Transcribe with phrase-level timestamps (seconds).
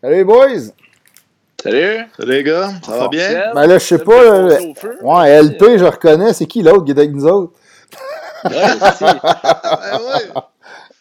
[0.00, 0.72] Salut, boys!
[1.62, 2.04] Salut!
[2.16, 3.52] Salut les gars, ça va bien?
[3.54, 4.24] Ben là, je sais pas.
[4.42, 4.58] Là,
[5.02, 6.32] ouais, LP, je reconnais.
[6.32, 7.52] C'est qui l'autre qui est avec nous autres?
[8.44, 9.04] Ouais, aussi.
[9.04, 10.42] Ben ouais.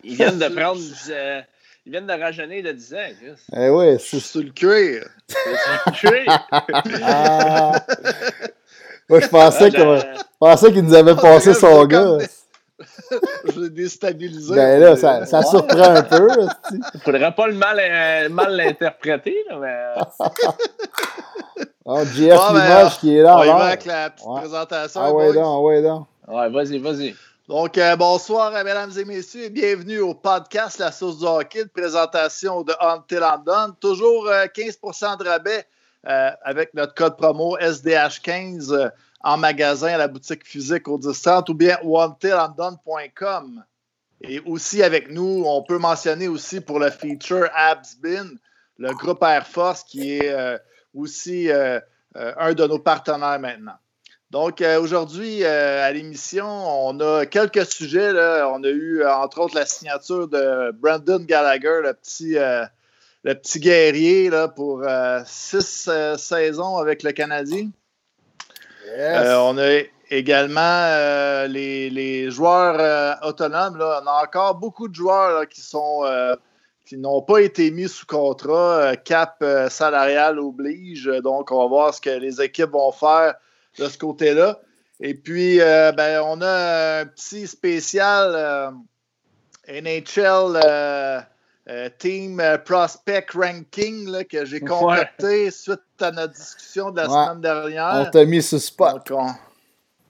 [0.04, 0.80] Ils viennent de prendre.
[1.12, 1.42] euh,
[1.86, 3.44] ils viennent de rajeunir de 10 ans, Chris.
[3.56, 5.08] Eh ouais, Je c'est sur le cuir.
[7.04, 7.74] Ah.
[9.10, 9.78] Moi, je pensais Ah, j'ai-
[10.18, 12.18] je pensais qu'il nous avait passé je son gars.
[13.56, 14.56] l'ai déstabilisé.
[14.56, 16.28] Ben là, ça, ça surprend un peu.
[16.30, 17.00] esti.
[17.04, 20.36] Faudrait pas le mal, euh, mal l'interpréter, là, mais.
[21.86, 23.38] Oh, JF Bon, ben, Limoges qui est là.
[23.38, 24.40] On y va avec la petite Ouais.
[24.40, 25.02] présentation.
[25.04, 26.08] Ah ouais, donc, ah ouais, donc.
[26.28, 27.16] Ouais, vas-y, vas-y.
[27.48, 31.64] Donc, euh, bonsoir, euh, mesdames et messieurs, et bienvenue au podcast La Source du Hockey,
[31.66, 33.76] de présentation de Until I'm Done.
[33.80, 35.68] Toujours euh, 15% de rabais
[36.08, 38.90] euh, avec notre code promo SDH15 euh,
[39.26, 43.64] en magasin à la boutique physique au 10 ou bien au untilimdone.com.
[44.22, 48.36] Et aussi avec nous, on peut mentionner aussi pour le feature Absbin,
[48.78, 50.60] le groupe Air Force qui est euh,
[50.94, 51.80] aussi euh,
[52.16, 53.78] euh, un de nos partenaires maintenant.
[54.30, 58.12] Donc, aujourd'hui, à l'émission, on a quelques sujets.
[58.12, 58.50] Là.
[58.52, 61.80] On a eu, entre autres, la signature de Brandon Gallagher,
[63.24, 64.84] le petit, guerrier, pour
[65.26, 67.70] six saisons avec le Canadien.
[68.88, 73.78] Euh, on a également euh, les, joueurs euh, autonomes.
[73.80, 76.04] On a encore beaucoup de joueurs qui sont
[76.86, 78.96] qui n'ont pas été mis sous contrat.
[78.98, 81.06] Cap salarial oblige.
[81.24, 83.34] Donc, on va voir ce que les équipes vont faire
[83.80, 84.60] de ce côté-là.
[85.00, 88.72] Et puis, ben, on a un petit spécial
[89.68, 90.62] NHL
[91.70, 94.68] euh, Team euh, Prospect Ranking là, que j'ai Ouais.
[94.70, 97.26] concocté suite à notre discussion de la Ouais.
[97.26, 98.06] semaine dernière.
[98.08, 99.08] On t'a mis sur spot.
[99.08, 99.20] Donc,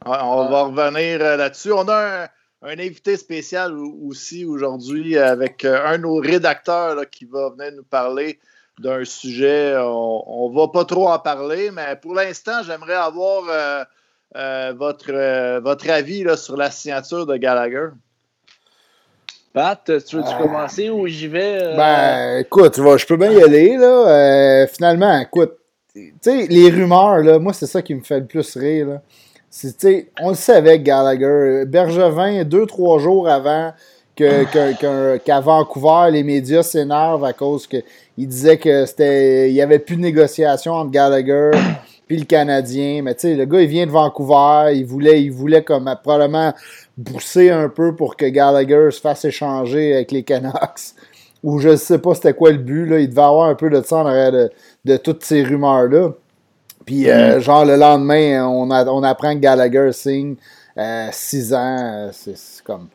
[0.05, 1.71] on, ouais, on va revenir euh, là-dessus.
[1.71, 2.27] On a un,
[2.63, 7.49] un invité spécial au- aussi aujourd'hui avec euh, un de nos rédacteurs là, qui va
[7.51, 8.39] venir nous parler
[8.79, 9.75] d'un sujet.
[9.77, 13.83] On ne va pas trop en parler, mais pour l'instant, j'aimerais avoir euh,
[14.35, 17.88] euh, votre, euh, votre avis là, sur la signature de Gallagher.
[19.55, 21.59] Pat, tu veux-tu Euh, commencer ou j'y vais?
[21.61, 21.77] euh?
[21.77, 23.88] Ben, écoute, je peux bien y aller, là.
[24.09, 25.53] Euh, finalement, écoute,
[25.93, 29.01] tu sais, les rumeurs, là, moi, c'est ça qui me fait le plus rire, là.
[29.49, 31.63] C'est, tu sais, on le savait, Gallagher.
[31.65, 33.71] Bergevin, deux, trois jours avant
[34.17, 37.77] que, que- que- qu'à Vancouver, les médias s'énervent à cause que
[38.17, 41.51] il disait que c'était, il y avait plus de négociation entre Gallagher
[42.07, 43.01] puis le Canadien.
[43.03, 45.95] Mais tu sais, le gars, il vient de Vancouver, il voulait, il voulait comme euh,
[45.95, 46.53] probablement
[47.03, 50.94] pousser un peu pour que Gallagher se fasse échanger avec les Canucks.
[51.44, 52.85] Ou je sais pas c'était quoi le but.
[52.88, 52.99] Là.
[52.99, 54.49] Il devait avoir un peu de ça en arrière de,
[54.85, 56.11] de toutes ces rumeurs-là.
[56.85, 60.35] Puis, euh, genre, le lendemain, on, a- on apprend que Gallagher signe
[61.11, 61.77] 6 ans.
[61.81, 62.88] euh, c'est c'est comme.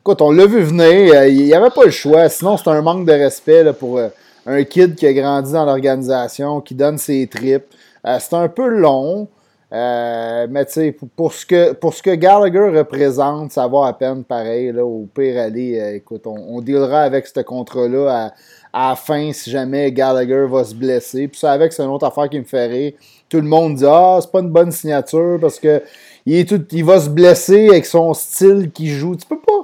[0.00, 1.14] Écoute, on l'a vu venir.
[1.14, 2.28] euh, il n'y avait pas le choix.
[2.28, 4.08] Sinon, c'est un manque de respect là, pour euh,
[4.46, 7.64] un kid qui a grandi dans l'organisation, qui donne ses tripes.
[8.06, 9.28] Euh, c'est un peu long.
[9.72, 14.22] euh, mais pour, pour ce que, pour ce que Gallagher représente, ça va à peine
[14.24, 14.72] pareil.
[14.72, 18.32] Là, au pire, aller, euh, écoute, on, on dealera avec ce contrat-là
[18.72, 21.28] à, à la fin si jamais Gallagher va se blesser.
[21.28, 22.92] Puis ça, avec, c'est une autre affaire qui me fait rire.
[23.28, 25.82] Tout le monde dit Ah, c'est pas une bonne signature parce que
[26.26, 29.16] il, est tout, il va se blesser avec son style qu'il joue.
[29.16, 29.63] Tu peux pas.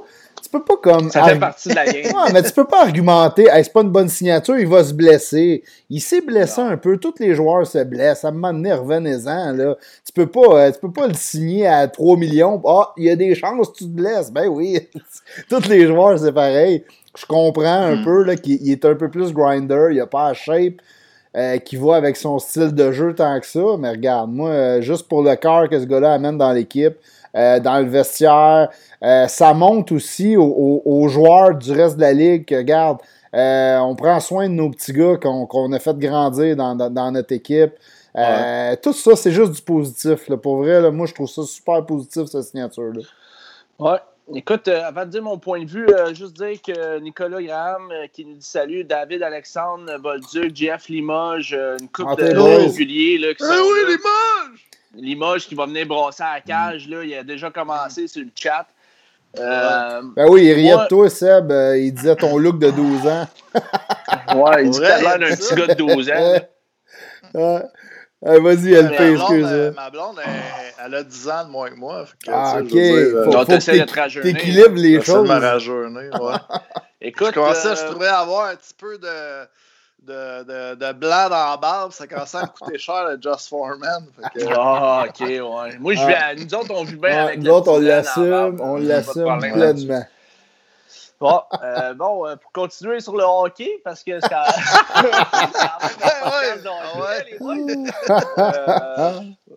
[0.50, 1.10] Tu peux pas comme.
[1.10, 2.06] ça fait partie de la game.
[2.06, 4.92] Ouais, mais tu peux pas argumenter, hey, c'est pas une bonne signature, il va se
[4.92, 5.62] blesser.
[5.88, 8.24] Il s'est blessé un peu, tous les joueurs se blessent.
[8.24, 9.76] À un moment donné, revenez-en, là.
[10.04, 12.60] Tu peux pas, euh, tu peux pas le signer à 3 millions.
[12.66, 14.32] Ah, il y a des chances que tu te blesses.
[14.32, 14.80] Ben oui.
[15.48, 16.84] tous les joueurs, c'est pareil.
[17.16, 20.28] Je comprends un peu, là, qu'il il est un peu plus grinder, il a pas
[20.28, 20.74] la shape.
[21.36, 24.80] euh, qui va avec son style de jeu tant que ça, mais regarde, moi, euh,
[24.80, 26.96] juste pour le cœur que ce gars-là amène dans l'équipe,
[27.36, 28.68] euh, dans le vestiaire,
[29.02, 32.98] euh, ça monte aussi aux, aux- aux joueurs du reste de la ligue que, regarde,
[33.34, 37.10] euh, on prend soin de nos petits gars qu'on a fait grandir dans, dans- dans
[37.12, 37.72] notre équipe.
[38.16, 40.28] Euh, Tout ça, c'est juste du positif.
[40.28, 40.36] là.
[40.36, 43.02] Pour vrai, là, moi, je trouve ça super positif, cette signature-là.
[43.78, 43.98] Ouais.
[44.34, 47.90] Écoute, euh, avant de dire mon point de vue, euh, juste dire que Nicolas Graham
[47.90, 52.22] euh, qui nous dit salut, David Alexandre Bolduc, Jeff Limoges, euh, une coupe Ah, de
[52.66, 53.98] réguliers Eh oui, là.
[54.94, 58.28] Limoges qui va venir brosser à la cage, là, il a déjà commencé sur le
[58.34, 58.66] chat.
[59.38, 61.52] Euh, Ben oui, il riait Moi- de toi, Seb.
[61.52, 63.28] euh, il disait ton look de 12 ans.
[64.34, 66.40] ouais, il dit l'air il d'un petit gars de 12 ans.
[68.22, 69.46] Ouais, Vas-y, LP, Ma excuse.
[69.48, 70.30] euh, ma blonde, elle,
[70.84, 72.04] elle a 10 ans de moins que moi.
[72.22, 72.66] que, Ah, ok.
[72.68, 75.26] je dire, Faut, Donc, faut que de t'équilibres les de choses.
[75.26, 76.34] me rajeunir, ouais.
[77.00, 79.46] Écoute, je commençais, euh, je trouvais avoir un petit peu de,
[80.02, 81.92] de, de, de blanc dans la barbe.
[81.92, 84.06] Ça commençait à me coûter cher, le Just Foreman.
[84.34, 85.78] Que, Ah, ok, ouais.
[85.78, 88.60] Moi, je vais à- nous autres, on vit bien Ouais, avec nous autres, on l'assume,
[88.60, 90.04] on l'assume pleinement.
[91.20, 94.42] Bon, euh, bon euh, pour continuer sur le hockey, parce que c'est quand
[95.02, 95.12] même.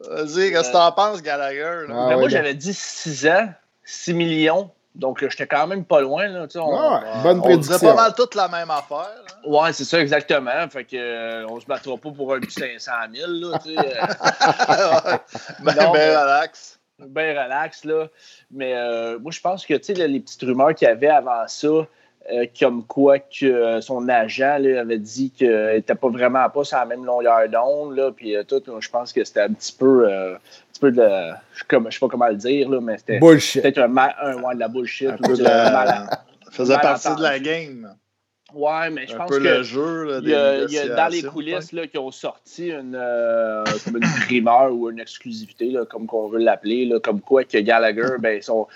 [0.09, 1.85] Vas-y, qu'est-ce que t'en penses, Gallagher?
[1.89, 3.47] Ah, ben, moi, j'avais dit 6 ans,
[3.85, 4.69] 6 millions.
[4.95, 6.27] Donc, j'étais quand même pas loin.
[6.27, 9.09] Là, on, ouais, bonne on disait pas mal toute la même affaire.
[9.43, 9.49] Là.
[9.49, 10.69] Ouais, c'est ça, exactement.
[10.69, 13.31] Fait que, euh, on se battra pas pour un 500 000.
[13.31, 13.75] Là, tu sais.
[15.63, 16.79] ben, ben relax.
[16.99, 18.07] Ben relax, là.
[18.51, 21.47] Mais euh, moi, je pense que, tu sais, les petites rumeurs qu'il y avait avant
[21.47, 26.47] ça, euh, comme quoi que euh, son agent là, avait dit qu'il n'était pas vraiment
[26.49, 27.95] pas sur la même longueur d'onde.
[27.95, 30.07] Là, puis tout, je pense que c'était un petit peu,
[30.83, 31.09] peu de.
[31.53, 34.59] Je ne sais pas comment le dire, là, mais c'était peut-être un, un ouais, de
[34.59, 35.09] la bullshit.
[35.09, 36.09] Un peu de la...
[36.51, 37.95] faisait partie de la game.
[38.53, 39.43] Ouais, mais je un pense peu que.
[39.43, 42.69] Le jeu, là, y a, il y a dans les coulisses là, qui ont sorti
[42.69, 47.45] une, euh, comme une primeur ou une exclusivité, là, comme qu'on veut l'appeler, comme quoi
[47.45, 48.67] que Gallagher, ben, son,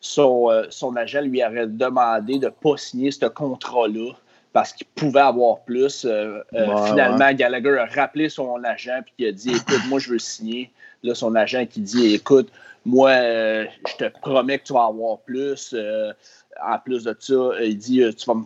[0.00, 4.12] son, euh, son agent lui aurait demandé de ne pas signer ce contrat-là
[4.52, 6.06] parce qu'il pouvait avoir plus.
[6.06, 7.34] Euh, ouais, finalement, ouais.
[7.34, 10.70] Gallagher a rappelé son agent et il a dit Écoute, moi, je veux signer.
[11.02, 12.50] Là, son agent qui dit Écoute,
[12.84, 15.74] moi, je te promets que tu vas avoir plus.
[16.62, 18.44] en plus de ça, il dit Tu vas me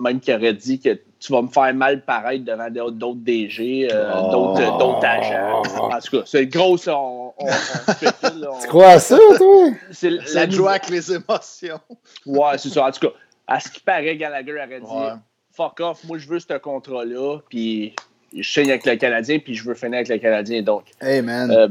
[0.00, 4.12] même qui aurait dit que tu vas me faire mal paraître devant d'autres DG, euh,
[4.16, 4.30] oh.
[4.30, 5.62] d'autres, d'autres agents.
[5.78, 6.96] En tout cas, c'est gros, ça.
[6.96, 8.58] On, on, on spécule, on...
[8.58, 9.66] Tu crois à ça, toi?
[9.90, 11.80] C'est la joie avec les émotions.
[12.26, 12.86] ouais, c'est ça.
[12.86, 13.14] En tout cas,
[13.46, 15.12] à ce qui paraît, Gallagher aurait dit ouais.
[15.52, 17.94] fuck off, moi, je veux ce contrat-là, puis
[18.34, 20.62] je signe avec le Canadien, puis je veux finir avec le Canadien.
[20.62, 21.50] Donc, hey, man.
[21.50, 21.68] Euh,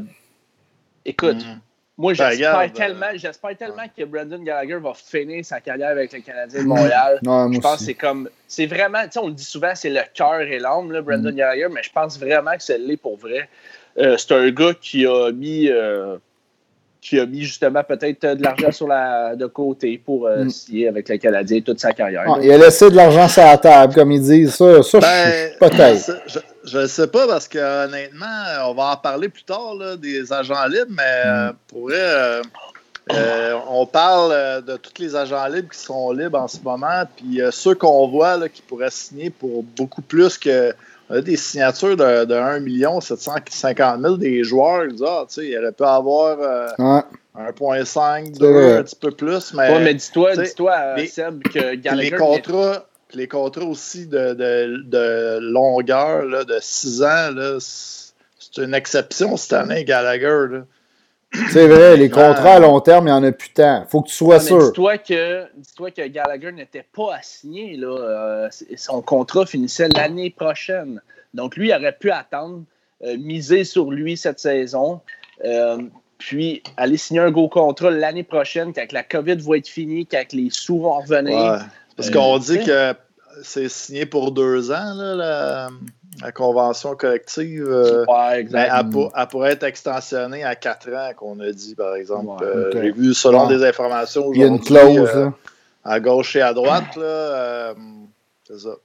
[1.05, 1.45] écoute.
[1.45, 1.59] Mm.
[1.97, 6.21] Moi, j'espère ben, tellement, j'espère tellement que Brandon Gallagher va finir sa carrière avec le
[6.21, 7.19] Canadien de Montréal.
[7.25, 7.79] Ouais, je pense aussi.
[7.79, 8.29] que c'est comme.
[8.47, 9.03] C'est vraiment.
[9.03, 11.35] Tu sais, on le dit souvent, c'est le cœur et l'âme, là, Brandon mm.
[11.35, 13.49] Gallagher, mais je pense vraiment que c'est l'est pour vrai.
[13.97, 15.67] Euh, c'est un gars qui a mis.
[15.67, 16.17] Euh,
[17.01, 20.49] qui a mis justement peut-être de l'argent sur la de côté pour euh, mm.
[20.49, 22.23] signer avec le Canadien toute sa carrière.
[22.27, 24.55] Ah, il a laissé de l'argent sur la table, comme ils disent.
[24.55, 26.11] Ça, ça ben, peut-être.
[26.65, 28.25] Je ne sais pas parce que honnêtement,
[28.67, 31.53] on va en parler plus tard là, des agents libres, mais mm.
[31.67, 32.41] pour vrai, euh,
[33.11, 37.41] euh, on parle de tous les agents libres qui sont libres en ce moment, puis
[37.41, 40.73] euh, ceux qu'on voit là, qui pourraient signer pour beaucoup plus que
[41.09, 44.85] on a des signatures de, de 1 750 000 des joueurs.
[44.85, 46.37] Ils disent, ah, tu sais, il aurait pu avoir
[46.77, 47.01] ouais.
[47.35, 49.53] 1,5, 2, un petit peu plus.
[49.53, 52.11] Mais, ouais, mais dis-toi, dis-toi Seb, que Gallagher.
[52.11, 58.61] Les contrats, les contrats aussi de, de, de longueur, là, de 6 ans, là, c'est
[58.61, 60.45] une exception cette année, Gallagher.
[60.51, 60.59] Là.
[61.51, 63.85] C'est vrai, les contrats à long terme, il n'y en a plus tant.
[63.87, 64.65] faut que tu sois ouais, sûr.
[64.65, 67.77] Dis-toi que, dis que Gallagher n'était pas assigné.
[67.77, 67.87] Là.
[67.87, 71.01] Euh, son contrat finissait l'année prochaine.
[71.33, 72.63] Donc, lui, il aurait pu attendre,
[73.03, 75.01] euh, miser sur lui cette saison,
[75.45, 75.77] euh,
[76.17, 80.33] puis aller signer un gros contrat l'année prochaine, quand la COVID va être finie, quand
[80.33, 81.37] les sous vont revenir.
[81.37, 81.57] Ouais.
[81.95, 82.93] Parce qu'on dit que
[83.43, 85.69] c'est signé pour deux ans, là, la,
[86.21, 87.67] la convention collective.
[87.67, 88.71] Euh, ouais, exact.
[88.77, 92.43] Elle, pour, elle, pourrait être extensionnée à quatre ans, qu'on a dit, par exemple.
[92.43, 92.77] Ouais, okay.
[92.77, 93.57] euh, J'ai vu, selon ouais.
[93.57, 94.41] des informations aujourd'hui.
[94.41, 95.11] Il y a une clause.
[95.15, 95.29] Euh,
[95.83, 97.03] à gauche et à droite, là.
[97.03, 97.73] euh,
[98.45, 98.75] c'est ça.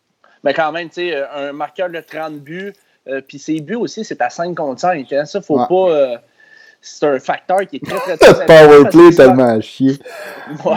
[0.45, 2.73] Mais quand même, tu sais, un marqueur de 30 buts,
[3.09, 5.13] euh, puis ses buts aussi, c'est à 5 contre 5.
[5.13, 6.17] Hein, ça, faut pas euh,
[6.85, 9.99] c'est un facteur qui est très, très, très Powerplay tellement à chier.
[10.65, 10.75] Ouais,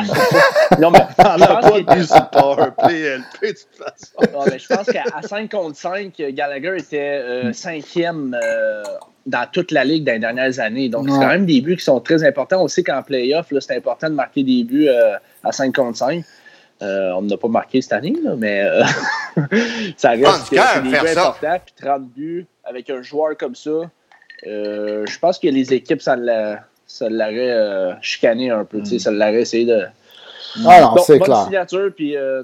[0.80, 4.34] non, mais on n'a pas de sur Powerplay LP, de toute façon.
[4.34, 8.84] Non, mais je pense qu'à 5 contre 5, Gallagher était euh, cinquième euh,
[9.26, 10.90] dans toute la ligue dans les dernières années.
[10.90, 11.12] Donc, ouais.
[11.12, 12.64] c'est quand même des buts qui sont très importants.
[12.64, 16.24] On sait qu'en playoff, c'est important de marquer des buts euh, à 5 contre 5.
[16.82, 18.84] Euh, on n'a pas marqué cette année, là, mais euh,
[19.98, 21.60] ça reste que des buts importants.
[21.66, 23.90] Puis 30 buts avec un joueur comme ça,
[24.46, 28.80] euh, je pense que les équipes, ça l'aurait euh, chicané un peu.
[28.80, 29.00] Mm.
[29.00, 29.84] Ça l'aurait essayé de.
[30.66, 31.44] Ah non, bon, c'est bonne clair.
[31.44, 32.44] signature, puis euh,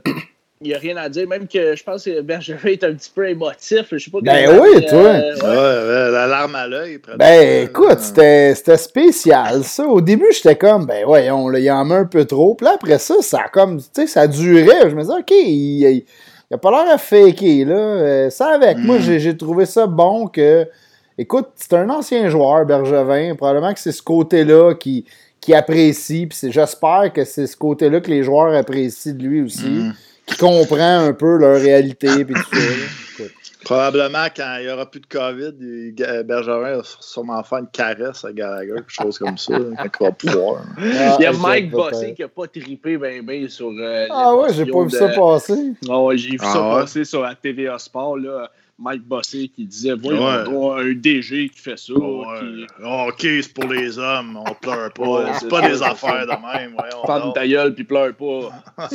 [0.61, 1.27] il n'y a rien à dire.
[1.27, 3.85] Même que je pense que Bergerin est un petit peu émotif.
[3.91, 5.01] Je sais pas ben oui, mais, toi.
[5.01, 6.99] Ouais, ouais, la larme à l'œil.
[7.17, 9.85] Ben écoute, c'était c'était spécial, ça.
[9.85, 12.55] Au début, j'étais comme, ben voyons, il en met un peu trop.
[12.55, 14.89] Puis là, après ça, ça a comme, tu sais, ça durait.
[14.89, 16.05] Je me disais, OK, il, il,
[16.49, 18.29] il a pas l'air à faker, là.
[18.29, 18.77] Ça avec.
[18.77, 18.85] Mm.
[18.85, 20.67] Moi, j'ai trouvé ça bon que.
[21.17, 23.35] Écoute, c'est un ancien joueur, Bergevin.
[23.35, 25.05] Probablement que c'est ce côté-là qui,
[25.39, 26.27] qui apprécie.
[26.27, 29.67] Puis j'espère que c'est ce côté-là que les joueurs apprécient de lui aussi.
[29.67, 29.93] Mm.
[30.25, 32.23] Qui comprend un peu leur réalité.
[32.25, 33.23] Puis tout ça.
[33.63, 35.53] Probablement quand il n'y aura plus de COVID,
[36.25, 40.11] Bergerin va sûrement faire une caresse à Gallagher, quelque chose comme ça, quand il va
[40.11, 40.63] pouvoir.
[40.77, 43.69] Ah, il y a Mike Bossé qui n'a pas trippé bien ben sur.
[43.69, 45.73] Euh, ah ouais, j'ai pas vu ça passer.
[45.89, 48.17] Ah ouais, j'ai vu ça ah passer sur la TVA Sport.
[48.17, 48.51] Là.
[48.79, 50.81] Mike Bossé qui disait Voyons, ouais.
[50.81, 51.93] un DG qui fait ça.
[51.93, 52.65] Qui...
[52.83, 55.39] Ah, ok, c'est pour les hommes, on pleure pas.
[55.39, 56.75] c'est pas des affaires de même.
[57.05, 58.87] Ferme ta gueule puis pleure pas.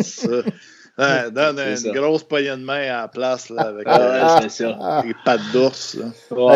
[0.00, 0.42] c'est ça.
[0.98, 5.02] Ouais, donne une grosse poignée de main à la place là, avec ah, euh, ça.
[5.04, 5.98] les pattes d'ours.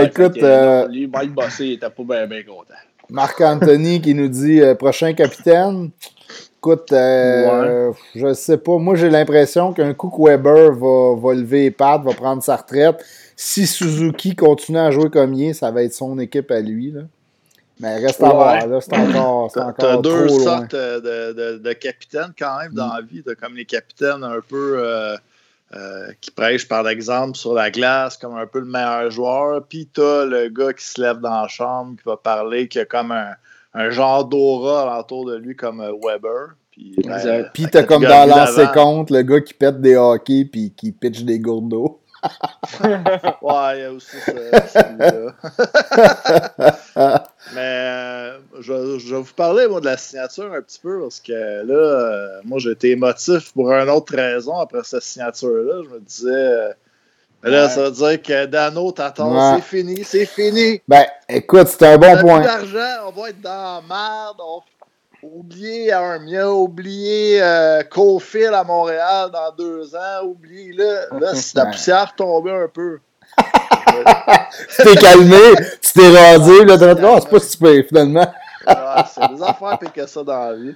[0.02, 2.74] écoute, euh, lui, Mike Bossé, il était pas bien, bien content.
[3.10, 5.90] Marc-Anthony qui nous dit euh, prochain capitaine.
[6.60, 8.76] Écoute, euh, je sais pas.
[8.76, 12.56] Moi, j'ai l'impression qu'un coup que Weber va, va lever les pattes, va prendre sa
[12.56, 13.02] retraite.
[13.34, 16.90] Si Suzuki continue à jouer comme il est, ça va être son équipe à lui.
[16.90, 17.00] Là.
[17.78, 21.72] Mais reste à voir, là, c'est encore, c'est encore T'as deux sortes de, de, de,
[21.72, 23.22] capitaines quand même dans la vie.
[23.24, 25.16] T'as comme les capitaines un peu euh,
[25.74, 29.64] euh, qui prêchent par l'exemple sur la glace, comme un peu le meilleur joueur.
[29.66, 32.84] Puis t'as le gars qui se lève dans la chambre, qui va parler, qui a
[32.84, 33.30] comme un,
[33.74, 36.54] un genre d'aura autour de lui comme euh, Weber.
[36.70, 40.72] Puis, ben, puis t'as comme dans l'ancien compte le gars qui pète des hockey puis
[40.76, 42.00] qui pitch des gourdes d'eau.
[43.42, 44.32] ouais, il y a aussi ça.
[47.54, 51.32] Mais euh, je, vais vous parler, moi, de la signature un petit peu, parce que
[51.32, 55.82] là, euh, moi, j'ai été émotif pour une autre raison après cette signature-là.
[55.84, 56.74] Je me disais,
[57.42, 60.80] là, ça veut dire que Dano t'attend, c'est fini, c'est fini.
[60.86, 62.40] Ben, écoute, c'est un bon point.
[62.40, 64.60] Plus on va être dans la merde, on
[65.22, 71.02] Oubliez Armia, oubliez euh, Cofield à Montréal dans deux ans, oubliez là.
[71.20, 73.00] Là, si la poussière tombait un peu.
[73.38, 75.36] tu t'es calmé,
[75.82, 78.32] tu t'es rasé, là, t'as oh, c'est pas super finalement.
[78.66, 80.74] c'est des affaires pires que ça dans la vie.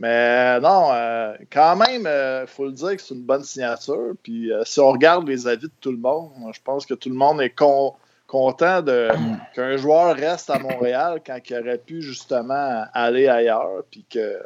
[0.00, 4.14] Mais non, euh, quand même, il euh, faut le dire que c'est une bonne signature.
[4.22, 7.14] Puis si on regarde les avis de tout le monde, je pense que tout le
[7.14, 7.94] monde est con
[8.26, 8.82] content
[9.54, 13.82] qu'un joueur reste à Montréal quand il aurait pu justement aller ailleurs.
[13.90, 14.38] Puis que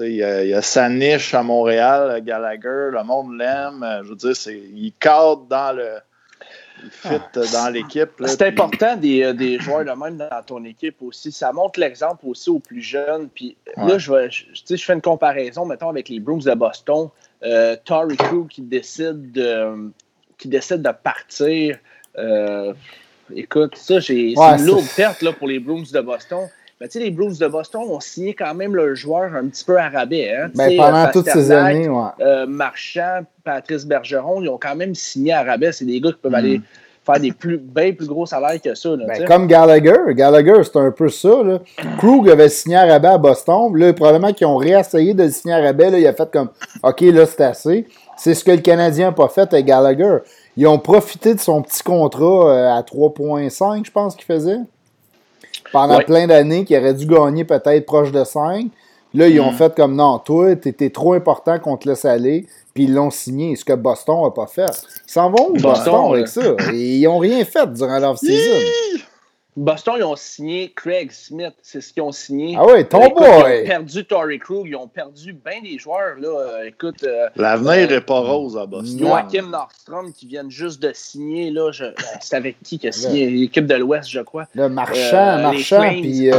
[0.00, 3.84] il y, il y, a sa niche à Montréal, Gallagher, le monde l'aime.
[4.02, 5.98] Je veux dire, il cadre dans le.
[7.34, 8.10] Dans l'équipe.
[8.26, 11.32] C'est important des, euh, des, joueurs de même dans ton équipe aussi.
[11.32, 13.28] Ça montre l'exemple aussi aux plus jeunes.
[13.34, 17.08] Puis là, je, je, je, fais une comparaison, mettons, avec les Bruins de Boston.
[17.42, 19.90] Euh, Tory Crew qui décide de,
[20.36, 21.78] qui décide de partir.
[22.16, 22.72] Euh,
[23.34, 26.48] écoute, ça, c'est une lourde perte là, pour les Bruins de Boston.
[26.88, 29.88] Sais, les Bruins de Boston ont signé quand même leur joueur un petit peu à
[29.88, 30.32] rabais.
[30.32, 30.50] Hein?
[30.54, 32.04] Ben, pendant toutes ces années, ouais.
[32.20, 35.72] Euh, Marchand, Patrice Bergeron, ils ont quand même signé à rabais.
[35.72, 36.36] C'est des gars qui peuvent mm.
[36.36, 36.60] aller
[37.04, 38.90] faire des plus, bien plus gros salaires que ça.
[38.90, 39.96] Là, ben, comme Gallagher.
[40.10, 41.42] Gallagher, c'est un peu ça.
[41.42, 41.58] Là.
[41.98, 43.74] Krug avait signé à rabais à Boston.
[43.74, 45.90] Là, probablement qu'ils ont réessayé de le signer à rabais.
[45.90, 46.50] Là, il a fait comme
[46.82, 47.86] OK, là, c'est assez.
[48.16, 50.18] C'est ce que le Canadien n'a pas fait avec Gallagher.
[50.56, 54.58] Ils ont profité de son petit contrat euh, à 3,5, je pense qu'il faisait.
[55.72, 58.66] Pendant plein d'années, qu'il aurait dû gagner peut-être proche de 5.
[59.14, 59.56] Là, ils ont mm.
[59.56, 62.46] fait comme non, toi, t'étais trop important qu'on te laisse aller.
[62.74, 64.70] Puis ils l'ont signé, ce que Boston n'a pas fait.
[65.06, 66.42] Ils s'en vont où, Boston, avec ça?
[66.72, 68.66] Et ils n'ont rien fait durant leur saison.
[69.58, 71.54] Boston, ils ont signé Craig Smith.
[71.62, 72.56] C'est ce qu'ils ont signé.
[72.56, 73.26] Ah oui, ton boy!
[73.26, 74.68] Ils ont perdu Tory Krug.
[74.68, 76.14] Ils ont perdu bien des joueurs.
[76.16, 76.28] Là.
[76.28, 77.02] Euh, écoute.
[77.02, 79.00] Euh, L'avenir n'est euh, pas rose à Boston.
[79.00, 81.50] Joachim Nordstrom qui vient juste de signer.
[81.50, 81.72] Là,
[82.20, 83.28] c'est avec qui qui a signé?
[83.28, 84.46] L'équipe de l'Ouest, je crois.
[84.54, 86.30] Le Marchand, Marchand, puis.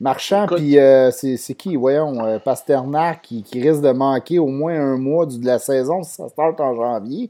[0.00, 0.78] Marchand, puis
[1.12, 5.58] c'est qui, voyons, Pasternak qui, qui, risque de manquer au moins un mois de la
[5.58, 7.28] saison si ça start en janvier.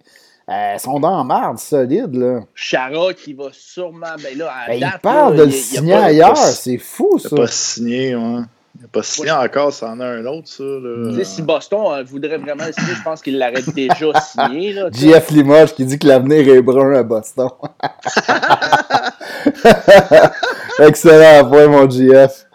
[0.48, 2.40] Euh, sont dans la merde solide, là.
[2.54, 4.16] Chara qui va sûrement.
[4.22, 7.28] Ben là, à ben, il parle de le signer ailleurs, c'est fou, ça.
[7.30, 8.40] Il n'a pas signé, ouais.
[8.74, 10.64] Il n'a pas signé encore, ça en a un autre, ça.
[10.64, 11.24] Là.
[11.24, 14.72] Si Boston euh, voudrait vraiment le signer, je pense qu'il l'aurait déjà signé.
[14.72, 17.48] Là, JF Limoges qui dit que l'avenir est brun à Boston.
[20.80, 22.46] Excellent point, mon JF.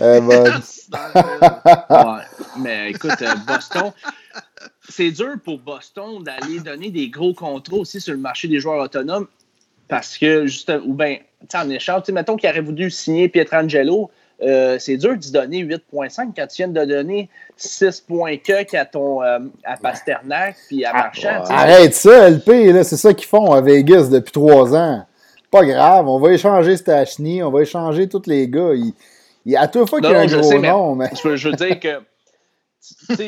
[0.00, 0.44] Euh, ouais,
[2.58, 3.92] mais écoute, euh, Boston,
[4.98, 8.82] c'est dur pour Boston d'aller donner des gros contrats aussi sur le marché des joueurs
[8.82, 9.28] autonomes
[9.86, 11.18] parce que, juste, ou bien,
[11.54, 14.10] en échange, mettons qu'il aurait voulu signer Pietrangelo,
[14.42, 19.38] euh, c'est dur d'y donner 8.5 quand tu viens de donner 6.4 à ton euh,
[19.62, 21.44] à Pasternak puis à ah, Marchand.
[21.48, 25.06] arrête ça, LP, c'est ça qu'ils font à Vegas depuis trois ans.
[25.52, 28.72] Pas grave, on va échanger Stachny, on va échanger tous les gars.
[28.74, 28.94] Il,
[29.46, 31.08] il, à toute fois qu'il y a un gros nom, mais...
[31.14, 32.00] Je, veux dire que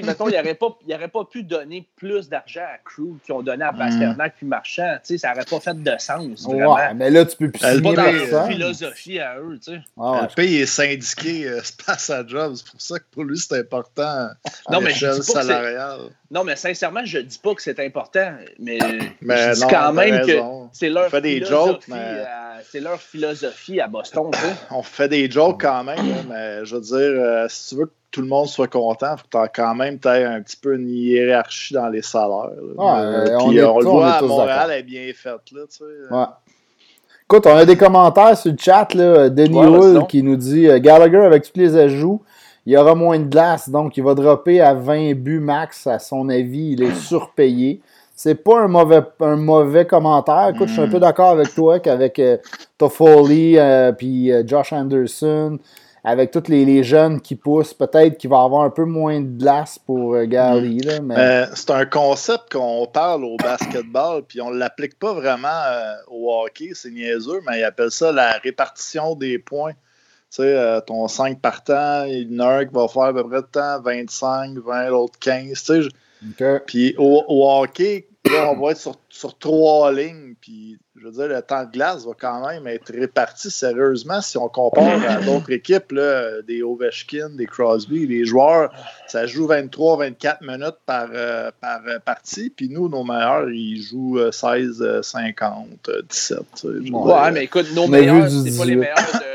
[0.02, 0.76] mettons, il n'aurait pas,
[1.12, 4.98] pas pu donner plus d'argent à Crew qu'ils ont donné à Pasternak puis Marchand.
[5.02, 6.44] Ça n'aurait pas fait de sens.
[6.44, 6.74] Vraiment.
[6.74, 9.58] Ouais, mais là, tu peux plus C'est pas dans leur philosophie à eux.
[9.62, 9.80] tu sais.
[9.96, 12.54] le pays est syndiqué, euh, c'est pas sa job.
[12.56, 14.28] C'est pour ça que pour lui, c'est important
[14.70, 16.10] non, mais salariale.
[16.30, 18.78] Non, mais sincèrement, je dis pas que c'est important, mais,
[19.22, 20.38] je dis quand même que
[20.72, 24.30] c'est leur, philosophie à, leur philosophie à Boston.
[24.70, 27.92] On fait des jokes quand même, mais je veux dire, euh, si tu veux que
[28.10, 31.74] tout le monde soit content, il faut que quand même un petit peu une hiérarchie
[31.74, 32.50] dans les salaires.
[32.58, 35.52] Euh, on, le voit à Montréal, elle est bien faite.
[35.52, 35.84] Là, tu sais.
[37.24, 38.92] Écoute, on a des commentaires sur le chat.
[38.94, 39.28] Là.
[39.28, 42.22] Denis Hull qui nous dit euh, Gallagher, avec tous les ajouts,
[42.66, 45.86] il y aura moins de glace, donc il va dropper à 20 buts max.
[45.86, 47.80] À son avis, il est surpayé.
[48.22, 50.50] C'est pas un mauvais, un mauvais commentaire.
[50.54, 52.36] Écoute, je suis un peu d'accord avec toi qu'avec euh,
[52.76, 55.58] Toffoli euh, puis euh, Josh Anderson,
[56.04, 59.78] avec tous les, jeunes qui poussent, peut-être qu'il va avoir un peu moins de glace
[59.78, 60.80] pour Gary.
[61.02, 61.46] Mais...
[61.54, 65.48] c'est un concept qu'on parle au basketball, puis on ne l'applique pas vraiment
[66.08, 69.74] au hockey, c'est niaiseux, mais ils appellent ça la répartition des points.
[70.30, 73.12] Tu sais, euh, ton 5 partant, il y en a un qui va faire à
[73.12, 75.60] peu près de temps 25, 20, l'autre 15.
[75.60, 75.82] Tu
[76.38, 80.36] sais, Puis au, hockey, là, on va être sur, sur, trois lignes.
[80.40, 84.36] Puis, je veux dire, le temps de glace va quand même être réparti sérieusement si
[84.36, 88.06] on compare à d'autres équipes, là, des Ovechkin, des Crosby.
[88.06, 88.70] Les joueurs,
[89.06, 92.50] ça joue 23-24 minutes par, euh, par euh, partie.
[92.50, 96.38] Puis nous, nos meilleurs, ils jouent 16, 50, 17.
[96.64, 99.29] ouais, mais écoute, nos meilleurs, c'est pas les meilleurs de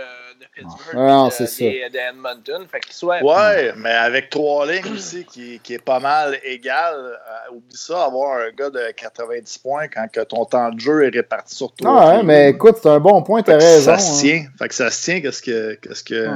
[0.55, 1.65] Pittsburgh ah, c'est ça.
[1.65, 2.65] d'Edmonton.
[2.71, 3.21] Fait soit...
[3.21, 6.95] Ouais, mais avec trois lignes aussi qui, qui est pas mal égal.
[6.95, 11.05] Euh, oublie ça, avoir un gars de 90 points quand que ton temps de jeu
[11.05, 12.00] est réparti sur toi.
[12.01, 13.91] Ah, ouais, mais écoute, c'est un bon point, t'as raison.
[13.91, 14.45] Ça se tient.
[14.45, 14.51] Hein.
[14.57, 15.74] Fait que ça se tient, qu'est-ce que.
[15.75, 16.27] Qu'est-ce que...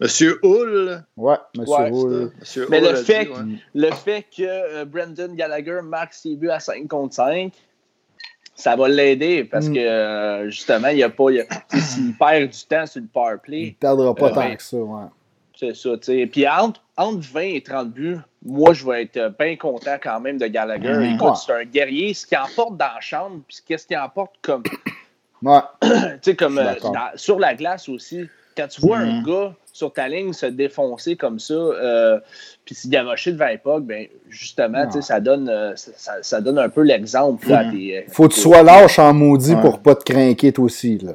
[0.00, 1.02] Monsieur Hull?
[1.16, 2.32] Ouais, Monsieur Hull.
[2.68, 3.28] mais le, fait,
[3.74, 7.52] le fait que euh, Brendan Gallagher marque ses buts à 5 contre 5,
[8.54, 9.74] ça va l'aider parce mm.
[9.74, 11.26] que euh, justement, il a pas.
[11.72, 13.60] S'il perd du temps sur le power play.
[13.60, 15.04] Il ne perdra pas euh, tant que ça, ouais.
[15.56, 16.26] C'est ça, tu sais.
[16.26, 20.38] Puis entre, entre 20 et 30 buts, moi, je vais être bien content quand même
[20.38, 20.94] de Gallagher.
[20.94, 21.14] Mm.
[21.14, 22.14] Écoute, c'est un guerrier.
[22.14, 24.62] Ce qu'il emporte dans la chambre, puis qu'est-ce qu'il emporte comme.
[25.42, 25.60] Ouais.
[25.82, 25.88] tu
[26.22, 26.74] sais, comme euh,
[27.16, 28.28] sur la glace aussi.
[28.56, 29.24] Quand tu vois un mm.
[29.24, 32.20] gars sur ta ligne se défoncer comme ça, euh,
[32.64, 36.82] puis s'y gavocher devant l'époque, ben justement, ça donne, euh, ça, ça, donne un peu
[36.82, 37.44] l'exemple.
[37.44, 40.98] Faut, faut que tu sois lâche en maudit pour pas te craquer toi aussi.
[40.98, 41.14] Là,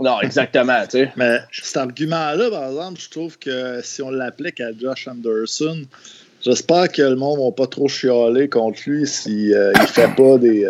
[0.00, 0.82] non, exactement.
[1.16, 5.82] Mais cet argument-là, par exemple, je trouve que si on l'applique à Josh Anderson,
[6.44, 9.86] j'espère que le monde ne va pas trop chialer contre lui s'il si, euh, ne
[9.86, 10.68] fait pas des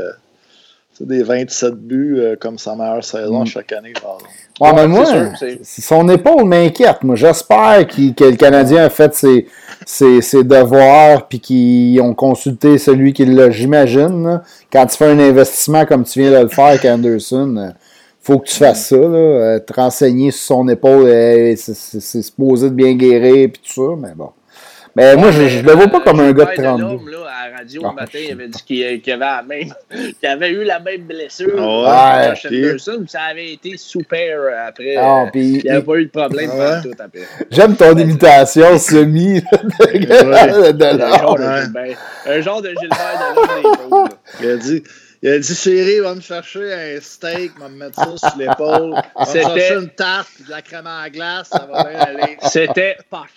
[1.06, 3.46] des 27 buts euh, comme sa meilleure saison mm.
[3.46, 3.92] chaque année.
[4.60, 5.04] Ouais, mais moi,
[5.62, 7.02] son épaule m'inquiète.
[7.02, 9.46] Moi, j'espère que le Canadien a fait ses,
[9.86, 14.40] ses, devoirs puis qu'ils ont consulté celui qui l'a, j'imagine.
[14.72, 17.70] Quand tu fais un investissement comme tu viens de le faire avec Anderson, euh,
[18.20, 21.08] faut que tu fasses ça, là, euh, te renseigner sur son épaule,
[21.56, 24.30] c'est supposé de bien guérir puis tout ça, mais bon.
[24.94, 27.10] Mais moi, je, ne le vois pas comme un gars de 32.
[27.10, 29.68] Là, à la radio, ah, matin, il avait dit qu'il avait,
[30.24, 31.54] avait, eu la même blessure.
[31.54, 32.34] ouais,
[33.06, 34.96] ça avait été super euh, après.
[34.96, 37.22] Ah, il n'y avait pas eu de problème ah, tout après.
[37.50, 44.82] J'aime ton imitation semi de, de, Un genre de Gilbert de Il a dit
[45.24, 48.90] il a dit Chérie, va me chercher un steak, va me mettre ça sur l'épaule.
[48.90, 52.36] Va me chercher une tarte de la crème à glace, ça va bien aller.
[52.42, 53.30] C'était parfait.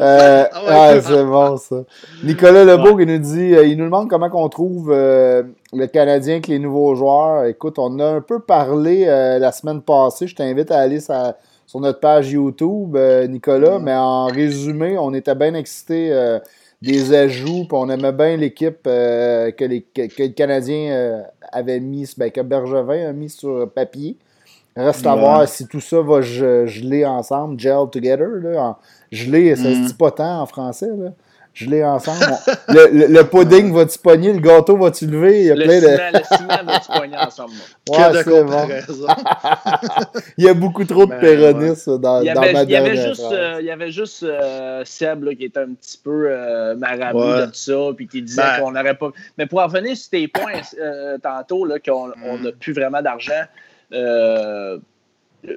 [0.00, 1.76] Euh, ah ouais, c'est bon ça.
[2.24, 5.42] Nicolas Lebeau qui nous dit euh, il nous demande comment on trouve euh,
[5.74, 7.44] le Canadien avec les nouveaux joueurs.
[7.44, 10.28] Écoute, on a un peu parlé la semaine passée.
[10.28, 12.96] Je t'invite à aller sur notre page YouTube,
[13.28, 13.82] Nicolas, mm.
[13.82, 16.38] mais en résumé, on était bien excités
[16.82, 21.80] des ajouts, puis on aimait bien l'équipe euh, que, les, que, le Canadien euh, avait
[21.80, 24.16] mis, ben, que Bergevin a mis sur papier.
[24.76, 28.28] Reste à voir si tout ça va geler ensemble, gel together.
[28.40, 28.78] Là.
[29.10, 29.86] Geler, ça se mm.
[29.86, 30.88] dit pas tant en français.
[30.96, 31.10] Là
[31.60, 32.24] je l'ai ensemble.
[32.68, 35.40] le, le, pudding va-tu pogner, le gâteau va-tu lever?
[35.40, 36.18] Il y a le, plein ciment, de...
[36.18, 37.52] le ciment va-tu pogner ensemble?
[37.90, 38.68] Ouais, c'est bon.
[40.38, 43.32] il y a beaucoup trop de ben, péronisme dans, dans ma il y avait juste,
[43.32, 47.40] euh, il y avait juste euh, Seb là, qui était un petit peu euh, marabout
[47.40, 48.60] de tout ça, puis qui disait ben.
[48.60, 49.10] qu'on n'aurait pas.
[49.36, 50.62] Mais pour revenir sur tes points
[51.22, 53.44] tantôt, qu'on n'a plus vraiment d'argent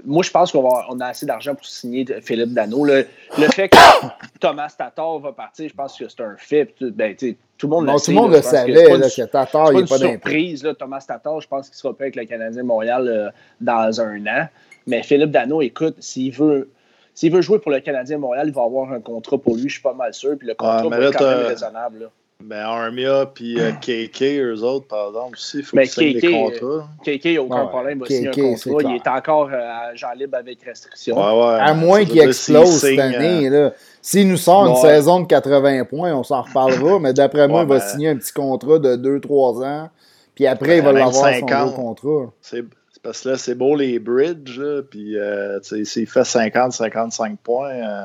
[0.06, 2.86] moi, je pense qu'on on a assez d'argent pour signer Philippe Dano.
[2.86, 3.06] Le,
[3.52, 3.78] fait que
[4.40, 6.74] Thomas Tatar va partir, je pense que c'est un fait.
[6.82, 8.12] Ben, tout le monde le sait.
[8.12, 10.64] Tout le monde le savait que, Tatar, il n'est pas surprise.
[10.64, 13.30] Là, Thomas Tatar, je pense qu'il sera pas avec le Canadien Montréal euh,
[13.62, 14.48] dans un an.
[14.88, 16.70] Mais Philippe Dano, écoute, s'il veut
[17.14, 19.74] s'il veut jouer pour le Canadien Montréal, il va avoir un contrat pour lui, je
[19.74, 20.36] suis pas mal sûr.
[20.38, 22.10] Puis le contrat va être quand même raisonnable.
[22.42, 26.32] Ben, Armia puis KK, eux autres, par exemple, aussi, il faut ben, qu'ils signent des
[26.32, 26.88] contrats.
[27.04, 28.92] KK, il a aucun problème, il va signer un contrat.
[28.92, 31.18] Il est encore euh, agent libre avec restriction.
[31.18, 33.50] à moins qu'il explose cette année.
[33.50, 33.74] Là.
[34.02, 37.70] S'il nous sort une saison de 80 points, on s'en reparlera, mais d'après moi, il
[37.70, 39.90] va signer un petit contrat de 2-3 ans.
[40.36, 42.34] Puis après, il va l'avoir son gros contrat.
[42.42, 42.66] C'est
[43.02, 48.04] parce que là, c'est beau les bridges, puis euh, s'il fait 50-55 points, euh,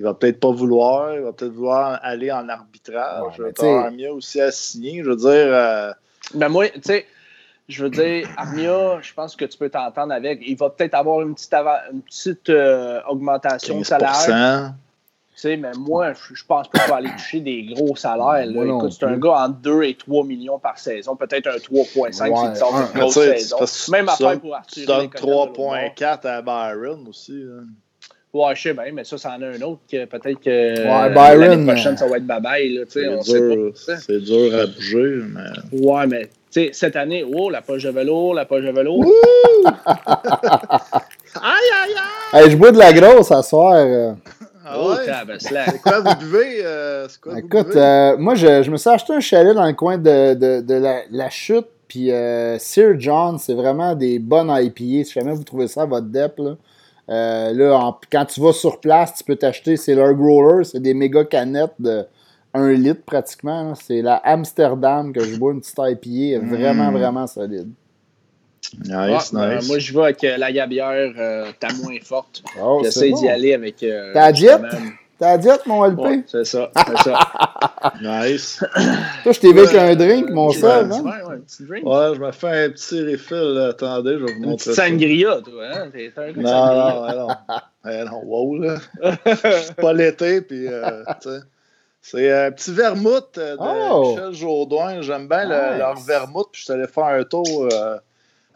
[0.00, 3.38] il va peut-être pas vouloir, il va peut-être vouloir aller en arbitrage.
[3.38, 5.28] Ouais, Armia aussi à signer, je veux dire.
[5.28, 5.92] Euh,
[6.32, 7.06] ben moi, tu sais,
[7.68, 10.40] je veux dire, Armia, je pense que tu peux t'entendre avec.
[10.46, 12.50] Il va peut-être avoir une petite, une petite
[13.08, 14.72] augmentation de salaire
[15.44, 18.50] mais moi, je pense pas qu'il va aller toucher des gros salaires.
[18.50, 22.56] Écoute, c'est un gars entre 2 et 3 millions par saison, peut-être un 3,5 s'il
[22.56, 23.58] sort une grosse saison.
[23.90, 24.82] Même affaire pour Arthur.
[24.82, 27.42] Tu donnes 3,4 à Byron aussi.
[28.32, 31.64] Ouais, je sais bien, mais ça, c'en a un autre que peut-être que ouais, l'année
[31.66, 32.80] prochaine, ça va être babaille.
[32.88, 35.22] C'est dur à bouger.
[35.28, 35.80] Mais...
[35.80, 36.28] Ouais, mais
[36.72, 39.00] cette année, oh, la poche de vélo, la poche de vélo.
[39.64, 39.72] aïe,
[41.42, 41.94] aïe,
[42.32, 42.50] aïe!
[42.50, 43.74] je bois de la grosse à soir.
[43.74, 44.12] Euh.
[44.64, 44.94] Ah oh,
[45.38, 46.60] c'est quoi vous buvez?
[46.62, 49.98] Euh, quoi, Écoute, euh, moi, je, je, me suis acheté un chalet dans le coin
[49.98, 51.66] de, de, de la, la, chute.
[51.88, 55.04] Puis euh, Sir John, c'est vraiment des bonnes IPA.
[55.04, 56.56] Si jamais vous trouvez ça à votre dep, là,
[57.10, 61.24] là quand tu vas sur place, tu peux t'acheter, c'est leur growler, c'est des méga
[61.24, 62.06] canettes de
[62.54, 63.74] 1 litre pratiquement.
[63.74, 66.96] C'est la Amsterdam que je bois, une petite IPA, vraiment, mm.
[66.96, 67.70] vraiment solide.
[68.84, 69.68] Nice, ben, nice.
[69.68, 72.42] moi, je vais avec euh, la gabière euh, ta moins forte.
[72.62, 73.82] Oh, J'essaie d'y aller avec.
[73.82, 74.62] Euh, ta diète?
[75.20, 76.24] Ta diète, mon LP?
[76.26, 77.92] c'est ça, c'est ça.
[78.02, 78.64] nice.
[79.22, 81.02] Toi, je t'ai avec un drink, mon seul, hein?
[81.02, 81.86] Ouais, un petit drink.
[81.86, 83.68] Ouais, je me fais un petit refill.
[83.68, 84.72] Attendez, je vais vous montrer.
[84.72, 84.86] ça.
[84.86, 85.90] sangria, toi, hein?
[86.16, 87.28] un non, non, non,
[87.84, 88.04] non.
[88.06, 88.76] non, wow, là.
[89.62, 91.40] suis pas l'été, puis, tu sais.
[92.02, 94.12] C'est un petit vermouth de oh!
[94.12, 95.02] Michel Jourdouin.
[95.02, 95.44] J'aime bien
[95.76, 96.48] leur vermouth.
[96.50, 97.68] Puis je suis allé faire un tour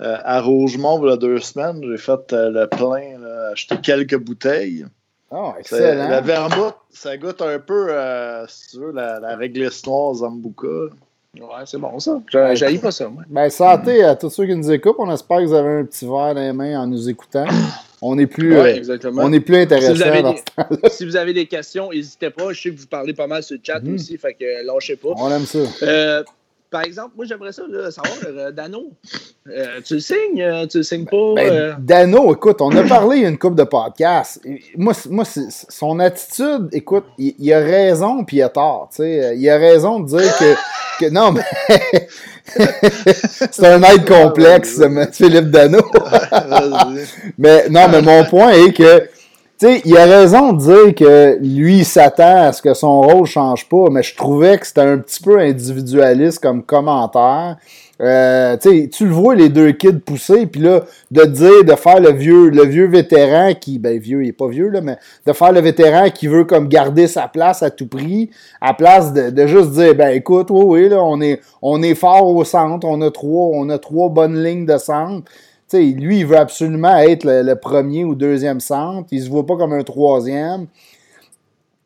[0.00, 3.22] euh, à Rougemont, il y a deux semaines, j'ai fait euh, le plein,
[3.52, 4.86] acheté quelques bouteilles.
[5.36, 6.08] Oh, excellent.
[6.08, 10.94] Le vermouth, ça goûte un peu, euh, si tu veux, la, la réglisse noire Zambuca.
[11.40, 12.20] Ouais, c'est bon ça.
[12.52, 13.24] J'aille pas ça, moi.
[13.28, 14.94] Ben, santé à tous ceux qui nous écoutent.
[14.98, 17.46] On espère que vous avez un petit verre dans les mains en nous écoutant.
[18.06, 18.54] On est plus,
[19.16, 19.94] on est plus intéressant.
[19.94, 22.52] Si si vous avez des questions, n'hésitez pas.
[22.52, 23.94] Je sais que vous parlez pas mal sur le chat mhm.
[23.94, 25.14] aussi, fait que lâchez pas.
[25.16, 25.60] On aime ça.
[26.74, 28.90] Par exemple, moi, j'aimerais ça là, savoir, euh, Dano,
[29.48, 31.34] euh, tu le signes, euh, tu le signes pas?
[31.36, 34.40] Ben, Dano, écoute, on a parlé une couple de podcasts.
[34.76, 38.88] Moi, moi son attitude, écoute, il, a raison puis il a tort.
[38.90, 39.34] sais.
[39.36, 40.54] Il a raison de dire que,
[41.04, 41.44] que non, mais
[43.52, 44.82] c'est un aide complexe,
[45.12, 45.78] Philippe Dano.
[47.38, 49.08] mais non, mais mon point est que
[49.62, 53.68] il a raison de dire que lui, il s'attend à ce que son rôle change
[53.68, 57.56] pas, mais je trouvais que c'était un petit peu individualiste comme commentaire.
[58.00, 62.10] Euh, tu le vois les deux kids pousser, puis là, de dire, de faire le
[62.10, 65.52] vieux, le vieux vétéran qui, ben vieux, il est pas vieux, là, mais de faire
[65.52, 69.46] le vétéran qui veut comme garder sa place à tout prix, à place de, de
[69.46, 73.00] juste dire, ben écoute, oui, oui, là, on est, on est fort au centre, on
[73.00, 75.30] a trois, on a trois bonnes lignes de centre
[75.78, 79.08] lui, il veut absolument être le, premier ou deuxième centre.
[79.10, 80.66] Il se voit pas comme un troisième.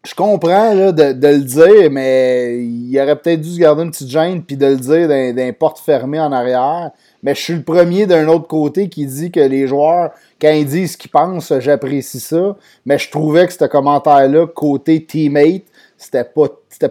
[0.06, 4.42] Je comprends de, le dire, mais il aurait peut-être dû se garder une petite gêne
[4.42, 6.92] puis de le dire d'un porte fermée en arrière.
[7.22, 10.64] Mais je suis le premier d'un autre côté qui dit que les joueurs, quand ils
[10.64, 12.56] disent ce qu'ils pensent, j'apprécie ça.
[12.86, 15.64] Mais je trouvais que ce commentaire-là, côté teammate,
[15.98, 16.46] c'était pas,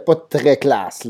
[0.06, 1.08] pas très classe.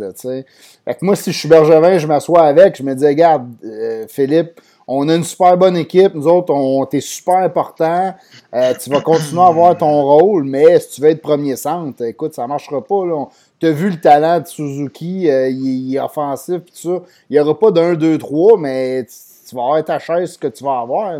[1.02, 5.10] Moi, si je suis Bergevin, je m'assois avec, je me dis, regarde, euh, Philippe, on
[5.10, 6.13] a une super bonne équipe.
[6.13, 8.15] Nous autres, on t'es super important.
[8.54, 12.04] Euh, tu vas continuer à avoir ton rôle, mais si tu veux être premier centre,
[12.04, 13.30] écoute, ça ne marchera pas.
[13.60, 17.06] Tu as vu le talent de Suzuki, euh, il, est offensif, tout ça.
[17.30, 20.47] Il n'y aura pas d'un, deux, trois, mais tu, vas avoir ta chaise ce que
[20.47, 21.19] tu vas avoir.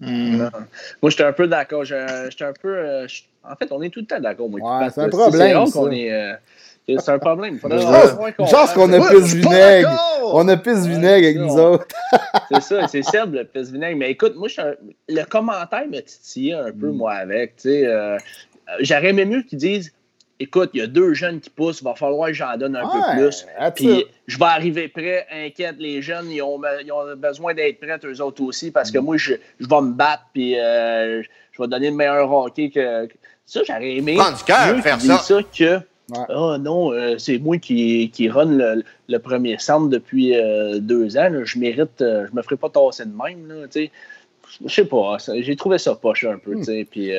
[0.00, 0.48] Hmm.
[1.02, 1.84] Moi, j'étais un peu d'accord.
[1.84, 2.76] J'étais un peu.
[2.76, 3.06] Euh,
[3.42, 4.48] en fait, on est tout le temps d'accord.
[4.50, 4.60] Ouais,
[4.94, 5.66] c'est un problème.
[5.66, 6.34] C'est est.
[6.86, 7.58] C'est un problème.
[7.58, 9.90] Genre qu'on a plus vinaigre.
[10.32, 11.86] On a plus vinaigre avec nous autres.
[12.50, 13.96] c'est ça, c'est Seb le plus vinaigre.
[13.98, 14.48] Mais écoute, moi,
[15.08, 16.96] le commentaire me titillait un peu, mm.
[16.96, 17.54] moi, avec.
[17.64, 18.18] Euh,
[18.80, 19.92] j'aurais aimé mieux qu'ils disent
[20.40, 22.82] écoute, il y a deux jeunes qui poussent, il va falloir que j'en donne un
[22.82, 23.46] peu plus.
[23.74, 26.60] Puis je vais arriver prêt, inquiète, les jeunes, ils ont,
[27.16, 29.04] besoin d'être prêts eux autres aussi, parce que mm.
[29.04, 33.08] moi, je, vais me battre, puis euh, je vais donner le meilleur hockey que.
[33.46, 34.16] Ça, j'aurais aimé.
[34.16, 35.18] Prends du cœur, faire ça.
[35.18, 35.80] ça que
[36.12, 38.58] ah non, euh, c'est moi qui, qui run
[39.08, 41.30] le, premier centre depuis euh, deux ans.
[41.44, 43.66] Je mérite, euh, je me ferai pas tasser de même.
[43.74, 46.56] Je sais pas, j'ai trouvé ça poche un peu.
[46.56, 46.84] Hmm.
[46.90, 47.10] Puis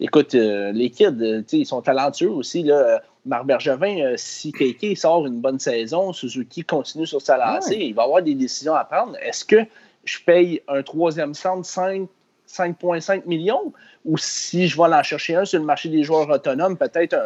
[0.00, 2.62] écoute, les kids, ils sont talentueux aussi.
[2.62, 3.02] Là.
[3.24, 8.02] Marc Bergevin, si Keke sort une bonne saison, Suzuki continue sur sa lancée, il va
[8.02, 9.16] avoir des décisions à prendre.
[9.22, 9.64] Est-ce que
[10.04, 11.64] je paye un troisième centre
[12.52, 13.72] 5,5 millions
[14.04, 17.16] ou si je vais en chercher un sur le marché des joueurs autonomes, peut-être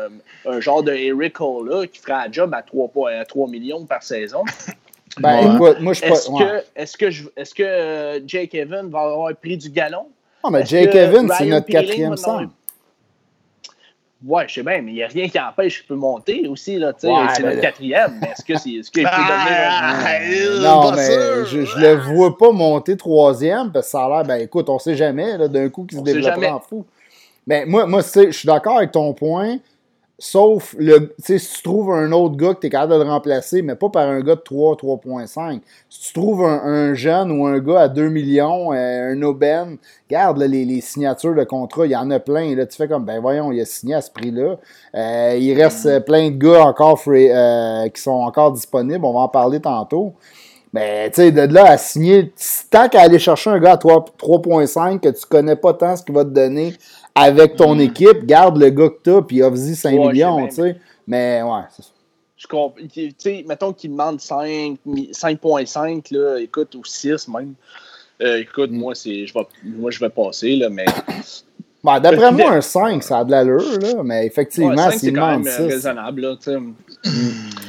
[0.46, 2.90] un, genre de Eric Hall qui fera un job à 3,
[3.26, 4.44] 3 millions par saison.
[5.18, 9.34] Ben, écoute, moi, je Est-ce que, est-ce que, est que euh, Jake Evans va avoir
[9.34, 10.08] pris du galon?
[10.44, 12.50] Non, mais Jake Evans, c'est notre quatrième centre.
[14.24, 16.78] Ouais, je sais bien, mais il n'y a rien qui empêche qu'il peut monter aussi.
[16.78, 18.18] Là, c'est notre quatrième.
[18.20, 20.62] Mais est-ce que c'est, est-ce qu'il peut devenir.
[20.62, 24.40] non, mais je, ne le vois pas monter troisième parce que ça a l'air, ben
[24.40, 26.86] écoute, on sait jamais, d'un coup, qu'il se développera en fou.
[27.46, 29.58] Mais moi, moi je suis d'accord avec ton point.
[30.18, 33.60] Sauf, le, si tu trouves un autre gars que tu es capable de le remplacer,
[33.60, 35.60] mais pas par un gars de 3, 3.5.
[35.90, 39.76] Si tu trouves un, jeune ou un gars à 2 millions, euh, un aubaine,
[40.08, 42.56] regarde les, signatures de contrat, il y en a plein.
[42.56, 44.56] Là, tu fais comme, ben voyons, il a signé à ce prix-là.
[44.94, 49.04] Euh, il reste euh, plein de gars encore qui sont encore disponibles.
[49.04, 50.14] On va en parler tantôt.
[50.72, 52.32] Mais tu sais, de là à signer,
[52.70, 56.14] tant qu'à aller chercher un gars à 3.5 que tu connais pas tant ce qu'il
[56.14, 56.72] va te donner
[57.16, 57.80] avec ton mm.
[57.80, 60.76] équipe, garde le gars que t'as, puis offre-y 5 millions, tu sais.
[61.06, 61.88] Mais ouais, c'est ça.
[62.36, 62.86] Je comprends.
[62.92, 67.54] Tu sais, mettons qu'il demande 5.5, là, écoute, ou 6 même.
[68.22, 68.76] Euh, écoute, mm.
[68.76, 70.84] moi, c'est, je vais, moi, je vais passer, là, mais
[71.82, 75.46] ben, D'après moi, un 5, ça a de l'allure, là, mais effectivement, c'est quand même
[75.46, 76.20] euh, raisonnable.
[76.20, 76.74] Là, mm.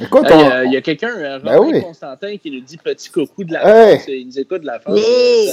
[0.00, 3.52] Écoute, il y a, quelqu'un, euh, ben Romain Constantin, qui nous dit petit coucou de
[3.52, 4.04] la France.
[4.08, 5.00] Il nous écoute de la France.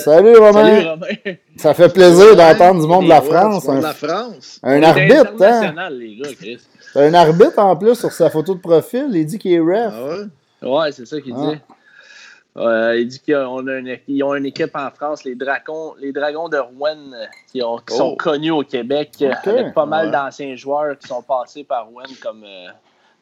[0.04, 0.54] Salut, Romain.
[0.54, 1.36] Salut, Romain.
[1.58, 3.68] Ça fait plaisir d'entendre du monde de la France.
[3.68, 4.60] Un, de la France.
[4.64, 5.90] Un arbitre, hein?
[5.92, 6.60] Les gars, Chris.
[6.96, 9.10] Un arbitre en plus sur sa photo de profil.
[9.14, 9.94] Il dit qu'il est ref.
[9.94, 10.70] Ah ouais?
[10.70, 11.52] Ouais, c'est ça qu'il ah.
[11.52, 11.60] dit.
[12.58, 16.48] Euh, il dit qu'ils ont, une, ont une équipe en France, les Dragons, les Dragons
[16.48, 17.12] de Rouen,
[17.52, 18.16] qui, sont oh.
[18.16, 22.70] connus au Québec, avec pas mal d'anciens joueurs qui sont passés par Rouen comme euh,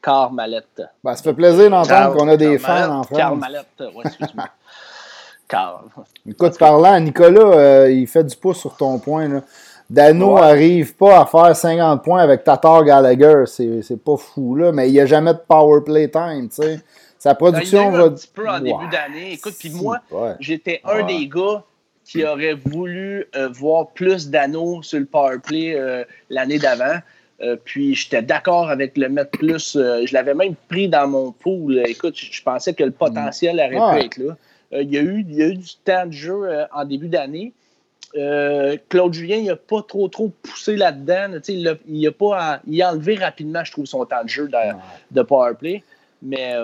[0.03, 0.81] Carl Mallette.
[1.03, 3.17] Ben, ça fait plaisir d'entendre qu'on a des fans en France.
[3.17, 4.49] Carl Mallette, ouais, excuse-moi.
[5.47, 5.85] Carl.
[6.27, 9.29] Écoute, parlant, Nicolas, euh, il fait du pouce sur ton point.
[9.29, 9.41] Là.
[9.89, 13.43] Dano n'arrive pas à faire 50 points avec Tatar Gallagher.
[13.45, 16.81] C'est pas fou, là, mais il n'y a jamais de power play time, tu sais.
[17.17, 18.03] Sa production va.
[18.03, 19.33] un petit peu en début d'année.
[19.33, 19.99] Écoute, puis moi,
[20.39, 21.63] j'étais un des gars
[22.03, 26.99] qui aurait voulu euh, voir plus d'anneaux sur le powerplay euh, l'année d'avant.
[27.43, 29.73] Euh, puis j'étais d'accord avec le mettre plus.
[29.75, 31.84] je l'avais même pris dans mon pool.
[31.88, 34.82] Écoute, je pensais que le potentiel aurait pu être là.
[34.82, 37.53] il, y a eu, il y a eu du temps de jeu en début d'année.
[38.89, 41.39] Claude Julien, il n'a pas trop trop poussé là-dedans.
[41.47, 44.47] Il a, il a pas il a enlevé rapidement, je trouve, son temps de jeu
[44.47, 44.58] de,
[45.12, 45.84] de powerplay.
[46.21, 46.56] Mais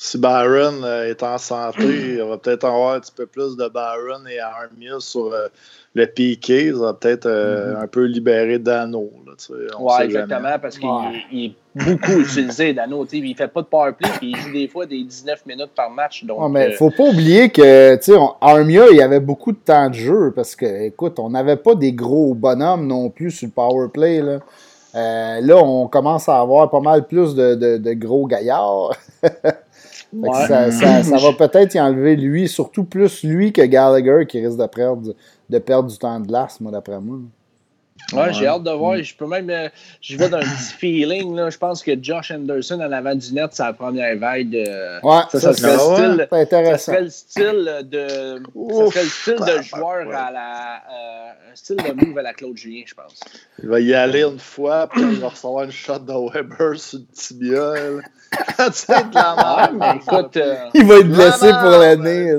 [0.00, 3.68] si Byron euh, est en santé, on va peut-être avoir un petit peu plus de
[3.68, 5.48] Byron et Armia sur euh,
[5.94, 6.70] le piqué.
[6.70, 7.82] Ça va peut-être euh, mm-hmm.
[7.82, 9.10] un peu libérer Dano.
[9.50, 10.88] Oui, exactement, parce qu'il
[11.32, 13.04] est beaucoup utilisé, Dano.
[13.12, 15.72] Il ne fait pas de power play, puis il joue des fois des 19 minutes
[15.74, 16.24] par match.
[16.24, 17.98] Donc, il ne faut pas oublier que
[18.40, 21.74] Armia, il y avait beaucoup de temps de jeu, parce que, écoute, on n'avait pas
[21.74, 24.22] des gros bonhommes non plus sur le power play.
[24.22, 24.38] Là.
[25.40, 28.96] là, on commence à avoir pas mal plus de, de gros gaillards.
[30.12, 35.14] Ça, va peut-être y enlever lui, surtout plus lui que Gallagher qui risque de perdre,
[35.50, 37.18] de perdre du temps de glace, moi, d'après moi.
[38.12, 39.02] Ouais, j'ai hâte de voir.
[39.02, 39.50] Je peux même.
[39.50, 39.68] Euh,
[40.00, 41.34] je vais dans un petit feeling.
[41.34, 41.50] Là.
[41.50, 44.50] Je pense que Josh Anderson en avant du net, c'est la première vague.
[44.50, 45.04] De...
[45.04, 46.78] Ouais, ça, ça, serait style, intéressant.
[46.78, 48.42] ça serait le style de.
[48.54, 50.76] Ouf, ça serait le style de joueur à la.
[50.76, 53.20] Euh, un style de move à la Claude Julien, je pense.
[53.62, 57.00] Il va y aller une fois, puis il va recevoir une shot de Weber sur
[57.00, 57.74] le tibia.
[58.32, 62.38] De la mais écoute, euh, il va être blessé pour l'année.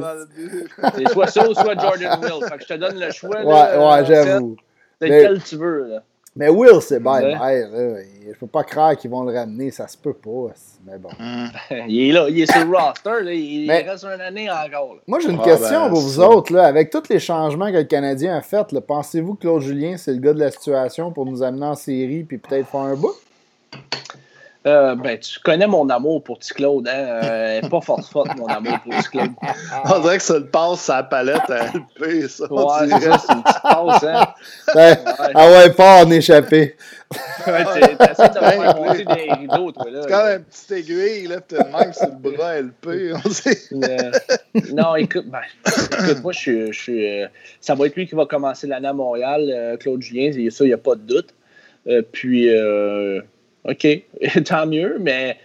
[0.95, 2.47] C'est soit ça ou soit Jordan Will.
[2.47, 3.41] Fait que je te donne le choix.
[3.41, 4.56] Ouais, ouais, j'avoue.
[5.02, 6.04] C'est quel tu veux, là?
[6.36, 7.65] Mais Will, c'est bye bye.
[8.25, 10.54] Je peux pas croire qu'ils vont le ramener, ça se peut pas.
[10.86, 11.10] Mais bon.
[11.88, 13.34] il est là, il est sur le roster, là.
[13.34, 14.97] il reste une année encore.
[15.08, 16.54] Moi, j'ai une question ben, pour vous autres.
[16.54, 16.65] Là.
[16.65, 20.19] Avec tous les changements que le Canadien a fait, pensez-vous que Claude Julien, c'est le
[20.19, 23.15] gars de la situation pour nous amener en série puis peut-être faire un bout?
[24.69, 26.53] Euh, ben, tu connais mon amour pour T.
[26.53, 27.21] Claude, hein?
[27.23, 29.10] Euh, pas forte forte, mon amour pour T.
[29.10, 29.32] Claude.
[29.86, 32.51] On dirait que ça le passe sa palette à LP, ça.
[32.51, 34.27] Ouais, c'est une petite passe, hein?
[35.36, 36.75] Ah ouais, pas en échappé.
[37.47, 40.01] ouais, t'essaies de faire monter des rideaux, toi, là.
[40.03, 43.29] C'est quand même une petite aiguille, là, pis t'as le sur le bras LP, on
[43.29, 43.58] sait.
[43.73, 44.12] Euh,
[44.73, 47.23] non, écoute, ben, écoute, moi, je suis.
[47.60, 50.73] ça va être lui qui va commencer l'année à Montréal, Claude Julien, ça, il n'y
[50.73, 51.34] a pas de doute.
[52.12, 52.49] puis.
[53.65, 53.88] OK,
[54.45, 55.38] tant mieux, mais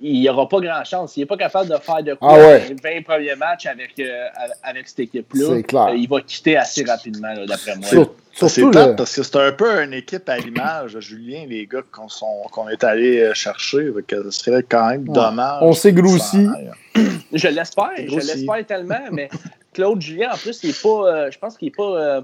[0.00, 1.16] il n'y aura pas grand chance.
[1.16, 4.26] Il n'est pas capable de faire de quoi ah 20 premiers matchs avec, euh,
[4.62, 5.88] avec cette équipe-là.
[5.90, 8.06] Euh, il va quitter assez rapidement, d'après moi.
[8.34, 11.82] C'est top parce que c'est un peu une équipe à l'image de Julien, les gars
[11.90, 13.92] qu'on est allé euh, chercher.
[14.10, 15.58] Ce serait quand même dommage.
[15.62, 16.48] On s'est grossi.
[17.32, 19.30] Je l'espère, je l'espère tellement, mais
[19.72, 22.20] Claude Julien, en plus, il est pas, euh, je pense qu'il n'est pas euh,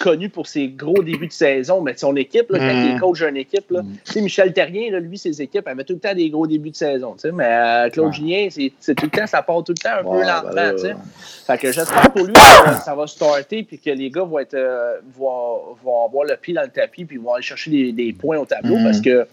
[0.00, 3.00] connu pour ses gros débuts de saison, mais son équipe, là, quand il est mm.
[3.00, 4.20] coach d'une équipe, là, mm.
[4.20, 7.16] Michel Terrien, là, lui, ses équipes avaient tout le temps des gros débuts de saison.
[7.32, 10.22] Mais euh, Claude Julien, c'est tout le temps, ça part tout le temps un peu
[10.22, 10.52] lentement.
[10.54, 10.96] Ben
[11.46, 14.56] fait que j'espère pour lui que ça va starter puis que les gars vont être
[15.16, 18.38] vont, vont, avoir le pied dans le tapis puis vont aller chercher des, des points
[18.38, 18.84] au tableau mm.
[18.84, 19.26] parce que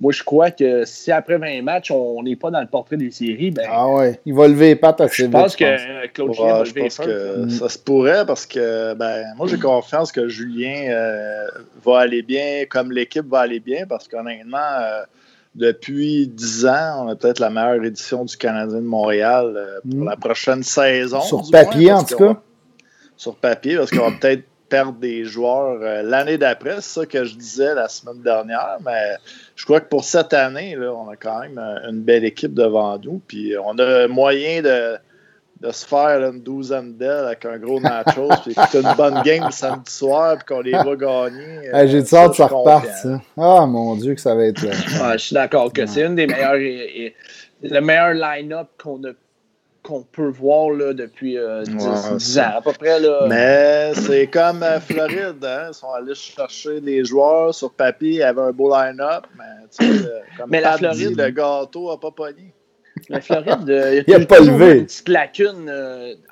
[0.00, 3.10] moi, je crois que si après 20 matchs, on n'est pas dans le portrait des
[3.10, 3.66] séries, ben.
[3.68, 6.72] Ah ouais, il va lever les pattes assez Je pense que Claude Julien va lever
[6.90, 11.46] je pense que Ça se pourrait parce que, ben, moi, j'ai confiance que Julien euh,
[11.84, 15.02] va aller bien, comme l'équipe va aller bien, parce qu'honnêtement, euh,
[15.54, 20.00] depuis 10 ans, on a peut-être la meilleure édition du Canadien de Montréal euh, pour
[20.00, 20.08] mm.
[20.08, 21.20] la prochaine saison.
[21.20, 22.40] Sur papier, en tout cas.
[23.16, 26.76] sur papier, parce qu'on va peut-être perdre des joueurs euh, l'année d'après.
[26.76, 28.78] C'est ça que je disais la semaine dernière.
[28.84, 29.16] Mais
[29.56, 32.54] je crois que pour cette année, là, on a quand même euh, une belle équipe
[32.54, 33.20] devant nous.
[33.26, 34.96] Puis on a moyen de,
[35.60, 38.28] de se faire une douzaine d'ailes avec un gros nachos.
[38.44, 40.36] puis une bonne game samedi soir.
[40.36, 41.68] Puis qu'on les va gagner.
[41.74, 43.06] Euh, j'ai de ça que ça reparte.
[43.36, 44.60] Ah mon Dieu, que ça va être.
[44.60, 47.12] je suis d'accord que c'est une des meilleures.
[47.62, 49.10] le meilleur line-up qu'on a
[49.88, 53.00] qu'on peut voir là, depuis 10, euh, ans à peu près.
[53.00, 53.26] Là.
[53.26, 55.68] Mais c'est comme euh, Floride, hein?
[55.70, 59.86] ils sont allés chercher des joueurs sur papier, il y avait un beau line-up, mais,
[59.86, 62.52] euh, comme mais la Floride, le gâteau n'a pas pogné.
[63.08, 64.78] La Floride, il y a, pas levé.
[64.78, 65.72] une petite lacune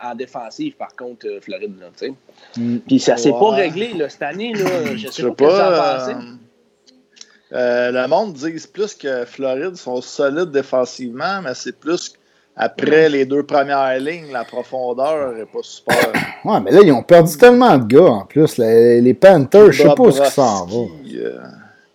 [0.02, 1.74] en défensive, par contre, Floride.
[1.80, 2.08] Là,
[2.56, 2.78] mm.
[2.80, 4.52] Puis ça s'est pas réglé là, cette année.
[4.52, 9.76] Là, je sais pas, pas ce que ça a le monde dit plus que Floride
[9.76, 12.15] sont solides défensivement, mais c'est plus
[12.56, 15.94] après les deux premières lignes, la profondeur n'est pas super.
[16.42, 18.56] Ouais, mais là, ils ont perdu tellement de gars en plus.
[18.56, 20.88] Les, Panthers, je sais pas où ils s'en vont.
[21.14, 21.38] Euh,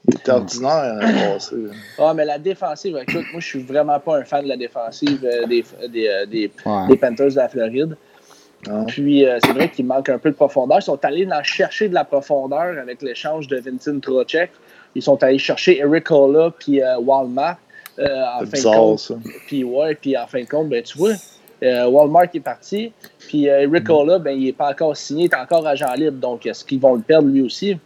[0.08, 1.00] il est ordinaire
[1.34, 1.56] passée.
[1.97, 5.24] Ah, mais la défensive, écoute, moi, je suis vraiment pas un fan de la défensive
[5.24, 6.52] euh, des, des, euh, des,
[6.95, 7.97] Panthers de la Floride.
[8.69, 8.84] Ah.
[8.88, 10.78] Puis, c'est vrai qu'il manque un peu de profondeur.
[10.78, 14.52] Ils sont allés en chercher de la profondeur avec l'échange de Vincent Trocek.
[14.93, 17.58] Ils sont allés chercher Eric Ola puis Walmart.
[17.99, 19.12] Euh, en fin de compte,
[19.47, 21.13] Puis ouais, puis en fin de compte, ben tu vois,
[21.63, 24.17] euh, Walmart est parti, puis euh, Eric mm.
[24.19, 26.95] ben, il n'est pas encore signé, il est encore agent libre, donc est-ce qu'ils vont
[26.95, 27.77] le perdre lui aussi?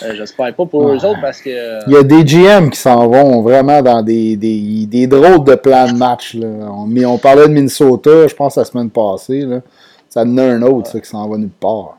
[0.00, 1.86] J'espère pas pour eux autres parce que.
[1.86, 5.54] Il y a des GM qui s'en vont vraiment dans des, des, des, drôles de
[5.54, 6.34] plans de match.
[6.34, 6.46] Là.
[6.48, 9.42] On, on parlait de Minnesota, je pense, la semaine passée.
[9.42, 9.60] Là.
[10.08, 11.98] Ça en a un autre ça, qui s'en va nulle part.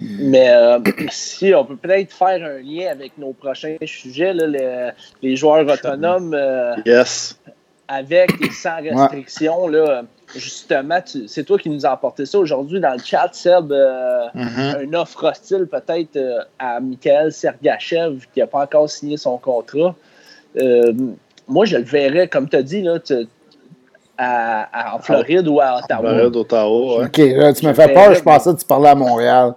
[0.00, 0.78] Mais euh,
[1.10, 6.34] si on peut peut-être faire un lien avec nos prochains sujets, là, les, joueurs autonomes
[6.34, 7.38] euh, yes.
[7.88, 10.02] avec et sans restriction, là,
[10.34, 13.72] justement, c'est toi qui nous as apporté ça aujourd'hui dans le chat, Seb.
[13.72, 14.82] Euh, mm-hmm.
[14.82, 16.18] Une offre hostile peut-être
[16.58, 19.94] à Michael Sergachev qui n'a pas encore signé son contrat.
[21.48, 22.98] moi, je le verrais, comme tu as dit, là,
[24.18, 26.14] à, en Floride ou à Ottawa.
[26.14, 29.54] Floride, Ottawa, Ok, tu me fais peur, je pensais que tu parlais à Montréal.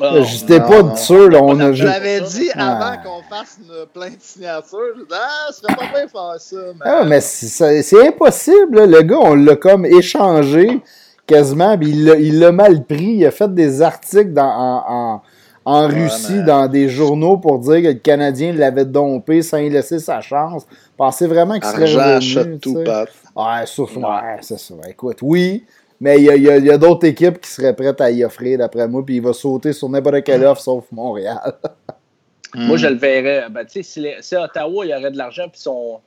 [0.00, 1.30] Oh, J'étais pas sûr.
[1.30, 4.78] Là, on a Je l'avais dit avant qu'on fasse une, plein de signatures.
[4.96, 6.56] Je disais, ah, ce serait pas bien faire ça.
[6.56, 8.84] Mais, ah, mais c'est impossible.
[8.86, 10.80] Le gars, on l'a comme échangé
[11.26, 11.78] quasiment.
[11.80, 13.16] il l'a mal pris.
[13.18, 15.22] Il a fait des articles dans, en,
[15.64, 20.00] en, Russie dans des journaux pour dire que le Canadien l'avait dompé sans y laisser
[20.00, 20.66] sa chance.
[20.96, 22.58] Pensez vraiment qu'il serait revenu.
[22.58, 24.74] tout, ouais c'est ça.
[24.88, 25.64] Écoute, oui.
[26.00, 29.16] Mais il y a, d'autres équipes qui seraient prêtes à y offrir, d'après moi, puis
[29.16, 30.46] il va sauter sur n'importe quelle mm.
[30.46, 31.54] offre sauf Montréal.
[32.54, 33.48] Moi, je le verrais.
[33.50, 36.00] Ben, si, si Ottawa, il y aurait de l'argent, puis son,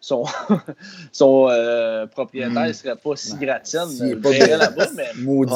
[0.00, 0.24] son,
[1.12, 2.72] son euh, propriétaire ne mm.
[2.72, 4.88] serait pas si gratis, je le verrais là-bas.
[4.94, 5.52] Mais, Maudit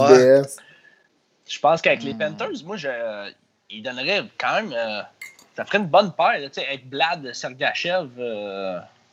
[1.49, 2.89] Je pense qu'avec les Panthers, moi, je,
[3.71, 4.73] il donnerait quand même.
[4.73, 5.01] Euh,
[5.57, 8.09] ça ferait une bonne paire, avec Blad, Sergachev.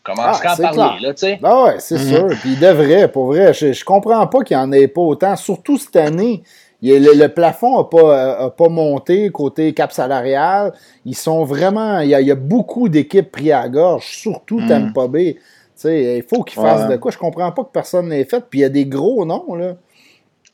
[0.07, 1.39] Euh, commence ah, à parler, là, tu sais.
[1.43, 2.07] Ah ouais, c'est mhm.
[2.07, 2.27] sûr.
[2.39, 3.53] Puis il devrait, pour vrai.
[3.53, 6.43] Je, je comprends pas qu'il n'y en ait pas autant, surtout cette année.
[6.81, 10.73] le, plafond n'a pas, pas monté côté cap salarial.
[11.05, 11.99] Ils sont vraiment.
[11.99, 14.67] Il y a, beaucoup d'équipes pris à gorge, surtout mm.
[14.67, 15.37] Tampa Bay.
[15.85, 17.11] il faut qu'ils fassent de quoi.
[17.11, 18.43] Je comprends pas que personne n'ait fait.
[18.49, 19.75] Puis il y a des gros noms, là.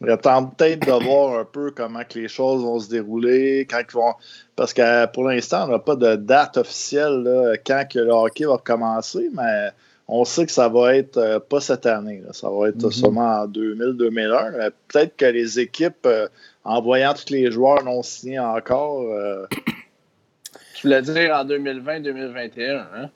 [0.05, 3.93] J'attends peut-être de voir un peu comment que les choses vont se dérouler, quand ils
[3.93, 4.13] vont.
[4.55, 8.45] Parce que pour l'instant, on n'a pas de date officielle là, quand que le hockey
[8.45, 9.69] va recommencer, mais
[10.07, 12.21] on sait que ça va être euh, pas cette année.
[12.31, 14.71] Ça va être mm seulement en 2000-2001.
[14.87, 16.27] Peut-être que les équipes, euh,
[16.63, 19.01] en voyant tous les joueurs non signés encore.
[19.03, 19.45] Euh,
[20.75, 23.09] tu voulais dire en 2020-2021, hein?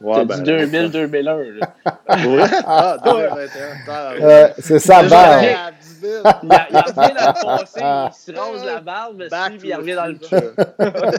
[0.00, 1.60] Ouais, ben, dit 2000-2001.
[2.06, 4.52] ah, 2021.
[4.58, 5.02] c'est ça,
[6.42, 9.24] Il, a, il revient dans le passé, il se rase la barbe,
[9.58, 10.52] puis il revient dans le futur.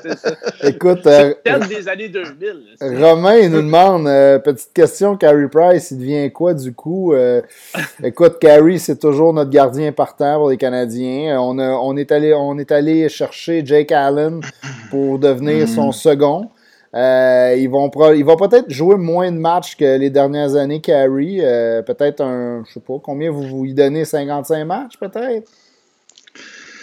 [0.02, 0.30] c'est ça.
[0.64, 1.34] Écoute, euh,
[1.68, 2.76] des années 2000.
[2.82, 7.14] Romain il nous demande, euh, petite question, Carey Price, il devient quoi du coup?
[7.14, 7.42] Euh,
[8.04, 11.40] écoute, Carey, c'est toujours notre gardien partant pour les Canadiens.
[11.42, 14.42] On, a, on, est allé, on est allé chercher Jake Allen
[14.90, 16.50] pour devenir son second.
[16.96, 21.38] Euh, ils vont il va peut-être jouer moins de matchs que les dernières années, Carey.
[21.40, 25.52] Euh, peut-être un, je sais pas, combien vous vous y donnez 55 matchs, peut-être?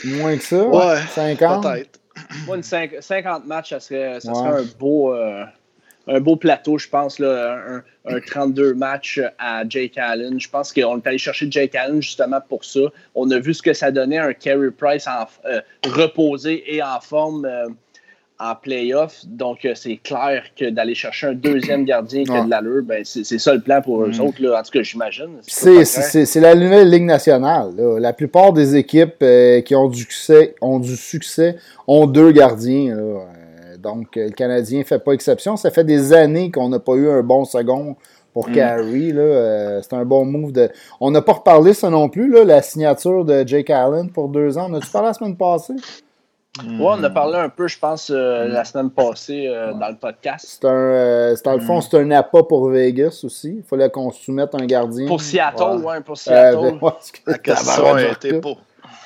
[0.05, 0.65] Moins que ça?
[0.65, 1.63] Ouais, 50?
[1.63, 2.01] Peut-être.
[2.47, 5.45] Moi, 50 matchs, ça serait, ça serait un, beau, euh,
[6.07, 7.19] un beau plateau, je pense.
[7.19, 10.41] Là, un, 32 matchs à Jake Allen.
[10.41, 12.81] Je pense qu'on est allé chercher Jake Allen justement pour ça.
[13.15, 15.27] On a vu ce que ça donnait, un Carey Price en,
[15.91, 17.47] reposé et en forme
[18.39, 19.25] en playoff.
[19.27, 23.03] Donc, euh, c'est clair que d'aller chercher un deuxième gardien qui a de l'allure, ben,
[23.05, 24.21] c'est ça le plan pour eux mm.
[24.21, 25.39] autres, là, en tout cas, j'imagine.
[25.43, 27.73] C'est la nouvelle Ligue nationale.
[27.99, 31.57] La plupart des équipes euh, qui ont du, succès, ont du succès
[31.87, 32.97] ont deux gardiens.
[32.97, 33.19] Euh,
[33.79, 35.57] donc, le Canadien ne fait pas exception.
[35.57, 37.97] Ça fait des années qu'on n'a pas eu un bon second
[38.35, 38.53] pour mm.
[38.53, 39.15] Carey.
[39.83, 40.53] c'est un bon move.
[40.53, 40.69] De...
[41.01, 44.59] On n'a pas reparlé ça non plus, là, la signature de Jake Allen pour deux
[44.59, 44.67] ans.
[44.71, 45.75] On a-tu parlé la semaine passée?
[46.65, 49.97] Oui, on a parlé un peu, je pense, euh, la semaine passée euh, dans le
[49.97, 50.47] podcast.
[50.49, 53.57] C'est un, euh, dans le fond, c'est un appât pour Vegas aussi.
[53.59, 55.07] Il fallait qu'on soumette un gardien.
[55.07, 56.79] Pour Seattle, oui, pour Seattle.
[57.27, 58.41] la, question a été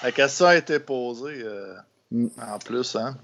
[0.02, 1.44] la question a été posée
[2.10, 2.26] mm.
[2.54, 2.96] en plus.
[2.96, 3.16] Hein?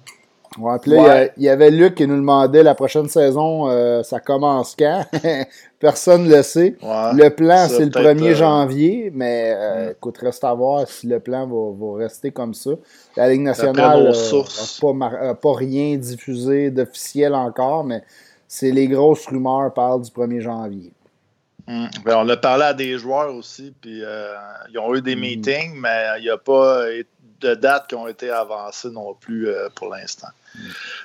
[0.59, 4.21] Ouais, puis là, il y, avait Luc qui nous demandait la prochaine saison, euh, ça
[4.21, 5.05] commence quand?
[5.79, 6.77] Personne ne le sait.
[6.83, 11.21] le plan, c'est le 1er euh, janvier, mais euh, écoute, reste à voir si le
[11.21, 12.71] plan va, rester comme ça.
[13.17, 18.03] La Ligue nationale n'a pas, rien diffusé d'officiel encore, mais
[18.49, 20.93] c'est les grosses rumeurs parlent du 1er janvier.
[21.69, 21.89] Hum.
[22.05, 24.01] Ben, on a parlé à des joueurs aussi, puis
[24.71, 25.21] ils ont eu des hum.
[25.21, 26.87] meetings, mais il n'y a pas
[27.41, 30.29] de dates qui ont été avancées non plus pour l'instant.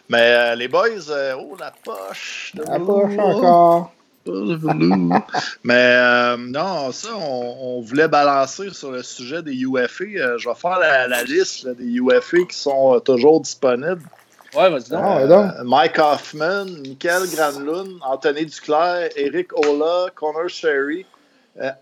[0.09, 2.53] Mais euh, les boys, euh, oh la poche.
[2.55, 3.93] la poche encore.
[5.63, 10.37] Mais euh, non, ça, on, voulait balancer sur le sujet des UFA.
[10.37, 14.03] je vais faire la, liste des UFA qui sont toujours disponibles.
[14.53, 21.05] Ouais, vas-y ah, Mike Hoffman, Michael Granlund, Anthony Duclair, Eric Ola, Connor Sherry,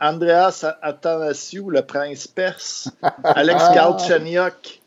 [0.02, 2.90] Andreas Athanasiou, le prince perse,
[3.24, 4.80] Alex Galchenyuk,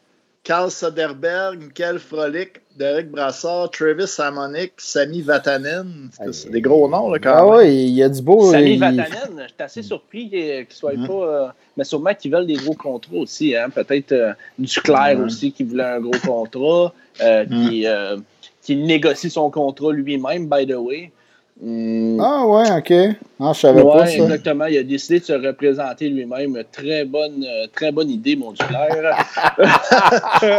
[0.44, 6.10] Karl Soderberg, Michael Frolic, Derek Brassard, Travis Samonic, Sami Vatanen.
[6.32, 7.52] C'est des gros noms, là, quand ah même.
[7.52, 8.50] Ah oui, il y a du beau.
[8.50, 11.06] Sami Vatanen, je suis assez surpris qu'il ne soit mm.
[11.06, 11.12] pas.
[11.12, 13.54] Euh, mais sûrement qu'ils veulent des gros contrats aussi.
[13.54, 13.70] Hein?
[13.70, 15.24] Peut-être euh, du Claire mm.
[15.24, 17.68] aussi qui voulait un gros contrat, euh, mm.
[17.68, 17.86] qui,
[18.62, 21.12] qui négocie son contrat lui-même, by the way.
[21.60, 22.92] Ah ouais, ok.
[23.40, 24.12] Ah, je savais pas ça.
[24.12, 24.66] exactement.
[24.66, 26.62] Il a décidé de se représenter lui-même.
[26.72, 28.90] Très bonne, très bonne idée, mon Duclair.
[30.42, 30.58] ouais,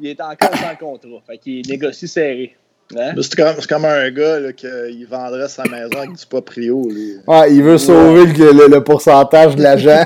[0.00, 1.22] il est encore sans contrat.
[1.26, 2.56] Fait qu'il négocie serré.
[2.96, 3.14] Hein?
[3.20, 6.88] C'est comme, comme, un gars là, qui vendrait sa maison avec du proprio.
[6.90, 7.16] Lui.
[7.26, 10.04] Ah, il veut sauver le, le, pourcentage de l'argent.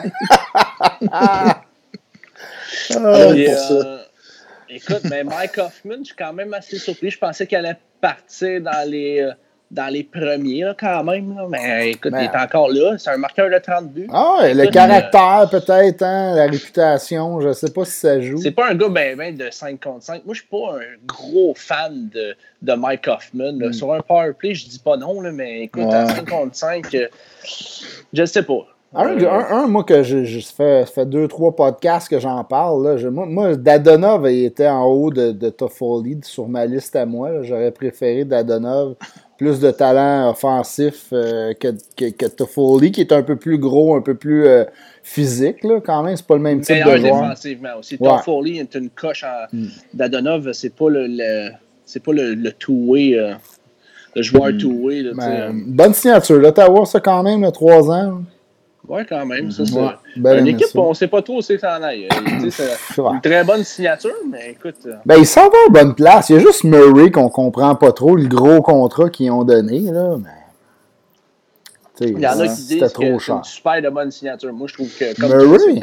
[1.11, 1.63] ah,
[2.95, 3.99] euh,
[4.69, 7.11] écoute, mais Mike Hoffman, je suis quand même assez surpris.
[7.11, 9.21] Je pensais qu'il allait partir dans les.
[9.21, 9.33] Euh,
[9.71, 11.37] dans les premiers, quand même.
[11.49, 12.97] Mais écoute, il est encore là.
[12.99, 14.09] C'est un marqueur de 30 buts.
[14.13, 17.41] Ah, le caractère, peut-être, hein, la réputation.
[17.41, 18.39] Je ne sais pas si ça joue.
[18.39, 20.25] C'est pas un gars ben, ben de 5 contre 5.
[20.25, 23.53] Moi, je suis pas un gros fan de, de Mike Hoffman.
[23.53, 23.73] Hmm.
[23.73, 26.95] Sur un power play, je dis pas non, là, mais écoute, à 5 contre 5,
[26.95, 27.09] euh,
[28.13, 28.67] je ne sais pas.
[28.95, 32.97] Un, moi, que je, je fait, fait deux, trois podcasts que j'en parle.
[32.97, 37.43] Là, moi, moi, Dadonov était en haut de, de Toffoli sur ma liste à moi.
[37.43, 38.95] J'aurais préféré Dadonov
[39.37, 43.95] plus de talent offensif euh, que, que, que, Toffoli, qui est un peu plus gros,
[43.95, 44.65] un peu plus euh,
[45.03, 46.17] physique, là, quand même.
[46.17, 47.01] C'est pas le même type de joueur.
[47.01, 47.99] défensivement aussi.
[47.99, 49.55] Toffoli est une coche en...
[49.55, 49.67] Mm.
[49.93, 51.51] Dadonov, c'est pas le,
[51.85, 53.35] c'est pas le, le two-way, euh,
[54.15, 54.59] le joueur mm.
[54.59, 55.03] two-way.
[55.15, 56.39] Ben, bonne signature.
[56.39, 58.23] L'Ottawa, ça quand même, le 3 ans.
[58.89, 59.51] Oui, quand même.
[59.51, 61.83] Ça, c'est ben, une équipe, on ne sait pas trop où c'est que ça en
[61.83, 62.09] aille.
[62.51, 64.77] C'est une très bonne signature, mais écoute.
[64.87, 66.31] Euh, ben, ils s'en vont à bonne place.
[66.31, 69.45] Il y a juste Murray qu'on ne comprend pas trop, le gros contrat qu'ils ont
[69.45, 69.81] donné.
[69.81, 70.31] Là, mais...
[72.01, 74.53] Il y en a qui disent que c'est une super de bonne signature.
[74.53, 75.19] Moi, je trouve que.
[75.19, 75.81] Comme Murray?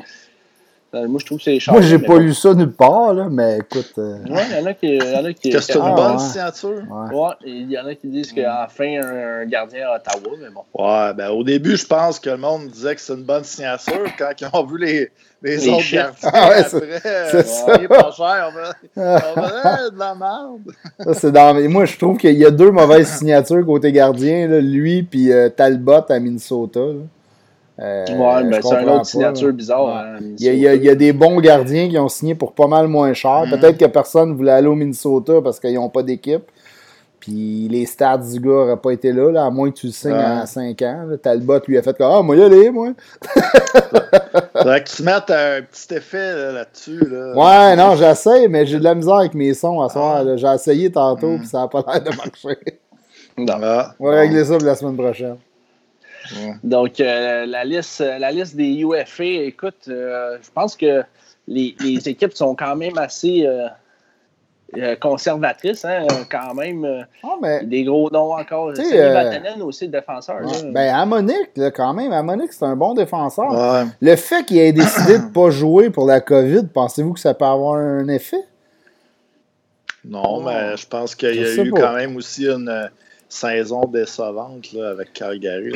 [0.94, 1.74] Moi, je trouve que c'est cher.
[1.74, 3.94] Moi, j'ai pas lu ça nulle part, là, mais écoute.
[3.98, 4.18] Euh...
[4.30, 4.88] Ouais, il y en a qui.
[4.88, 6.84] Y en a qui que c'est une ah, bonne signature.
[6.90, 10.64] Ouais, il y en a qui disent qu'enfin, un, un gardien à Ottawa, mais bon.
[10.74, 14.06] Ouais, ben au début, je pense que le monde disait que c'est une bonne signature
[14.18, 16.30] quand ils ont vu les, les, les autres gardiens.
[16.32, 17.76] Ah ouais, après, c'est ça.
[17.78, 21.16] Il est pas cher, on va, on va de la merde.
[21.18, 21.70] Ça, dans...
[21.70, 25.50] Moi, je trouve qu'il y a deux mauvaises signatures côté gardien, là, lui puis euh,
[25.50, 26.80] Talbot à Minnesota.
[26.80, 27.02] Là.
[27.80, 29.88] Euh, ouais, ben c'est une autre signature bizarre.
[29.88, 32.68] Hein, il, y a, il, y a, des bons gardiens qui ont signé pour pas
[32.68, 33.46] mal moins cher.
[33.46, 33.50] Mm-hmm.
[33.50, 36.44] Peut-être que personne ne voulait aller au Minnesota parce qu'ils n'ont pas d'équipe.
[37.20, 39.94] Puis les stats du gars n'auraient pas été là, là, à moins que tu le
[39.94, 41.08] signes à 5 ans.
[41.22, 42.90] Talbot lui a fait comme Ah, moi, y aller, moi.
[44.58, 47.00] Faudrait que tu mettes un petit effet là-dessus.
[47.10, 50.26] Là, Ouais, non, j'essaie, mais j'ai de la misère avec mes sons à soir.
[50.28, 50.36] Ah.
[50.36, 51.40] J'ai essayé tantôt, mm.
[51.40, 52.60] puis ça n'a pas l'air de marcher.
[53.38, 53.56] Non.
[54.02, 55.38] On va régler ça pour la semaine prochaine.
[56.64, 61.04] Donc, euh, la, liste, la liste des UFA, écoute, euh, je pense que
[61.48, 67.06] les, les, équipes sont quand même assez euh, conservatrices, hein, quand même.
[67.24, 68.72] Ah, des gros noms encore.
[68.76, 70.40] C'est Vatanen aussi, le défenseur.
[70.72, 72.12] Ben, Amonique, quand même.
[72.12, 73.86] Amonique, c'est un bon défenseur.
[74.02, 77.34] Le fait qu'il ait décidé de ne pas jouer pour la COVID, pensez-vous que ça
[77.34, 78.44] peut avoir un effet?
[80.06, 82.90] Non, mais je pense qu'il y a eu quand même aussi une
[83.34, 85.74] saison décevante là, avec Calgary.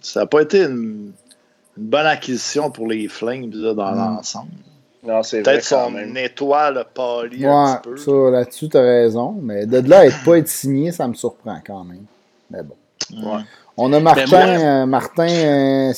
[0.00, 1.12] Ça n'a pas été une,
[1.76, 3.96] bonne acquisition pour les Flames là, dans mm.
[3.96, 4.50] l'ensemble.
[5.02, 7.96] Peut-être son étoile pâli ouais, un petit peu.
[7.96, 9.36] Ça, là-dessus, tu as raison.
[9.40, 12.04] Mais de là à pas être signé, ça me surprend quand même.
[12.50, 12.74] Mais bon.
[13.12, 13.42] Ouais.
[13.80, 15.92] On a Martin, euh, Martin euh,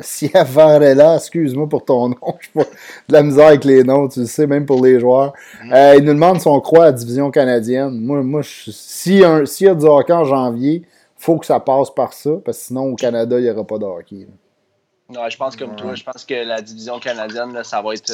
[0.00, 2.64] Siavarella, excuse-moi pour ton nom, je pas
[3.08, 5.32] de la misère avec les noms, tu le sais, même pour les joueurs.
[5.64, 5.72] Mm.
[5.72, 7.98] Euh, il nous demande si on croit à la division canadienne.
[7.98, 10.82] Moi, moi s'il y, a du hockey en janvier,
[11.16, 13.78] faut que ça passe par ça, parce que sinon, au Canada, il n'y aura pas
[13.78, 14.28] de hockey.
[15.08, 18.12] je pense comme toi, je pense que la division canadienne, ça va être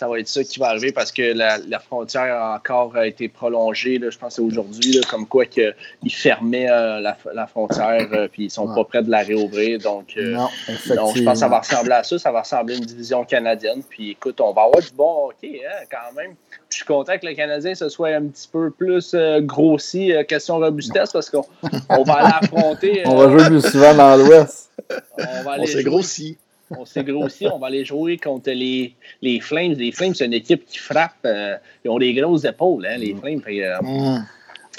[0.00, 4.00] ça va être ça qui va arriver parce que la, frontière a encore été prolongée.
[4.00, 5.74] je pense que c'est aujourd'hui, comme quoi qu'ils
[6.10, 9.78] fermaient euh, la, frontière euh, puis ils sont pas prêts de la réouvrir.
[9.78, 10.38] Donc, euh,
[10.68, 12.18] je pense que ça va ressembler à ça.
[12.18, 13.82] Ça va ressembler à une division canadienne.
[13.90, 16.34] Puis écoute, on va avoir du bon hockey hein, quand même.
[16.70, 21.12] Je suis content que le Canadien se soit un petit peu plus grossi, question robustesse,
[21.12, 23.02] parce qu'on va aller affronter.
[23.04, 24.70] on va jouer plus souvent dans l'Ouest.
[25.18, 26.38] On, s'est grossi
[26.78, 29.72] on s'est grossi, on va aller jouer contre les, les Flames.
[29.72, 31.12] Les Flames, c'est une équipe qui frappe.
[31.24, 33.40] Euh, ils ont des grosses épaules, hein, les Flames.
[33.48, 34.24] Euh, mm.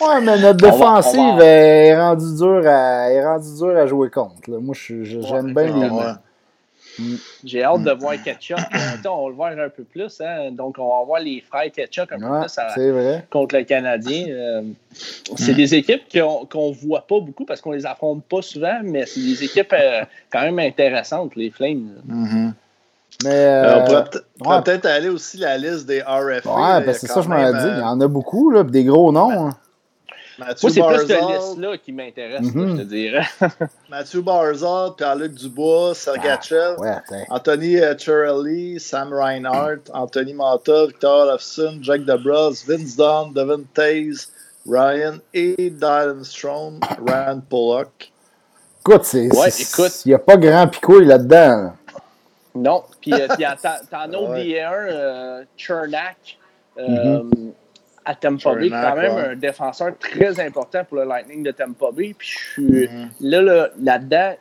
[0.02, 4.50] Ouais, mais notre défensive Est, rendue dure à, est rendue dure à jouer contre.
[4.50, 5.90] Moi, j'aime bien les.
[7.00, 7.16] Mm.
[7.44, 8.58] J'ai hâte de voir Ketchup.
[9.06, 10.22] on va le voir un peu plus.
[10.22, 10.52] Hein.
[10.52, 14.26] Donc, on va voir les frères Ketchup un peu plus contre le Canadien.
[14.30, 14.62] Euh,
[15.38, 15.56] c'est mm.
[15.56, 19.22] des équipes qu'on ne voit pas beaucoup parce qu'on les affronte pas souvent, mais c'est
[19.22, 22.02] des équipes euh, quand même intéressantes, les Flames.
[22.08, 22.52] Mm-hmm.
[23.24, 26.50] Mais euh, on pourrait peut-être aller aussi la liste des RFA.
[26.50, 27.68] Ouais, ben, c'est ça que je m'en dit.
[27.76, 29.48] Il y en a beaucoup, là, des gros noms.
[29.48, 29.58] Hein.
[30.46, 33.26] Moi, c'est plus cette liste-là qui m'intéresse, je te dirais.
[33.90, 42.06] Mathieu Barzal, Pierre-Luc Dubois, Sergachev, ah, Anthony uh, Sam Reinhardt, Anthony Mata, Victor Olofsson, Jack
[42.06, 44.32] DeBrus, Vince Dunn, Devin Taze,
[44.68, 48.12] Ryan et Dylan Strom, Rand Pollock.
[48.82, 49.26] Écoute, c'est.
[49.26, 51.74] Il n'y a pas grand picouille là-dedans.
[52.56, 52.84] Non.
[53.00, 56.38] Puis, euh, t'en as oublié un, euh, Chernak.
[56.78, 57.52] Euh, mm-hmm
[58.06, 62.16] à Tampa Bay, quand même un défenseur très important pour le Lightning de Tampa Bay.
[62.18, 63.08] Puis je suis mm-hmm.
[63.22, 64.36] là, là-dedans,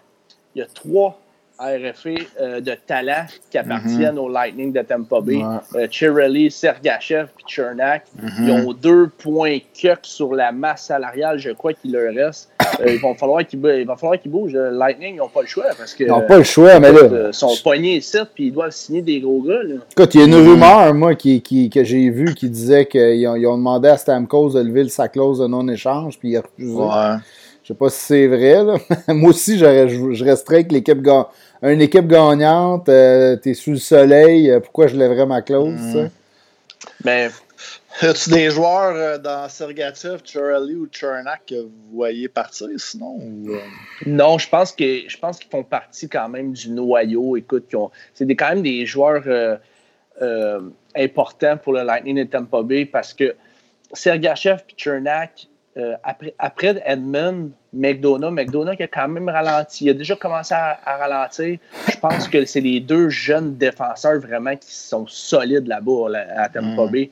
[0.54, 1.20] il y a trois
[1.60, 3.60] RFA euh, de talent qui mm-hmm.
[3.60, 5.36] appartiennent au Lightning de Tampa Bay.
[5.36, 5.88] Ouais.
[5.92, 8.04] Euh, Sergachev puis Chernak.
[8.18, 8.42] Mm-hmm.
[8.42, 12.50] Ils ont deux points cucks sur la masse salariale, je crois qu'il leur reste.
[12.80, 14.52] Euh, il, va falloir qu'ils bougent.
[14.52, 16.04] Le Lightning, ils n'ont pas le choix parce que.
[16.04, 17.28] Ils n'ont pas le choix, mais là.
[17.28, 19.62] Ils sont poignés ici puis ils doivent signer des gros gars.
[19.62, 19.76] Là.
[19.90, 23.26] Écoute, il y a une rumeur, moi, qui, qui, que j'ai vue qui disait qu'ils
[23.26, 26.42] ont, ils ont, demandé à Stamkos de lever sa clause de non-échange puis il a
[26.42, 26.74] refusé.
[26.74, 27.16] Ouais.
[27.62, 28.64] Je sais pas si c'est vrai.
[28.64, 28.74] Là.
[29.14, 31.28] moi aussi, je resterais avec l'équipe gagnante
[31.62, 35.74] une équipe gagnante, euh, tu es sous le soleil, euh, pourquoi je lèverais ma clause?
[35.74, 36.10] Mm.
[37.04, 37.28] Mais
[38.00, 43.18] As-tu des joueurs euh, dans Sergachev, Charlie ou Chernak que vous voyez partir sinon?
[44.06, 47.36] Non, je pense que je pense qu'ils font partie quand même du noyau.
[47.36, 47.74] Écoute,
[48.14, 49.24] c'est quand même des joueurs
[50.94, 53.34] importants pour le Lightning de Tampa Bay parce que
[53.92, 59.84] Sergachev et Chernak, euh, après, après Edmund, McDonough, McDonough qui a quand même ralenti.
[59.84, 61.58] Il a déjà commencé à, ralentir.
[61.88, 66.86] Je pense que c'est les deux jeunes défenseurs vraiment qui sont solides là-bas à Tampa
[66.86, 67.06] mm.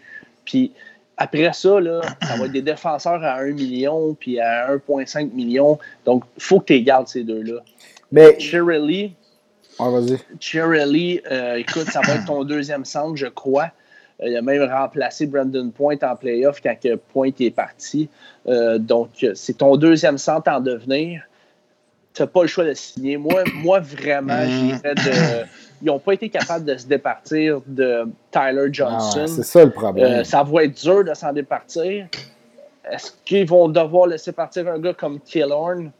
[0.49, 0.73] Puis
[1.19, 5.79] après ça, là, ça va être des défenseurs à 1 million puis à 1,5 million.
[6.07, 7.61] Donc, il faut que tu gardes ces deux-là.
[8.11, 8.41] Mais.
[8.41, 9.13] Shirley.
[9.79, 11.21] Ah, vas-y.
[11.31, 13.71] Euh, écoute, ça va être ton deuxième centre, je crois.
[14.23, 16.75] Euh, il a même remplacé Brandon Point en playoff quand
[17.13, 18.09] Point est parti.
[18.47, 21.23] Euh, donc, c'est ton deuxième centre en devenir.
[22.15, 23.19] Tu n'as pas le choix de signer.
[23.19, 24.81] Moi, moi vraiment, mm.
[24.83, 25.45] de.
[25.83, 29.27] Ils n'ont pas été capables de se départir de Tyler ah Johnson.
[29.27, 30.21] c'est ça le problème.
[30.21, 32.07] Euh, ça va être dur de s'en départir.
[32.91, 35.93] Est-ce qu'ils vont devoir laisser partir un gars comme Killorn?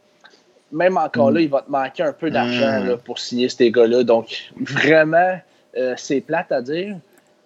[0.71, 2.97] même encore là, il va te manquer un peu d'argent mm.
[2.99, 4.03] pour signer ces gars-là.
[4.03, 5.39] Donc, vraiment,
[5.77, 6.97] euh, c'est plate à dire.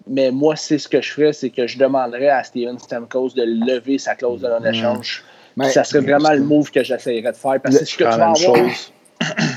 [0.07, 3.43] Mais moi, c'est ce que je ferais, c'est que je demanderais à Steven Stamkos de
[3.43, 5.23] lever sa clause de non-échange.
[5.69, 7.61] ça serait vraiment le move que j'essayerais de faire.
[7.61, 8.69] Parce que ce que tu vas avoir.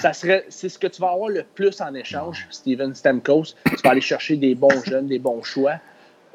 [0.01, 3.55] Ça serait, c'est ce que tu vas avoir le plus en échange, Steven Stamkos.
[3.64, 5.75] Tu vas aller chercher des bons jeunes, des bons choix.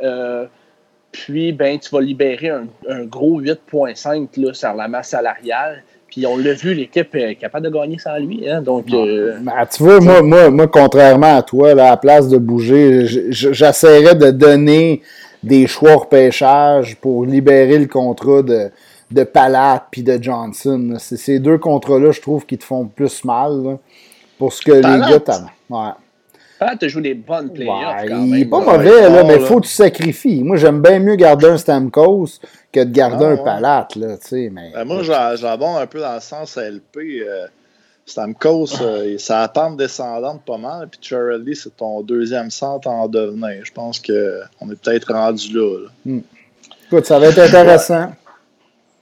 [0.02, 0.46] Euh,
[1.12, 5.84] puis, ben, tu vas libérer un, un gros 8,5 sur la masse salariale.
[6.12, 8.48] Puis on l'a vu, l'équipe est capable de gagner sans lui.
[8.50, 9.38] Hein, donc, euh,
[9.74, 14.16] tu vois, moi, moi, moi, contrairement à toi, là, à la place de bouger, j'essaierais
[14.16, 15.02] de donner
[15.42, 18.70] des choix repêchage pour libérer le contrat de,
[19.12, 20.96] de Palat puis de Johnson.
[21.00, 23.78] C'est ces deux contrats-là, je trouve, qui te font plus mal
[24.38, 25.42] pour ce que les gars t'as.
[25.70, 25.92] Ouais.
[26.60, 28.02] Palat te joue des bonnes playoffs.
[28.04, 30.44] Ouais, quand il n'est pas mauvais, là, mais il faut que tu sacrifies.
[30.44, 32.40] Moi, j'aime bien mieux garder un Stamkos
[32.72, 34.72] que de garder un palate, là, mais...
[34.74, 37.24] Ben, moi, j'abonde un peu dans le sens LP.
[37.26, 37.48] Euh,
[38.06, 43.64] Stamkos, euh, ça attend descendante pas mal, puis Charlie, c'est ton deuxième centre en devenir.
[43.64, 45.88] Je pense qu'on est peut-être rendu là.
[46.06, 46.20] Hmm.
[46.88, 48.12] Écoute, ça va être intéressant.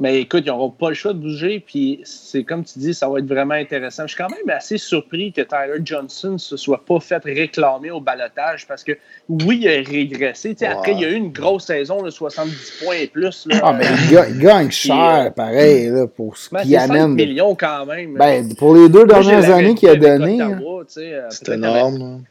[0.01, 1.59] Mais écoute, ils n'auront pas le choix de bouger.
[1.59, 4.03] Puis c'est comme tu dis, ça va être vraiment intéressant.
[4.03, 7.91] Je suis quand même assez surpris que Tyler Johnson ne se soit pas fait réclamer
[7.91, 8.93] au balotage parce que
[9.27, 10.55] oui, il a régressé.
[10.61, 13.45] Après, il y a eu une grosse saison de 70 points et plus.
[13.47, 17.13] Là, ah, mais il, gagne cher, euh, pareil, là, pour ce ben, qu'il amène.
[17.15, 18.13] millions quand même.
[18.13, 20.41] Ben, pour les deux dernières années qu'il a donné.
[20.41, 20.61] Hein.
[20.87, 22.23] C'est énorme.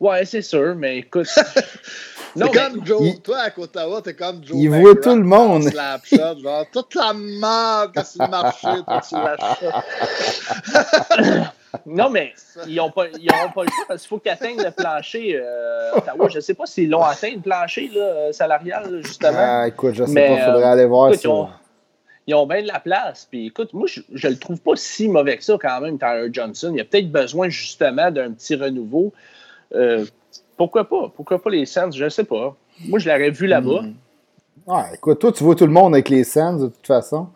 [0.00, 1.28] Ouais, c'est sûr, mais écoute.
[2.36, 3.20] C'est comme Joe.
[3.22, 4.56] Toi, à Ottawa, t'es comme Joe.
[4.56, 5.64] Il voit tout le monde.
[5.64, 9.74] Slapshot, genre, toute la merde que sur le marché, toi, tu l'achètes.
[11.86, 12.32] non, mais
[12.66, 15.40] ils n'auront pas, pas le choix parce qu'il faut qu'ils atteignent le plancher.
[15.42, 19.32] Euh, Ottawa, je ne sais pas s'ils l'ont atteint, le plancher là, euh, salarial, justement.
[19.36, 21.28] Ah, écoute, je ne sais pas, il faudrait aller voir ça.
[22.26, 23.26] Ils ont, bien de la place.
[23.28, 26.28] Puis écoute, moi, je ne le trouve pas si mauvais que ça quand même, Tyler
[26.30, 26.70] Johnson.
[26.72, 29.12] Il a peut-être besoin justement d'un petit renouveau.
[29.74, 30.04] Euh,
[30.56, 31.10] pourquoi pas?
[31.14, 31.90] Pourquoi pas les Sands?
[31.90, 32.54] Je ne sais pas.
[32.86, 33.82] Moi, je l'aurais vu là-bas.
[33.82, 33.94] Hmm.
[34.66, 37.28] Ouais, écoute, toi, tu vois tout le monde avec les Sands, de toute façon.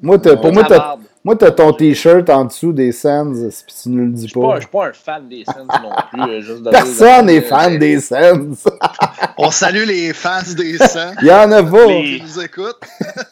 [0.00, 4.02] Moi, pour moi, moi, tu as ton T-shirt en dessous des Sands, si tu ne
[4.02, 4.40] le dis pas.
[4.40, 6.42] Je ne suis pas un fan des Sands non plus.
[6.42, 8.50] Juste Personne n'est fan des Sands.
[9.38, 11.12] On salue les fans des Sands.
[11.20, 11.86] Il y en a pas.
[11.86, 12.18] Les...
[12.18, 12.80] Qui nous écoutent.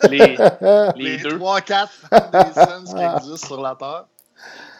[0.08, 0.18] Les,
[0.96, 4.04] les, les 3-4 fans des Sands qui existent sur la Terre.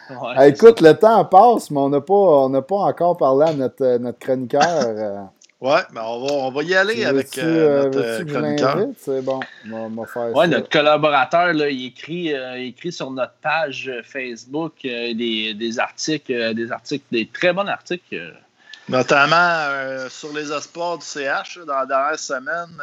[0.09, 3.99] Ah, écoute, le temps passe, mais on n'a pas, pas encore parlé à notre, euh,
[3.99, 4.61] notre chroniqueur.
[4.63, 5.21] Euh.
[5.61, 8.87] Ouais, mais on va, on va y aller avec euh, notre chroniqueur?
[8.97, 9.39] C'est bon,
[9.71, 14.73] on va, faire ouais, notre collaborateur, là, il, écrit, il écrit sur notre page Facebook
[14.81, 18.33] des, des, articles, des articles, des très bons articles.
[18.89, 19.67] Notamment
[20.09, 22.81] sur les esports du CH, dans la dernière semaine.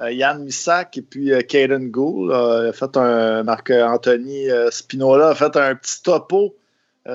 [0.00, 5.34] Euh, Yann Missak et puis euh, Caden Gould a fait un Marc-Anthony euh, Spinola a
[5.34, 6.54] fait un petit topo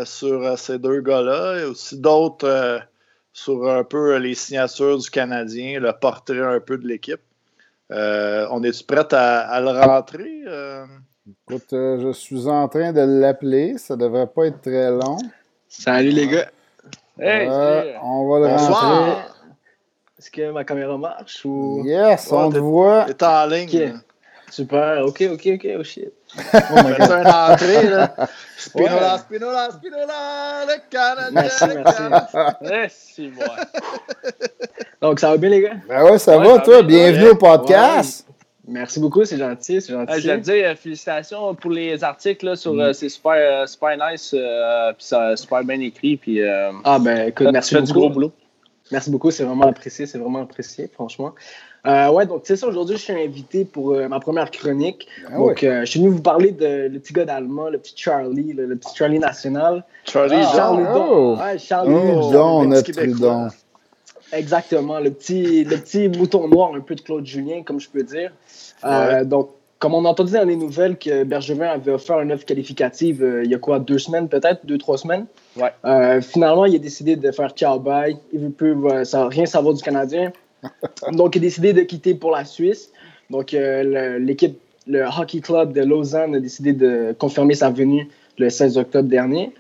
[0.06, 1.56] sur ces deux gars-là.
[1.58, 2.82] Il y a aussi d'autres
[3.34, 7.20] sur un peu les signatures du Canadien, le portrait un peu de l'équipe.
[7.90, 10.46] on est-tu prêt à, le rentrer?
[11.28, 13.78] Écoute, je suis en train de l'appeler.
[13.78, 15.18] Ça devrait pas être très long.
[15.68, 16.50] Salut les gars.
[17.20, 17.50] Hey,
[18.02, 19.31] on va le rentrer.
[20.22, 21.82] Est-ce que ma caméra marche ou.
[21.84, 23.06] Yes, on te voit.
[23.06, 24.00] T'es en ligne.
[24.52, 26.14] Super, ok, ok, ok, oh shit.
[26.54, 28.16] On va faire une entrée, là.
[28.56, 31.32] Spinola, Spinola, Spinola, le Canadien.
[31.32, 32.38] Merci, merci.
[32.62, 33.48] merci, moi.
[35.02, 35.74] Donc, ça va bien, les gars?
[35.90, 36.84] Ben ouais, ça va, toi?
[36.84, 38.28] Bienvenue au podcast.
[38.68, 40.22] Merci beaucoup, c'est gentil, c'est gentil.
[40.22, 42.80] je vais te dire, euh, félicitations pour les articles, là, sur, mm.
[42.80, 46.44] euh, c'est super, euh, super nice, puis ça super bien écrit, puis...
[46.44, 47.88] ah ben, écoute, merci beaucoup.
[47.88, 48.32] du gros boulot.
[48.92, 51.34] Merci beaucoup, c'est vraiment apprécié, c'est vraiment apprécié, franchement.
[51.88, 55.08] Euh, ouais, donc c'est ça, aujourd'hui, je suis invité pour euh, ma première chronique.
[55.28, 57.94] Ah donc, euh, je suis venu vous parler de le petit gars d'allemand, le petit
[57.96, 59.84] Charlie, le, petit Charlie national.
[60.06, 61.38] Charlie, ah, Charlie oh.
[61.40, 63.48] Ouais, Charlie oh, notre Trudon.
[64.32, 68.04] Exactement, le petit, le petit mouton noir, un peu de Claude Julien, comme je peux
[68.04, 68.32] dire.
[68.84, 69.50] Euh, donc,
[69.82, 73.44] comme on a entendu dans les nouvelles que Bergevin avait offert une offre qualificative euh,
[73.44, 75.26] il y a quoi, deux semaines peut-être, deux, trois semaines?
[75.58, 75.72] Ouais.
[75.86, 78.16] Euh, finalement, il a décidé de faire ciao bye.
[78.32, 78.76] Il veut plus
[79.06, 80.32] ça, rien savoir du Canadien.
[81.14, 82.92] Donc, il a décidé de quitter pour la Suisse.
[83.32, 88.08] Donc, euh, l'équipe, le Hockey Club de Lausanne a décidé de confirmer sa venue
[88.38, 89.52] le 16 octobre dernier.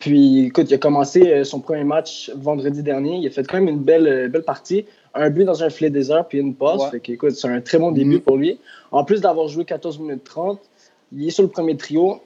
[0.00, 3.18] Puis, écoute, il a commencé son premier match vendredi dernier.
[3.18, 6.26] Il a fait quand même une belle, belle partie un but dans un filet désert
[6.26, 6.82] puis une passe.
[6.90, 8.20] c'est un très bon début mm-hmm.
[8.20, 8.58] pour lui.
[8.90, 10.60] En plus d'avoir joué 14 minutes 30,
[11.12, 12.20] il est sur le premier trio.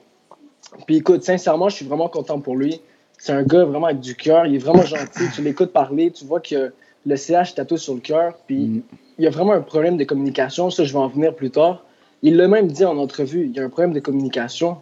[0.85, 2.81] Puis écoute, sincèrement, je suis vraiment content pour lui.
[3.17, 4.45] C'est un gars vraiment avec du cœur.
[4.45, 5.23] Il est vraiment gentil.
[5.33, 6.73] Tu l'écoutes parler, tu vois que
[7.05, 8.35] le CH tatoue sur le cœur.
[8.47, 8.81] Puis mm-hmm.
[9.19, 10.69] il y a vraiment un problème de communication.
[10.69, 11.85] Ça, je vais en venir plus tard.
[12.21, 13.45] Il l'a même dit en entrevue.
[13.45, 14.77] Il y a un problème de communication.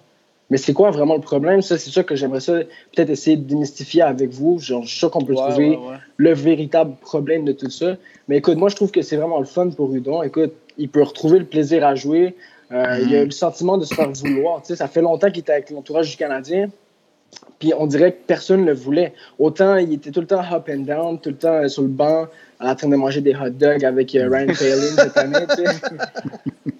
[0.52, 1.62] Mais c'est quoi vraiment le problème?
[1.62, 2.60] Ça, c'est ça que j'aimerais ça
[2.93, 4.60] peut-être essayer de démystifier avec vous.
[4.60, 5.80] Genre, je suis sûr qu'on peut trouver
[6.18, 7.95] le véritable problème de tout ça.
[8.28, 10.22] Mais écoute, moi, je trouve que c'est vraiment le fun pour Udon.
[10.24, 12.36] Écoute, il peut retrouver le plaisir à jouer.
[12.74, 13.26] Euh, il a mhm.
[13.26, 14.62] le sentiment de se faire vouloir.
[14.66, 16.70] ça fait longtemps qu'il était avec l'entourage du Canadien.
[17.60, 19.14] Puis on dirait que personne ne le voulait.
[19.39, 22.28] Autant il était tout le temps up and down, tout le temps sur le banc,
[22.60, 25.45] en train de manger des hot dogs avec euh, Ryan Palin cette année.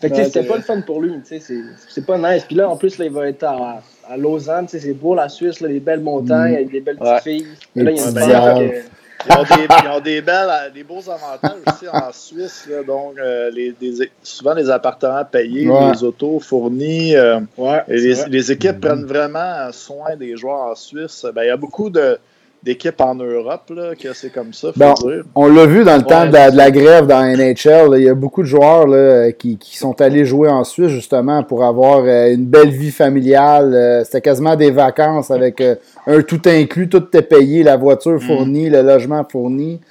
[0.02, 1.14] Fait que c'était pas le fun pour lui.
[1.24, 2.44] C'est pas nice.
[2.44, 4.68] Puis là, en plus, là, il va être à, à Lausanne.
[4.68, 6.56] C'est beau la Suisse, là, les belles montagnes, mm.
[6.56, 7.48] avec des belles petites filles.
[7.76, 8.84] là, il y a une
[9.24, 12.68] ils ont, des, ils ont des, belles, des beaux avantages aussi en Suisse.
[12.70, 17.16] Là, donc, euh, les, des, souvent des appartements payés, des autos fournis.
[17.16, 21.26] Euh, ouais, les, les, équipes prennent vraiment soin des joueurs en Suisse.
[21.36, 22.18] Ben, il y a beaucoup de,
[22.64, 25.24] d'équipes en Europe, là, que c'est comme ça, faut dire.
[25.34, 27.98] On l'a vu dans le temps de la, grève dans NHL.
[27.98, 31.44] il y a beaucoup de joueurs là, qui, qui, sont allés jouer en Suisse justement
[31.44, 33.74] pour avoir euh, une belle vie familiale.
[33.74, 38.14] Euh, c'était quasiment des vacances avec euh, un tout inclus, tout est payé, la voiture
[38.14, 38.22] mm.
[38.22, 39.82] fournie, le logement fourni.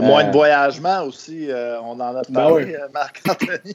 [0.00, 1.48] Moins de voyagement aussi,
[1.82, 3.74] on en a ben parlé, Marc-Anthony.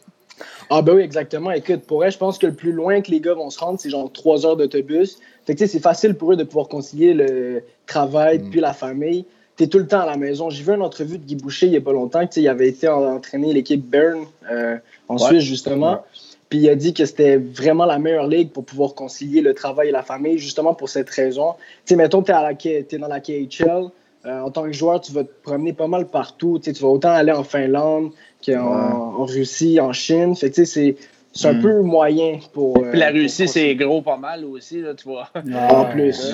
[0.69, 1.51] Ah ben oui, exactement.
[1.51, 3.79] Écoute, pour elle, je pense que le plus loin que les gars vont se rendre,
[3.79, 5.19] c'est genre trois heures d'autobus.
[5.45, 8.49] Fait que c'est facile pour eux de pouvoir concilier le travail mm.
[8.49, 9.25] puis la famille.
[9.57, 10.49] Tu es tout le temps à la maison.
[10.49, 12.27] J'ai vu une entrevue de Guy Boucher il n'y a pas longtemps.
[12.35, 14.77] Il avait été entraîner l'équipe Bern euh,
[15.07, 16.03] en Suisse, justement.
[16.49, 19.89] Puis il a dit que c'était vraiment la meilleure ligue pour pouvoir concilier le travail
[19.89, 21.53] et la famille, justement pour cette raison.
[21.85, 23.89] Tu sais, mettons, tu es, es, dans la KHL.
[24.25, 26.59] Euh, en tant que joueur, tu vas te promener pas mal partout.
[26.59, 28.11] Tu vas autant aller en Finlande
[28.45, 30.35] qu'en en Russie, en Chine.
[30.35, 30.95] Fait que c'est
[31.37, 31.61] c'est un hmm.
[31.61, 32.75] peu moyen pour.
[32.75, 35.27] Puis la euh, Russie, c'est gros pas mal aussi, là, tu vois.
[35.69, 36.33] en plus.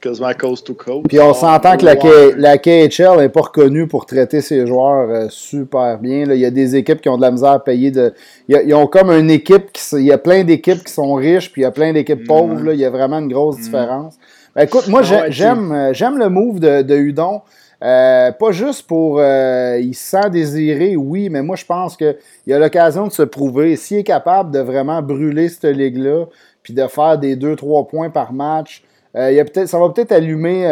[0.00, 1.08] quasiment coast to coast.
[1.08, 1.96] Puis on s'entend que la,
[2.36, 6.26] la KHL n'est pas reconnue pour traiter ses joueurs euh, super bien.
[6.26, 6.36] Là.
[6.36, 7.90] Il y a des équipes qui ont de la misère à payer.
[7.90, 8.14] De...
[8.48, 9.72] Ils ont comme une équipe.
[9.72, 9.82] Qui...
[9.96, 12.26] Il y a plein d'équipes qui sont riches, puis il y a plein d'équipes hmm.
[12.26, 12.62] pauvres.
[12.62, 12.72] Là.
[12.72, 13.62] Il y a vraiment une grosse hmm.
[13.62, 14.14] différence.
[14.54, 17.40] Ben, écoute, moi, j'aime, euh, j'aime le move de, de Udon.
[17.82, 19.18] Euh, pas juste pour.
[19.18, 23.22] Euh, il se sent désiré, oui, mais moi, je pense qu'il a l'occasion de se
[23.22, 23.76] prouver.
[23.76, 26.26] S'il est capable de vraiment brûler cette ligue-là,
[26.62, 28.84] puis de faire des 2-3 points par match,
[29.16, 30.66] euh, il peut ça va peut-être allumer,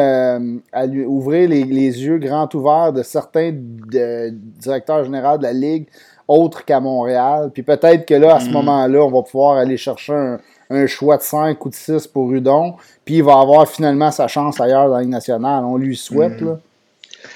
[1.07, 5.86] ouvrir les, yeux grands ouverts de certains directeurs généraux de la ligue
[6.28, 7.50] autres qu'à Montréal.
[7.53, 8.53] Puis peut-être que là, à ce mm.
[8.53, 10.38] moment-là, on va pouvoir aller chercher un,
[10.70, 12.74] un, choix de 5 ou de 6 pour Udon.
[13.05, 15.64] Puis il va avoir finalement sa chance ailleurs dans la Ligue nationale.
[15.64, 16.40] On lui souhaite.
[16.40, 16.46] Mm.
[16.46, 16.59] Là.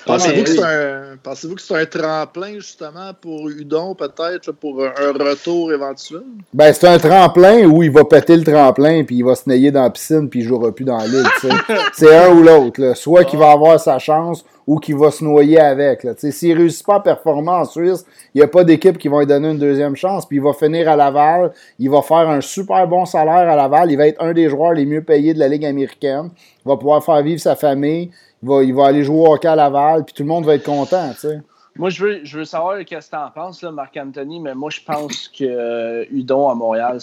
[0.07, 6.23] Pensez-vous que c'est un, tremplin, justement, pour Udon, peut-être, pour un, retour éventuel?
[6.53, 9.71] Ben, c'est un tremplin où il va péter le tremplin, puis il va se nailler
[9.71, 11.27] dans la piscine, puis il jouera plus dans l'île.
[11.95, 12.97] c'est un ou l'autre.
[12.97, 16.07] Soit qu'il va avoir sa chance, ou qu'il va se noyer avec.
[16.19, 19.21] S'il ne réussit pas à performer en Suisse, il n'y a pas d'équipe qui va
[19.21, 20.27] lui donner une deuxième chance.
[20.27, 21.53] Puis il va finir à Laval.
[21.79, 23.91] Il va faire un super bon salaire à Laval.
[23.91, 26.31] Il va être un des joueurs les mieux payés de la Ligue américaine.
[26.65, 28.11] Il va pouvoir faire vivre sa famille
[28.43, 31.13] il va, aller jouer au hockey à Laval, puis tout le monde va être content,
[31.13, 31.41] tu sais.
[31.77, 34.81] Moi, je veux, je veux savoir qu'est-ce que tu en penses, Marc-Anthony, mais moi, je
[34.81, 36.99] pense que euh, Udon à Montréal,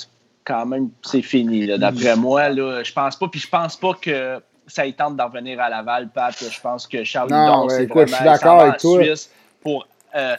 [0.45, 1.67] quand même, c'est fini.
[1.77, 5.27] D'après moi, là, je pense pas, puis je pense pas que ça y tente d'en
[5.27, 6.33] revenir à Laval, Pat.
[6.37, 9.03] Je pense que Charles Udon, c'est vraiment je suis d'accord avec toi.
[9.03, 9.31] Suisse
[9.61, 10.35] pour euh,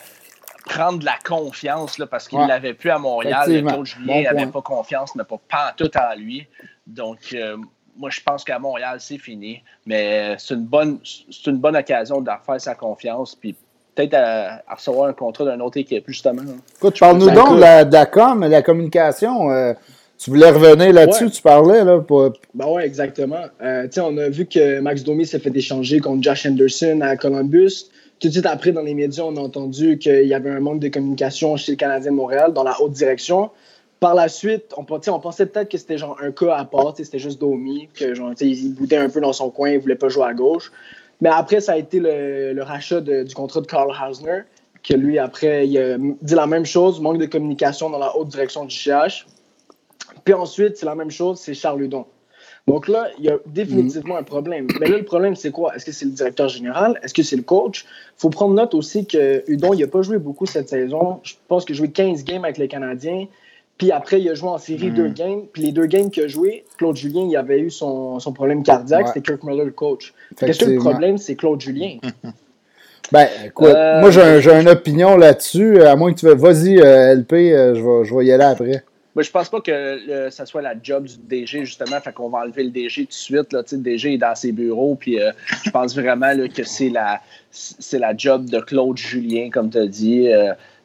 [0.66, 3.50] prendre de la confiance, là, parce qu'il ne l'avait plus à Montréal.
[3.50, 5.38] Le coach Julien n'avait pas confiance, n'a pas
[5.76, 6.46] tout en lui.
[6.86, 7.56] Donc, euh,
[7.96, 9.62] moi, je pense qu'à Montréal, c'est fini.
[9.86, 13.34] Mais c'est une bonne, c'est une bonne occasion de refaire sa confiance.
[13.34, 13.54] Puis
[13.94, 16.42] peut-être à, recevoir un contrat d'une autre équipe, justement.
[16.76, 19.50] Écoute, parle-nous donc de la, de la, com, de la communication.
[19.50, 19.72] Euh,
[20.18, 21.84] tu voulais revenir là-dessus, tu parlais.
[21.84, 22.32] Là, pour...
[22.54, 23.44] Ben oui, exactement.
[23.62, 27.90] Euh, on a vu que Max Domi s'est fait échanger contre Josh Anderson à Columbus.
[28.20, 30.80] Tout de suite après, dans les médias, on a entendu qu'il y avait un manque
[30.80, 33.50] de communication chez le Canadien de Montréal dans la haute direction.
[34.04, 37.40] Par la suite, on, pensait peut-être que c'était genre un cas à part, c'était juste
[37.40, 40.34] Domi, que genre, il boudait un peu dans son coin, il voulait pas jouer à
[40.34, 40.70] gauche.
[41.22, 44.42] Mais après, ça a été le, rachat du contrat de Carl Hausner,
[44.82, 48.28] que lui, après, il a dit la même chose, manque de communication dans la haute
[48.28, 49.26] direction du CH.
[50.22, 52.04] Puis ensuite, c'est la même chose, c'est Charles Hudon.
[52.66, 54.66] Donc là, il y a définitivement un problème.
[54.80, 55.74] Mais là, le problème, c'est quoi?
[55.74, 57.00] Est-ce que c'est le directeur général?
[57.02, 57.86] Est-ce que c'est le coach?
[58.18, 61.20] Il faut prendre note aussi que Hudon, il n'a pas joué beaucoup cette saison.
[61.22, 63.28] Je pense qu'il a joué 15 games avec les Canadiens.
[63.78, 65.14] Puis après, il a joué en série deux hmm.
[65.14, 65.42] games.
[65.52, 68.62] Puis les deux games qu'il a joué, Claude Julien, il avait eu son, son problème
[68.62, 69.08] cardiaque.
[69.08, 70.14] C'était Kirk Muller, le coach.
[70.38, 71.98] Qu'est-ce que le problème, c'est Claude Julien.
[73.12, 75.82] Ben, écoute, euh, moi, j'ai une opinion là-dessus.
[75.82, 76.34] À moins que tu veux.
[76.34, 78.82] Vas-y, euh, LP, euh, je, vais, je vais y aller après.
[79.14, 82.00] Moi, je pense pas que ça soit la job du DG, justement.
[82.00, 83.52] Fait qu'on va enlever le DG tout de suite.
[83.52, 83.62] Là.
[83.70, 84.96] Le DG est dans ses bureaux.
[84.98, 85.18] Puis
[85.64, 87.20] je pense vraiment que c'est la,
[87.92, 90.28] la job de Claude Julien, comme tu as dit.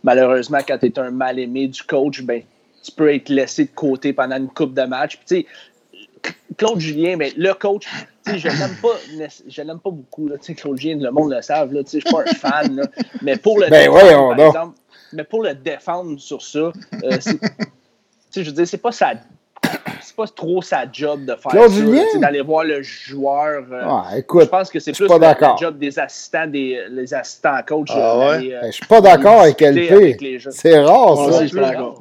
[0.03, 2.43] malheureusement, quand tu es un mal-aimé du coach, ben,
[2.83, 5.19] tu peux être laissé de côté pendant une coupe de match.
[5.25, 5.45] Puis,
[6.57, 7.87] Claude Julien, mais le coach,
[8.25, 8.95] je l'aime pas,
[9.47, 10.27] je l'aime pas beaucoup.
[10.27, 12.75] Là, Claude Julien, le monde le savent, je suis pas un fan.
[12.75, 12.83] Là,
[13.21, 14.77] mais pour le ben défendre, par exemple,
[15.13, 16.59] mais pour le défendre sur ça,
[17.03, 17.17] euh,
[18.35, 19.13] je veux dire, c'est pas sa
[20.19, 23.63] pas trop sa job de faire ça, d'aller voir le joueur.
[23.71, 27.59] Euh, ah, écoute, je pense que c'est plus le job des assistants, des les assistants
[27.65, 27.87] coachs.
[27.91, 28.53] Ah, ouais?
[28.53, 30.39] euh, je suis pas d'accord avec LP.
[30.51, 31.43] C'est rare, ça.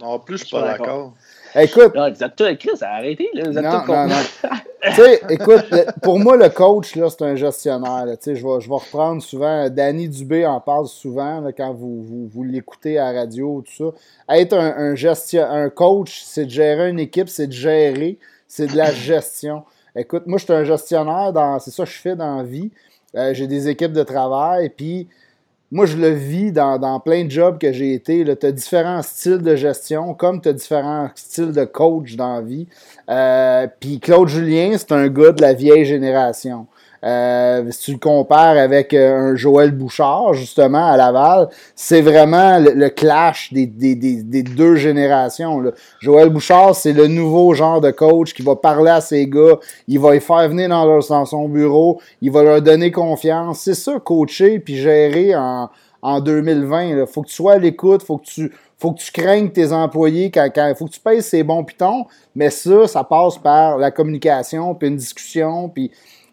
[0.00, 1.12] Non, plus, je suis pas d'accord.
[1.54, 1.94] Écoute.
[1.94, 3.28] Non, vous êtes tous Chris, arrêtez.
[3.34, 4.14] Là, vous êtes non, non, non.
[4.84, 5.64] tu sais, écoute,
[6.02, 8.04] pour moi, le coach, là, c'est un gestionnaire.
[8.24, 9.68] Je, vais, je vais reprendre souvent.
[9.70, 13.92] Danny Dubé en parle souvent là, quand vous, vous, vous l'écoutez à la radio, tout
[13.92, 14.36] ça.
[14.36, 18.66] Être un, un, gestion, un coach, c'est de gérer une équipe, c'est de gérer, c'est
[18.66, 19.64] de la gestion.
[19.96, 22.70] Écoute, moi, je suis un gestionnaire, dans, c'est ça que je fais dans la vie.
[23.14, 25.08] Euh, j'ai des équipes de travail, puis
[25.70, 28.24] moi, je le vis dans, plein de jobs que j'ai été.
[28.24, 32.40] Tu as différents styles de gestion, comme tu as différents styles de coach dans la
[32.40, 32.66] vie.
[33.10, 36.66] Euh, Puis Claude Julien, c'est un gars de la vieille génération.
[37.04, 42.58] Euh, si tu le compares avec euh, un Joël Bouchard, justement, à Laval, c'est vraiment
[42.58, 45.60] le, clash des, des, des, deux générations.
[45.60, 45.70] Là.
[46.00, 50.00] Joël Bouchard, c'est le nouveau genre de coach qui va parler à ses gars, il
[50.00, 53.60] va les faire venir dans, leur, dans son bureau, il va leur donner confiance.
[53.60, 55.70] C'est ça, coacher puis gérer en,
[56.02, 56.82] en 2020.
[56.82, 59.72] Il faut que tu sois à l'écoute, faut que tu faut que tu craignes tes
[59.72, 63.76] employés, quand, quand, faut que tu payes ses bons pitons, mais ça, ça passe par
[63.76, 65.90] la communication, puis une discussion, puis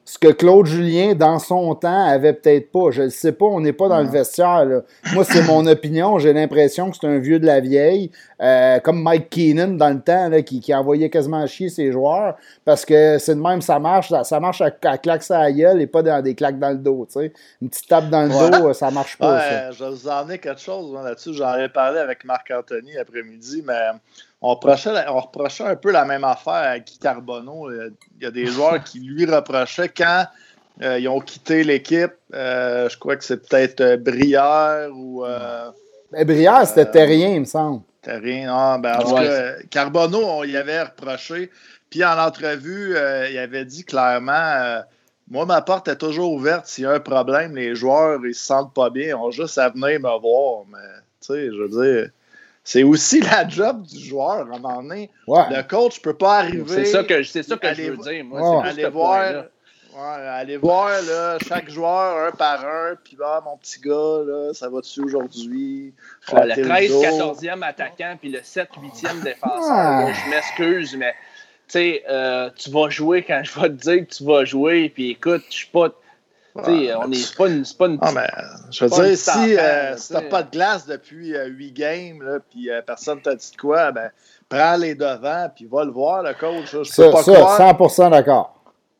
[0.08, 2.92] ce que Claude Julien, dans son temps, avait peut-être pas.
[2.92, 4.64] Je ne sais pas, on n'est pas dans le vestiaire.
[4.64, 4.82] Là.
[5.14, 6.20] Moi, c'est mon opinion.
[6.20, 10.02] J'ai l'impression que c'est un vieux de la vieille, euh, comme Mike Keenan dans le
[10.02, 12.36] temps, là, qui, qui, envoyait quasiment chier ses joueurs,
[12.66, 14.14] parce que c'est de même, ça marche.
[14.24, 17.08] Ça, marche à, à claque sa gueule et pas dans des claques dans le dos.
[17.62, 19.38] Une petite tape dans le dos, ça marche pas.
[19.38, 21.34] Ouais, Je vais vous emmener quelque chose là-dessus.
[21.34, 23.90] J'en ai parlé avec Marc-Anthony après-midi, mais
[24.42, 27.72] on reprochait, un peu la même affaire à Guy Carbonneau.
[27.72, 30.26] Il y a des joueurs qui lui reprochaient quand
[30.82, 32.14] euh, ils ont quitté l'équipe.
[32.34, 35.24] Euh, je crois que c'est peut-être euh, Brière ou.
[36.12, 37.82] Ben, Brière, c'était Terrien, il me semble.
[38.02, 38.80] Terrien, non.
[38.80, 41.50] Ben, en tout cas, Carbonneau, on y avait reproché.
[41.90, 42.96] Puis en entrevue,
[43.32, 44.82] il avait dit clairement
[45.30, 46.68] Moi, ma porte est toujours ouverte.
[46.68, 49.08] S'il y a un problème, les joueurs, ils se sentent pas bien.
[49.08, 50.66] Ils ont juste à venir me voir.
[50.70, 50.78] Mais,
[51.22, 52.10] tu sais, je veux dire
[52.66, 55.10] c'est aussi la job du joueur à un moment donné.
[55.28, 56.66] Le coach ne peut pas arriver.
[56.68, 58.26] C'est ça que, c'est ça que je veux dire.
[58.26, 59.46] Moi, aller voir,
[59.96, 64.68] aller voir là, chaque joueur un par un, puis là, mon petit gars, là, ça
[64.68, 65.94] va dessus aujourd'hui?
[66.34, 70.14] le 13, 14e attaquant, puis le 7, 8e défenseur.
[70.14, 71.14] Je m'excuse, mais
[71.76, 75.44] euh, tu vas jouer quand je vais te dire que tu vas jouer, puis écoute,
[75.50, 75.90] je suis pas
[76.56, 78.28] on est pas une, pas une ah, mais,
[78.72, 82.40] Je veux dire, si, euh, tu n'as pas de glace depuis 8 euh, games, là,
[82.50, 84.10] puis euh, personne t'a dit de quoi, ben,
[84.48, 86.72] prends les devants, puis va le voir, le coach.
[86.72, 88.52] Je ça, pas ça 100% d'accord.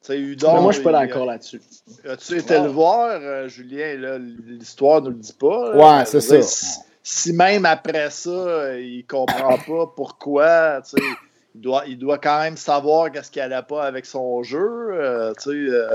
[0.08, 1.62] Udon, moi, je suis pas d'accord là-dessus.
[2.08, 4.20] As-tu été le voir, Julien?
[4.46, 5.76] L'histoire ne le dit pas.
[5.76, 6.42] Ouais, c'est ça.
[6.44, 11.08] Si, si, même après ça, il comprend pas pourquoi, tu sais
[11.56, 14.90] il doit, il doit quand même savoir qu'est-ce qu'il n'allait pas avec son jeu.
[14.92, 15.88] Euh, euh.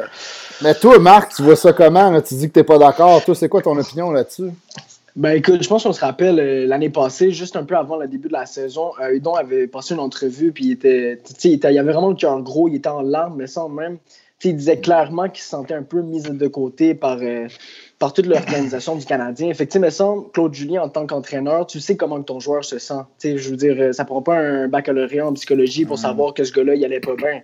[0.62, 2.18] Mais toi, Marc, tu vois ça comment?
[2.22, 3.22] Tu dis que tu n'es pas d'accord.
[3.22, 4.50] Toi, c'est quoi ton opinion là-dessus?
[5.16, 8.08] Ben écoute, je pense qu'on se rappelle euh, l'année passée, juste un peu avant le
[8.08, 11.78] début de la saison, Udon avait passé une entrevue, puis il était, il, était, il
[11.78, 13.98] avait vraiment le cœur gros, il était en larmes, mais sans même.
[14.44, 17.18] il disait clairement qu'il se sentait un peu mis de côté par,
[18.00, 19.50] par toute l'organisation du Canadien.
[19.50, 23.02] Effectivement, mais semble, Claude Julien, en tant qu'entraîneur, tu sais comment ton joueur se sent.
[23.22, 26.00] je veux dire, euh, ça prend pas un baccalauréat en psychologie pour mm.
[26.00, 27.42] savoir que ce gars-là, il allait pas bien.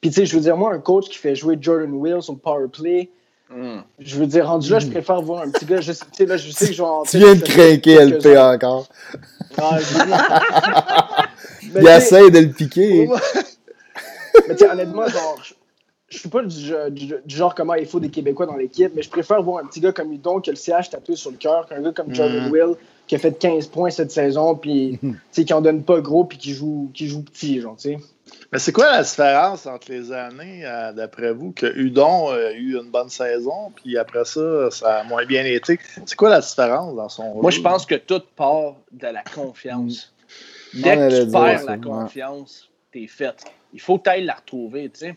[0.00, 2.36] Puis, tu sais, je veux dire, moi, un coach qui fait jouer Jordan Wills au
[2.36, 3.10] power play,
[3.50, 3.80] mm.
[3.98, 4.92] je veux dire, rendu là, je mm.
[4.92, 5.82] préfère voir un petit gars.
[5.82, 5.92] Je,
[6.24, 8.88] là, je sais que je vais Tu viens de craquer LP encore.
[9.58, 9.78] Ah,
[11.62, 13.10] il essaie de le piquer.
[14.48, 15.38] mais sais, honnêtement, genre,
[16.08, 19.42] je suis pas du, genre comment il faut des Québécois dans l'équipe, mais je préfère
[19.42, 21.82] voir un petit gars comme Udon qui a le CH tatoué sur le cœur qu'un
[21.82, 22.50] gars comme Jordan mm.
[22.50, 22.74] Will
[23.06, 24.98] qui a fait 15 points cette saison, puis
[25.32, 27.98] qui en donne pas gros, puis qui joue, qui joue petit, genre, tu sais.
[28.52, 32.76] Mais c'est quoi la différence entre les années, euh, d'après vous, que Udon a eu
[32.76, 35.78] une bonne saison, puis après ça, ça a moins bien été?
[36.04, 40.12] C'est quoi la différence dans son Moi, je pense que tout part de la confiance.
[40.74, 40.82] Mm.
[40.82, 43.42] Dès que tu perds la confiance, t'es fait.
[43.72, 45.16] Il faut que tu la retrouver, tu sais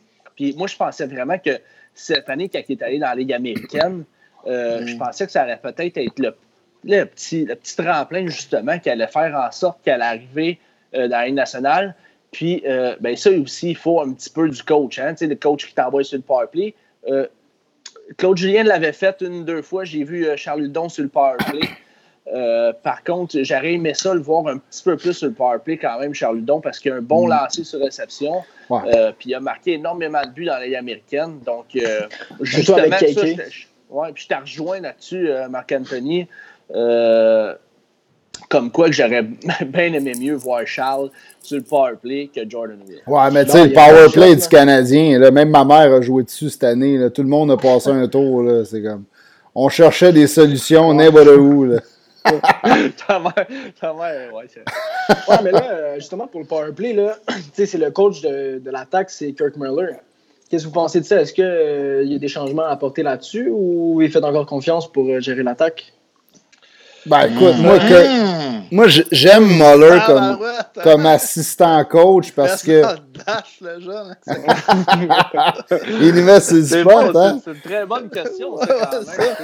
[0.55, 1.59] moi, je pensais vraiment que
[1.93, 4.03] cette année, quand il est allé dans la Ligue américaine,
[4.47, 8.89] euh, je pensais que ça allait peut-être être le, petit, le petit tremplin, justement, qui
[8.89, 10.57] allait faire en sorte qu'elle arrivait
[10.95, 11.95] euh, dans la Ligue nationale.
[12.31, 14.99] Puis, euh, ben, ça aussi, il faut un petit peu du coach.
[14.99, 16.73] Hein, le coach qui t'envoie sur le powerplay.
[18.17, 19.83] Claude Julien l'avait fait une, deux fois.
[19.83, 21.61] J'ai vu Charles Hudon sur le powerplay.
[22.33, 25.77] Euh, par contre, j'aurais aimé ça le voir un petit peu plus sur le powerplay
[25.77, 27.29] quand même, Charles Ludon, parce qu'il a un bon mm.
[27.29, 28.41] lancer sur réception.
[28.71, 31.39] Euh, puis il a marqué énormément de buts dans la Ligue américaine.
[31.45, 32.01] Donc, euh,
[32.41, 36.27] justement, avec ça, je, ouais, puis je t'ai rejoint là-dessus, Marc-Anthony.
[38.49, 39.23] comme quoi que j'aurais
[39.65, 41.09] bien aimé mieux voir Charles
[41.41, 43.01] sur le powerplay que Jordan Will.
[43.07, 46.49] Ouais, mais tu sais, le powerplay du Canadien, là, même ma mère a joué dessus
[46.49, 46.97] cette année.
[46.97, 48.49] Là, tout le monde a passé un tour.
[48.65, 49.03] C'est comme.
[49.53, 51.65] On cherchait des solutions n'importe où.
[51.65, 51.81] Là.
[53.07, 53.47] ta mère,
[53.79, 54.45] ta mère, ouais.
[55.27, 57.17] ouais, mais là, euh, justement, pour le powerplay, là,
[57.53, 59.97] c'est le coach de, de l'attaque, c'est Kirk Muller.
[60.49, 61.21] Qu'est-ce que vous pensez de ça?
[61.21, 64.91] Est-ce qu'il euh, y a des changements à apporter là-dessus ou il fait encore confiance
[64.91, 65.93] pour euh, gérer l'attaque?
[67.05, 70.37] Ben écoute, moi, que, moi j'aime Muller comme,
[70.83, 72.81] comme assistant coach parce que.
[72.81, 74.15] Dash, le jeune.
[76.01, 77.39] Il nous met le spot, hein?
[77.43, 79.35] C'est une très bonne question, ça, quand même.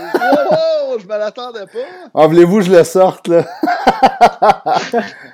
[0.90, 2.10] oh, je me l'attendais pas.
[2.14, 3.44] Ah, voulez-vous que je le sorte, là?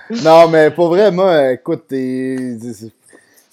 [0.24, 2.88] non, mais pour vrai, moi, écoute, je...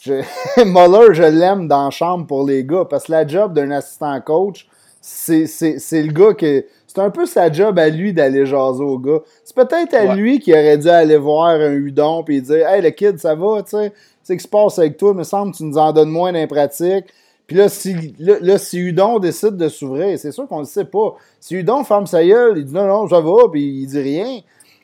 [0.64, 4.20] Muller, je l'aime dans la chambre pour les gars parce que la job d'un assistant
[4.20, 4.66] coach,
[5.00, 9.20] c'est le gars qui c'est un peu sa job à lui d'aller jaser au gars.
[9.44, 12.90] C'est peut-être à lui qui aurait dû aller voir un Udon et dire Hey, le
[12.90, 13.92] kid, ça va, tu sais,
[14.24, 16.10] c'est ce qui se passe avec toi, il me semble que tu nous en donnes
[16.10, 17.04] moins d'impratique.
[17.46, 20.84] Puis là, si, là, si Udon décide de s'ouvrir, c'est sûr qu'on ne le sait
[20.84, 21.14] pas.
[21.38, 24.40] Si Udon ferme sa gueule, il dit non, non, ça va, puis il dit rien.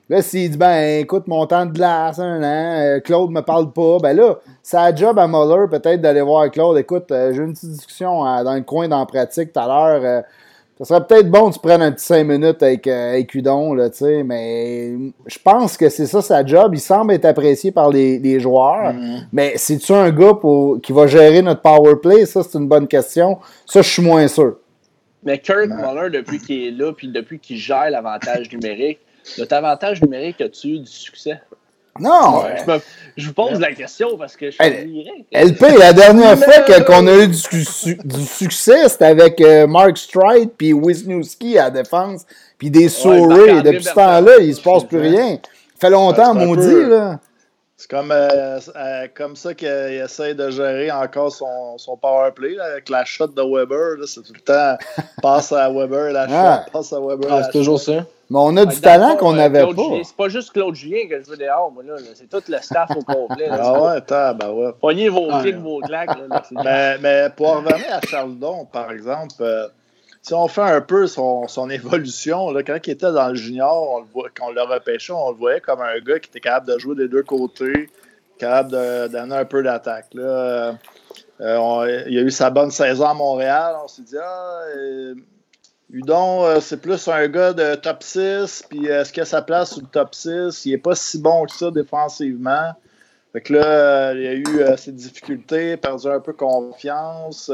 [0.08, 3.72] Là, s'il dit, ben, écoute, mon temps de glace, un an, euh, Claude me parle
[3.72, 6.78] pas, ben là, c'est job à Muller peut-être d'aller voir Claude.
[6.78, 10.22] Écoute, euh, j'ai une petite discussion euh, dans le coin dans pratique tout à l'heure.
[10.78, 13.88] Ça serait peut-être bon que tu prennes un petit 5 minutes avec, euh, Udon, là,
[14.24, 14.92] mais
[15.26, 16.74] je pense que c'est ça sa job.
[16.74, 18.92] Il semble être apprécié par les, joueurs.
[18.92, 19.20] Mm-hmm.
[19.32, 22.26] Mais c'est-tu un gars pour, qui va gérer notre power play?
[22.26, 23.38] Ça, c'est une bonne question.
[23.64, 24.58] Ça, je suis moins sûr.
[25.22, 28.98] Mais Kurt Muller, depuis qu'il est là, puis depuis qu'il gère l'avantage numérique,
[29.38, 31.40] notre avantage numérique, as-tu eu du succès?
[32.00, 32.44] Non!
[33.16, 37.14] Je, vous pose la question parce que je suis LP, la dernière fois qu'on a
[37.14, 42.26] eu du, succès, c'était avec euh, Mark Stride puis Wisniewski à la défense,
[42.58, 43.62] puis des sourires.
[43.62, 45.38] Depuis ce temps-là, il se passe plus rien.
[45.74, 47.18] Ça fait longtemps, maudit, là.
[47.78, 52.58] C'est comme, euh, euh, comme ça qu'il essaie de gérer encore son, son power play
[52.58, 54.02] avec la shot de Weber.
[54.06, 54.78] C'est tout le temps
[55.22, 56.64] passe à Weber, la ah.
[56.64, 57.28] shot, passe à Weber.
[57.30, 58.06] Ah, c'est toujours ça.
[58.28, 59.82] Mais on a du talent qu'on n'avait pas.
[60.02, 61.94] C'est pas juste Claude Julien que je veux dehors, moi, là.
[62.14, 63.46] C'est tout le staff au complet.
[63.50, 64.72] ah ouais, attends, ben ouais.
[64.80, 66.18] Pognez vos ah, clics, vos claques.
[66.64, 69.68] mais, mais, pour revenir à Charles Don, par exemple, euh,
[70.22, 73.92] si on fait un peu son, son évolution, là, quand il était dans le junior,
[73.92, 76.40] on le voit, quand on le repêchait, on le voyait comme un gars qui était
[76.40, 77.90] capable de jouer des deux côtés,
[78.38, 80.06] capable de donner un peu d'attaque.
[80.16, 80.72] Euh,
[81.40, 83.76] euh, il a eu sa bonne saison à Montréal.
[83.84, 84.62] On s'est dit, ah,
[85.92, 89.74] euh, Udon, c'est plus un gars de top 6, puis est-ce qu'il a sa place
[89.74, 90.64] sur le top 6?
[90.66, 92.72] Il n'est pas si bon que ça défensivement.
[93.32, 97.50] Fait que là, il a eu ses difficultés, perdu un peu confiance.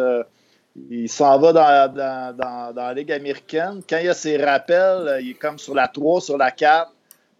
[0.90, 3.82] Il s'en va dans, dans, dans, dans, la Ligue américaine.
[3.88, 6.90] Quand il a ses rappels, il est comme sur la 3, sur la 4.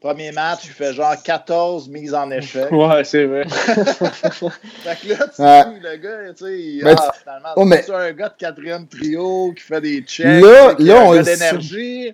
[0.03, 2.69] Premier match, il fait genre 14 mises en échec.
[2.73, 3.45] Ouais, c'est vrai.
[3.49, 5.81] fait que là, tu ouais.
[5.81, 7.83] le gars, tu sais, il, ah, finalement, oh, mais...
[7.87, 11.13] c'est un gars de quatrième trio qui fait des checks, là, qui là, a on
[11.13, 12.13] un d'énergie.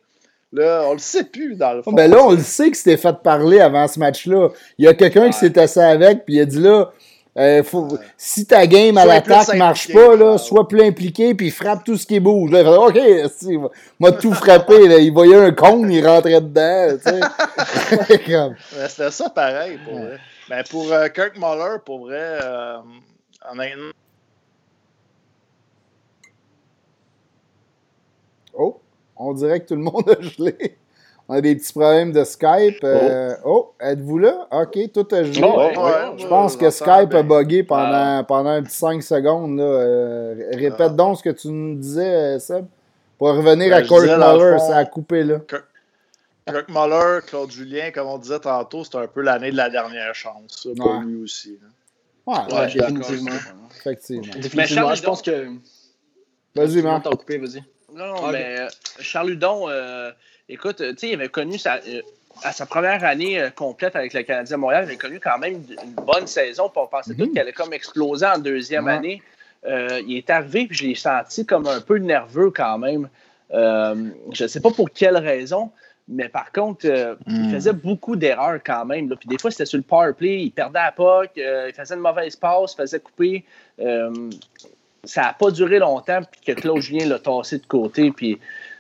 [0.53, 1.93] Là, on le sait plus, dans le fond.
[1.93, 4.49] mais là, on le sait que c'était fait parler avant ce match-là.
[4.79, 5.31] Il y a quelqu'un ouais.
[5.31, 6.91] qui s'est assis avec, puis il a dit là,
[7.37, 11.85] euh, faut, si ta game à l'attaque marche pas, là, sois plus impliqué puis frappe
[11.85, 12.51] tout ce qui bouge.
[12.51, 12.99] Là, OK,
[13.37, 13.59] si,
[14.01, 14.89] m'a tout frappé.
[14.89, 14.99] Là.
[14.99, 16.99] Il voyait un con, il rentrait dedans.
[18.89, 20.19] C'était ça pareil pour vrai.
[20.49, 22.79] Ben, pour euh, Kirk Muller, pour vrai, euh,
[23.51, 23.93] honnêtement.
[28.55, 28.81] Oh,
[29.17, 30.79] on dirait que tout le monde a gelé.
[31.31, 32.79] On a des petits problèmes de Skype.
[32.83, 34.49] Euh, oh, êtes-vous là?
[34.51, 35.35] OK, tout a joué.
[36.17, 39.59] je pense que Skype a bugué pendant, pendant un petit 5 secondes.
[39.59, 39.65] Là.
[39.65, 40.89] Euh, répète ah.
[40.89, 42.65] donc ce que tu nous disais, euh, Seb.
[43.19, 45.41] Pour revenir ben, à Kurt Muller, ça a coupé là.
[46.47, 50.15] Kirk, Muller, Claude Julien, comme on disait tantôt, c'est un peu l'année de la dernière
[50.15, 51.59] chance pour lui aussi.
[51.61, 51.69] Là.
[52.49, 53.33] Ouais, ouais définitivement.
[53.77, 54.33] Effectivement.
[54.41, 55.47] Définitivement, je pense que.
[56.55, 57.05] Vas-y, Marc.
[57.05, 57.63] vas-y.
[57.93, 58.67] Non, non, mais
[59.01, 59.67] Charles Hudon,
[60.49, 62.03] écoute, tu sais, il avait connu sa, euh,
[62.43, 65.55] à sa première année euh, complète avec le Canadien Montréal, il avait connu quand même
[65.55, 66.69] une bonne saison.
[66.69, 69.23] Puis on pensait mm qu'elle allait comme exploser en deuxième année.
[69.67, 73.09] Euh, il est arrivé, puis je l'ai senti comme un peu nerveux quand même.
[73.51, 75.71] je ne sais pas pour quelle raison,
[76.07, 76.87] mais par contre,
[77.27, 77.53] il mm.
[77.53, 79.09] faisait beaucoup d'erreurs quand même.
[79.17, 82.01] Puis des fois, c'était sur le power play, il perdait la POC, il faisait une
[82.01, 83.45] mauvaise passe, il faisait couper.
[85.05, 88.13] ça n'a pas duré longtemps, puis que Claude Julien l'a tassé de côté.
[88.13, 88.39] Puis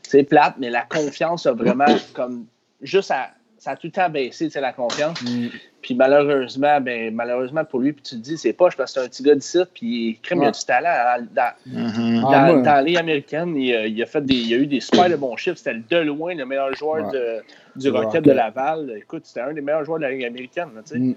[0.09, 2.46] c'est plate, mais la confiance a vraiment comme
[2.80, 5.20] juste à, ça a tout le temps baissé la confiance.
[5.22, 5.48] Mm.
[5.82, 9.06] Puis malheureusement, ben, malheureusement pour lui, puis tu te dis, c'est poche parce que c'est
[9.06, 10.88] un petit gars d'ici, puis il a du talent.
[10.88, 12.24] Hein, dans, mm-hmm.
[12.26, 15.16] ah, dans, la Ligue américaine, il, a fait des, il a eu des super de
[15.16, 15.59] bons chiffres.
[15.59, 17.42] C'était de loin le meilleur joueur de,
[17.76, 18.94] du Rocket de Laval.
[18.96, 20.68] Écoute, c'était un des meilleurs joueurs de la Ligue américaine.
[20.94, 21.12] Mm.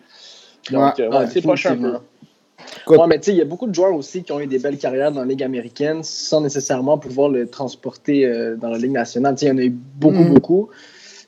[0.71, 1.97] Donc, euh, c'est poche un peu.
[2.87, 4.59] Ouais, mais tu sais, il y a beaucoup de joueurs aussi qui ont eu des
[4.59, 8.91] belles carrières dans la Ligue américaine sans nécessairement pouvoir le transporter euh, dans la Ligue
[8.91, 9.35] nationale.
[9.41, 10.33] Il y en a eu beaucoup, mm.
[10.33, 10.69] beaucoup.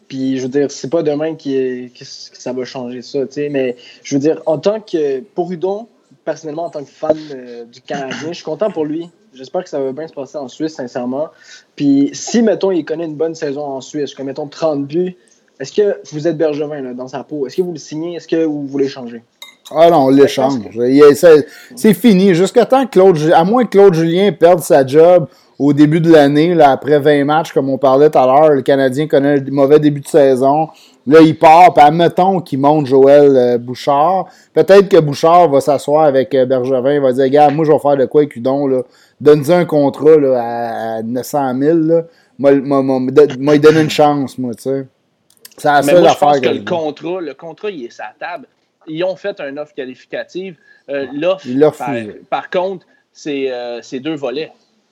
[0.08, 3.20] Puis, je veux dire, c'est pas demain qui que ça va changer ça,
[3.50, 5.88] mais je veux dire, en tant que, pour Udon,
[6.26, 9.10] personnellement, en tant que fan euh, du Canadien, je suis content pour lui.
[9.34, 11.30] J'espère que ça va bien se passer en Suisse, sincèrement.
[11.76, 15.16] Puis, si, mettons, il connaît une bonne saison en Suisse, comme, mettons, 30 buts,
[15.60, 17.48] est-ce que vous êtes Bergevin là, dans sa peau?
[17.48, 18.16] Est-ce que vous le signez?
[18.16, 19.24] Est-ce que vous voulez changer?
[19.72, 20.60] Ah non, on l'échange.
[21.76, 22.34] C'est fini.
[22.34, 26.12] Jusqu'à temps que Claude, à moins que Claude Julien perde sa job au début de
[26.12, 29.80] l'année, après 20 matchs, comme on parlait tout à l'heure, le Canadien connaît un mauvais
[29.80, 30.70] début de saison.
[31.06, 34.28] Là, il part, puis admettons qu'il monte Joël euh, Bouchard.
[34.54, 37.80] Peut-être que Bouchard va s'asseoir avec euh, Bergevin, il va dire Regarde, moi, je vais
[37.80, 38.84] faire de quoi avec Udon.
[39.20, 42.04] Donne-lui un contrat là, à 900 000, là.
[42.40, 42.52] Moi,
[43.56, 44.88] il donne une chance, moi, tu sais.
[45.58, 46.42] C'est la seule affaire.
[46.42, 48.48] Que, le contrat, le contrat, il est sa table.
[48.88, 50.56] Ils ont fait un offre qualificative.
[50.90, 51.88] Euh, l'offre,
[52.30, 54.52] par, contre, c'est deux volets.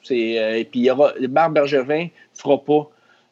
[0.10, 2.90] Euh, et puis, il y aura, Marc Bergevin ne fera pas,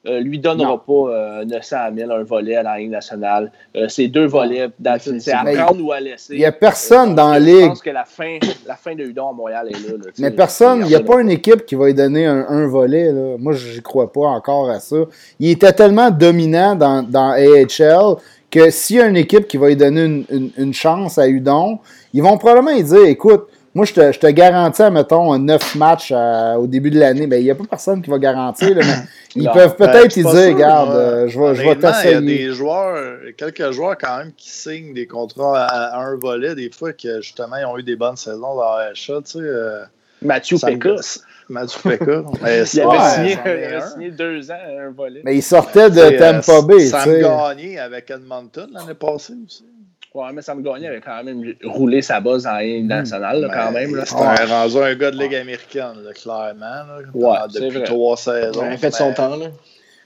[0.07, 3.51] euh, lui donnera pas 900 euh, 000 un volet à la Ligue nationale.
[3.87, 4.69] c'est deux volets.
[4.99, 6.35] C'est à prendre ou à laisser.
[6.35, 7.61] Il n'y a personne dans la Ligue.
[7.61, 9.95] Je pense que la fin, la fin de Udon à Montréal est là.
[10.19, 13.11] mais personne, il n'y a pas une équipe qui va lui donner un, volet.
[13.11, 13.35] Là.
[13.37, 14.97] Moi, je n'y crois pas encore à ça.
[15.39, 18.17] Il était tellement dominant dans, dans AHL
[18.51, 21.79] que s'il y a une équipe qui va lui donner une, une chance à Udon,
[22.13, 25.75] ils vont probablement lui dire écoute, moi, je te, je te garantis, mettons, un 9
[25.75, 27.27] matchs euh, au début de l'année.
[27.27, 28.83] Ben, il n'y a pas personne qui va garantir, mais
[29.35, 32.15] ils peuvent peut-être ben, dire, regarde, euh, je vais, je vais t'essayer.
[32.15, 36.15] Il y a des joueurs, quelques joueurs quand même qui signent des contrats à, un
[36.15, 39.39] volet, des fois, que justement, ils ont eu des bonnes saisons dans la tu sais.
[39.39, 39.83] Euh,
[40.21, 40.95] Mathieu Pekka.
[41.53, 42.23] Mathieu Pekka.
[42.41, 45.21] il, avait signé, il avait signé deux ans à un volet.
[45.23, 46.87] Mais il sortait de Tampa Bay.
[46.87, 49.65] Sam Gagné avec Edmonton l'année passée aussi.
[50.13, 53.71] Ouais, mais Sam Gagné avait quand même roulé sa base en Ligue nationale, là, quand
[53.71, 53.91] même.
[54.05, 56.59] C'était rendu un gars de Ligue américaine, clairement.
[56.59, 58.63] Là, ouais, depuis trois saisons.
[58.65, 59.35] Il a fait son temps.
[59.35, 59.47] Là.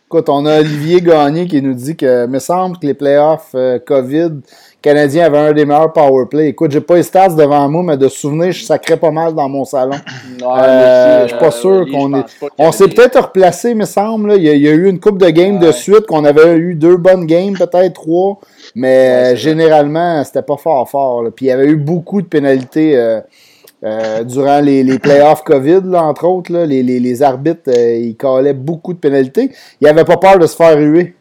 [0.08, 3.80] Écoute, on a Olivier Gagné qui nous dit que, me semble que les playoffs euh,
[3.80, 4.42] COVID
[4.84, 6.50] Canadiens avaient un des meilleurs power play.
[6.50, 9.48] Écoute, j'ai pas les stats devant moi, mais de souvenir, je sacrais pas mal dans
[9.48, 9.96] mon salon.
[10.44, 12.26] euh, je suis pas euh, sûr qu'on est.
[12.58, 14.34] On s'est peut-être replacé, me semble.
[14.36, 17.26] Il, y a, eu une coupe de games de suite, qu'on avait eu deux bonnes
[17.26, 18.42] games, peut-être trois.
[18.76, 21.24] Mais généralement, c'était pas fort fort.
[21.34, 22.98] Puis il y avait eu beaucoup de pénalités.
[22.98, 23.22] Euh,
[23.86, 28.16] euh, durant les, les playoffs COVID, là, entre autres, là, les, les, les, arbitres, ils
[28.16, 29.52] calaient beaucoup de pénalités.
[29.82, 31.16] Ils n'avaient pas peur de se faire ruer.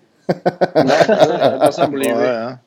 [1.60, 2.58] personne voulait hein.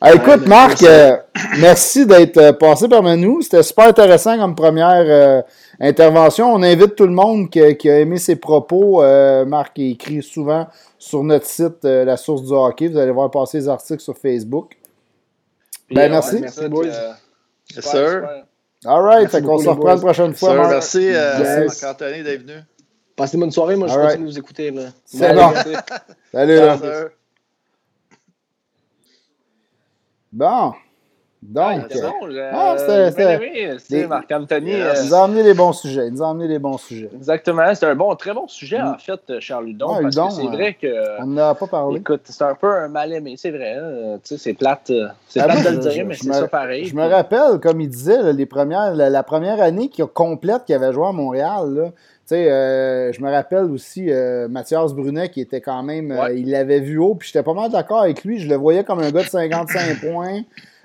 [0.00, 1.16] Ah, écoute, Marc, euh,
[1.58, 3.42] merci d'être euh, passé parmi nous.
[3.42, 5.42] C'était super intéressant comme première euh,
[5.80, 6.52] intervention.
[6.52, 9.02] On invite tout le monde qui, a aimé ses propos.
[9.46, 10.68] Marc écrit souvent
[10.98, 12.88] sur notre site La Source du Hockey.
[12.88, 14.76] Vous allez voir passer les articles sur Facebook.
[15.90, 16.38] ben, merci.
[16.40, 16.86] merci, boys.
[17.74, 18.22] Yes, sir.
[18.86, 20.80] All right, on se reprend la prochaine fois.
[20.80, 21.10] Sir, merci,
[21.82, 22.60] Marc-Anthony, d'être venu.
[23.16, 23.74] Passez une bonne soirée.
[23.74, 24.20] Moi, je continue right.
[24.20, 24.72] de vous écouter.
[25.04, 25.52] C'est bon.
[26.32, 26.56] Salut.
[26.56, 26.78] Là.
[30.32, 30.74] Bon.
[31.42, 31.82] Donc.
[32.52, 32.76] Ah,
[33.78, 34.06] c'était.
[34.06, 34.72] Marc-Anthony.
[34.72, 36.08] Il nous a amené les bons sujets.
[36.08, 37.10] Il nous a amené les bons sujets.
[37.14, 37.74] Exactement.
[37.74, 40.02] C'est un bon, très bon sujet, en fait, Charles Ludon.
[40.02, 41.22] parce que c'est vrai que.
[41.22, 42.00] On n'en a pas parlé.
[42.00, 43.74] Écoute, c'est un peu un mal aimé, c'est vrai.
[43.74, 44.18] Hein.
[44.22, 44.92] Tu sais, c'est plate,
[45.28, 46.84] c'est plate de le dire, mais c'est ça pareil.
[46.84, 51.06] Je me rappelle, comme il disait, les premières, la, première année complète qu'il avait joué
[51.06, 51.84] à Montréal, là,
[52.28, 56.12] tu sais, euh, je me rappelle aussi euh, Mathias Brunet qui était quand même.
[56.12, 58.38] Euh, il l'avait vu haut, puis j'étais pas mal d'accord avec lui.
[58.38, 60.42] Je le voyais comme un gars de 55 points.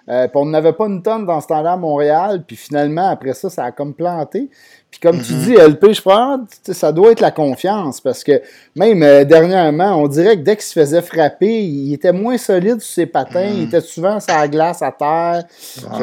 [0.07, 2.43] Puis on n'avait pas une tonne dans ce temps-là à Montréal.
[2.45, 4.49] Puis finalement, après ça, ça a comme planté.
[4.93, 5.39] Puis comme tu mhm.
[5.39, 6.39] dis, LP, je crois,
[6.71, 8.43] ça doit être la confiance parce que
[8.75, 12.79] même euh, dernièrement, on dirait que dès qu'il se faisait frapper, il était moins solide
[12.79, 13.67] sur ses patins, il mhm.
[13.69, 15.45] était souvent sur la glace à terre.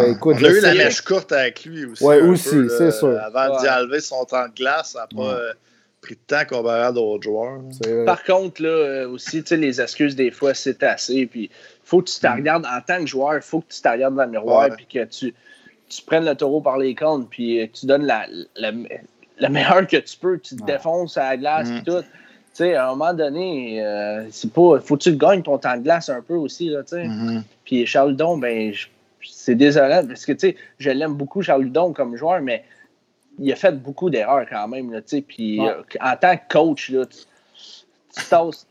[0.09, 2.03] écoute, on a eu la mèche courte avec lui aussi.
[2.03, 3.17] Oui, aussi, c'est sûr.
[3.21, 5.53] Avant d'y enlever son temps de glace, ça n'a pas euh,
[6.01, 7.61] pris de temps comparé à d'autres joueurs.
[8.07, 11.27] Par contre, là, euh, aussi, les excuses, des fois, c'est assez.
[11.27, 11.49] Puis,
[11.91, 12.35] faut que tu te mhm.
[12.35, 14.87] regardes en tant que joueur, il faut que tu te regardes dans le miroir, puis
[14.87, 15.35] que tu
[15.89, 18.71] tu prennes le taureau par les cornes, puis tu donnes la, la,
[19.41, 21.83] la, meilleure que tu peux, tu te défonces à la glace, et mm.
[21.83, 22.01] tout.
[22.01, 22.07] Tu
[22.53, 24.79] sais, à un moment donné, euh, c'est pas.
[24.79, 27.07] Faut que tu gagnes ton temps de glace un peu aussi, là, tu sais.
[27.07, 27.43] Mm-hmm.
[27.65, 28.73] Puis Charles Ludon, ben,
[29.29, 32.63] c'est désolant, parce que, tu sais, je l'aime beaucoup, Charles Ludon, comme joueur, mais
[33.41, 35.23] il a fait beaucoup d'erreurs quand même, là, tu sais.
[35.23, 38.67] Puis euh, en tant que coach, là, tu tasses.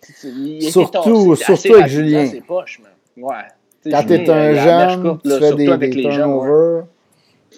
[0.72, 2.28] Surtout, surtout avec Julien.
[2.28, 2.80] Ses poches,
[3.22, 3.92] Ouais.
[3.92, 6.86] Quand t'es un jeune, tu fais des, des turnovers.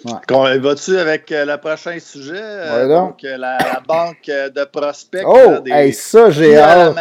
[0.04, 0.58] Ouais.
[0.58, 2.34] Vas-tu avec euh, le prochain sujet?
[2.36, 5.22] Euh, donc, euh, la, banque de prospects.
[5.24, 6.94] Oh, des, ça, j'ai hâte.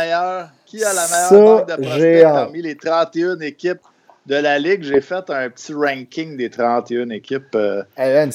[0.65, 3.81] qui a la meilleure banque de prospects parmi les 31 équipes
[4.27, 4.83] de la Ligue?
[4.83, 7.57] J'ai fait un petit ranking des 31 équipes.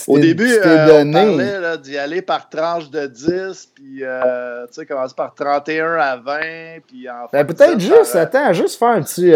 [0.08, 4.04] Au début, on parlait d'y aller par tranche de 10, puis tu
[4.70, 6.40] sais, commencer par 31 à 20,
[6.88, 9.32] puis en ben, Peut-être juste, attends, juste faire un petit...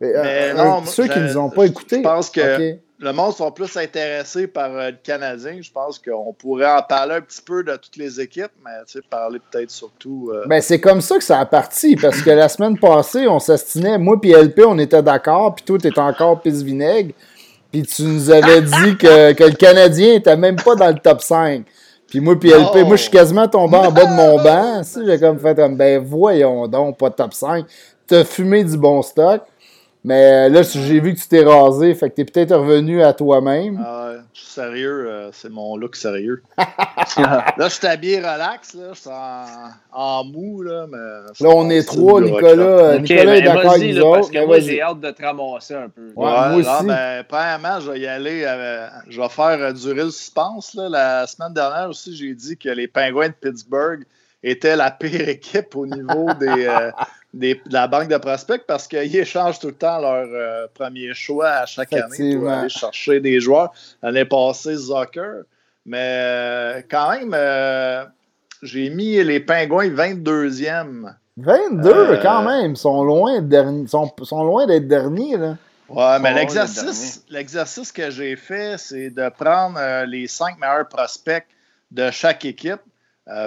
[0.00, 1.98] Mais non, ceux qui ne nous ont pas écoutés.
[1.98, 5.58] Je pense que le monde sont plus intéressés par euh, le Canadien.
[5.60, 9.38] Je pense qu'on pourrait en parler un petit peu de toutes les équipes, mais parler
[9.50, 10.30] peut-être surtout.
[10.34, 13.38] Euh, ben, c'est comme ça que ça a parti, parce que la semaine passée, on
[13.38, 13.96] s'astinait.
[13.96, 17.14] Moi et LP, on était d'accord, puis toi, tu étais encore pisse vinaigre.
[17.72, 21.22] Puis tu nous avais dit que, que le Canadien était même pas dans le top
[21.22, 21.64] 5.
[22.08, 24.82] Puis moi, puis LP, moi, je suis quasiment tombé en bas de mon banc.
[25.06, 27.64] j'ai comme fait comme, ben voyons donc, pas top 5.
[28.06, 29.42] T'as fumé du bon stock.
[30.02, 33.12] Mais euh, là, j'ai vu que tu t'es rasé, fait que t'es peut-être revenu à
[33.12, 33.78] toi-même.
[33.84, 36.42] Ah, je suis sérieux, euh, c'est mon look sérieux.
[37.18, 39.10] là, je suis habillé relax, là, je suis
[39.92, 40.96] en, mou, là, mais...
[40.96, 42.98] Là, on est trois, Nicolas.
[42.98, 46.06] Nicolas est d'accord avec nous Parce que moi, j'ai hâte de te ramasser un peu.
[46.06, 46.68] Ouais, moi aussi.
[46.68, 50.88] Non, ben, premièrement, je vais y aller, euh, je vais faire durer le suspense, là.
[50.88, 54.04] La semaine dernière aussi, j'ai dit que les Pingouins de Pittsburgh
[54.42, 56.68] étaient la pire équipe au niveau des
[57.32, 61.48] de la banque de prospects parce qu'ils échangent tout le temps leur euh, premier choix
[61.48, 63.72] à chaque année pour aller chercher des joueurs.
[64.02, 65.42] L'année passée, Zucker.
[65.86, 68.04] Mais euh, quand même, euh,
[68.62, 71.14] j'ai mis les Pingouins 22e.
[71.36, 75.38] 22 quand même, ils sont loin d'être sont, sont loin d'être derniers.
[75.38, 75.56] Là.
[75.88, 81.46] Ouais, mais l'exercice, l'exercice que j'ai fait, c'est de prendre les cinq meilleurs prospects
[81.90, 82.80] de chaque équipe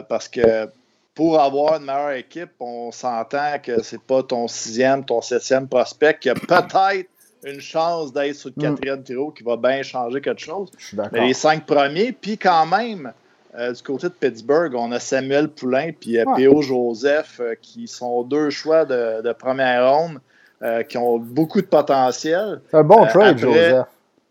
[0.09, 0.67] parce que
[1.15, 6.17] pour avoir une meilleure équipe, on s'entend que c'est pas ton sixième, ton septième prospect
[6.19, 7.07] qui a peut-être
[7.45, 8.75] une chance d'être sur le mm.
[8.75, 10.71] quatrième tiro qui va bien changer quelque chose.
[11.11, 13.11] Mais les cinq premiers, puis quand même,
[13.55, 16.61] euh, du côté de Pittsburgh, on a Samuel Poulain puis euh, P.O.
[16.61, 20.19] Joseph euh, qui sont deux choix de, première ronde
[20.87, 22.61] qui ont beaucoup de potentiel.
[22.71, 23.85] C'est un bon trade, Joseph.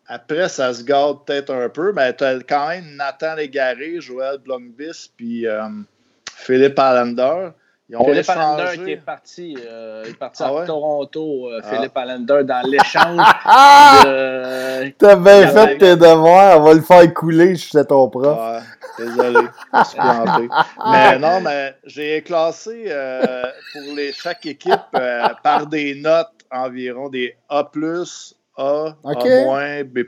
[0.06, 4.38] Après, ça se garde peut-être un peu, mais tu as quand même Nathan Légaré, Joël
[4.38, 5.46] Blomqvist, puis
[6.44, 7.50] Philippe Allender.
[7.88, 11.68] Philippe Allender qui est parti, euh, est parti ah à Toronto, euh, ah.
[11.68, 13.18] Philippe Allender, dans l'échange.
[14.98, 18.62] T'as bien fait tes devoirs, on va le faire couler, je suis ton prof.
[18.98, 19.40] désolé,
[19.74, 20.48] je suis planté.
[20.90, 24.80] mais non, mais j'ai classé euh, pour les, chaque équipe
[25.42, 27.68] par des notes environ des A,
[28.56, 29.98] A, A-, B.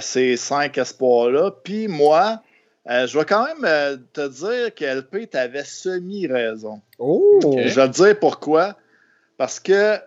[0.00, 1.50] ces cinq espoirs-là.
[1.62, 2.40] Puis moi,
[2.88, 6.80] euh, je vais quand même euh, te dire que LP, t'avais semi-raison.
[6.98, 7.40] Oh!
[7.42, 8.76] Je vais te dire pourquoi.
[9.36, 9.98] Parce que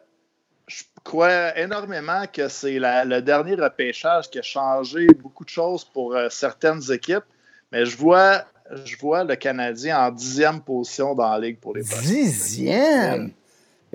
[0.67, 6.15] je crois énormément que c'est le dernier repêchage qui a changé beaucoup de choses pour
[6.15, 7.23] euh, certaines équipes.
[7.71, 8.43] Mais je vois,
[8.83, 13.31] je vois le Canadien en dixième position dans la Ligue pour les Dixième?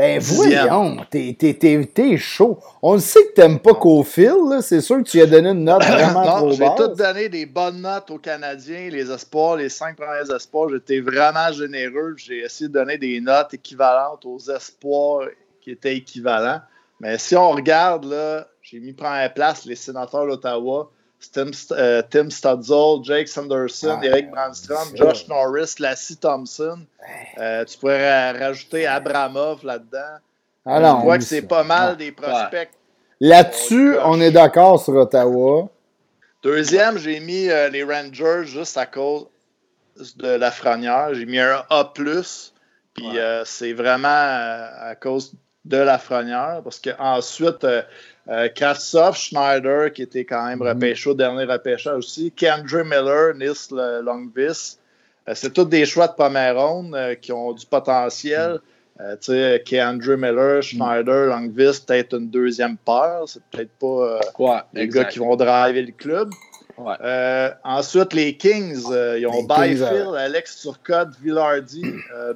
[0.01, 2.59] Ben voyons, t'es chaud.
[2.81, 5.85] On le sait que t'aimes pas Cofield, c'est sûr que tu as donné une note
[5.85, 9.97] vraiment non, trop J'ai tout donné des bonnes notes aux Canadiens, les espoirs, les cinq
[9.97, 10.71] premiers espoirs.
[10.71, 12.15] J'étais vraiment généreux.
[12.17, 15.29] J'ai essayé de donner des notes équivalentes aux espoirs
[15.61, 16.63] qui étaient équivalents.
[16.99, 20.91] Mais si on regarde, là, j'ai mis première place les sénateurs d'Ottawa.
[21.29, 26.79] Tim, euh, Tim Stutzel, Jake Sanderson, ah, Eric Brandstrom, Josh Norris, Lassie Thompson.
[27.39, 30.19] Euh, tu pourrais rajouter Abramov là-dedans.
[30.65, 32.71] Alors, je vois que c'est pas mal des prospects.
[33.21, 35.69] Là-dessus, on est d'accord sur Ottawa.
[36.43, 39.27] Deuxième, j'ai mis euh, les Rangers juste à cause
[40.17, 41.13] de la franière.
[41.13, 41.93] J'ai mis un A.
[41.93, 43.07] Puis
[43.45, 45.33] c'est vraiment à cause
[45.67, 46.63] de la franière.
[46.65, 47.67] Parce qu'ensuite,
[48.31, 50.69] euh, Schneider, qui était quand même mhm.
[50.69, 52.33] repêché au dernier repêchage aussi.
[52.33, 54.79] Kendra Miller, Nis Longvis.
[55.29, 58.61] Euh, c'est tous des choix de première ronde euh, qui ont du potentiel.
[59.01, 60.63] Euh, tu sais, Kendra Miller, mhm.
[60.63, 63.23] Schneider, Longvis, peut-être une deuxième paire.
[63.27, 66.31] C'est peut-être pas les gars qui vont driver le club.
[67.65, 68.85] ensuite, les Kings,
[69.19, 71.85] ils ont Byfield, Alex Turcotte, Villardi,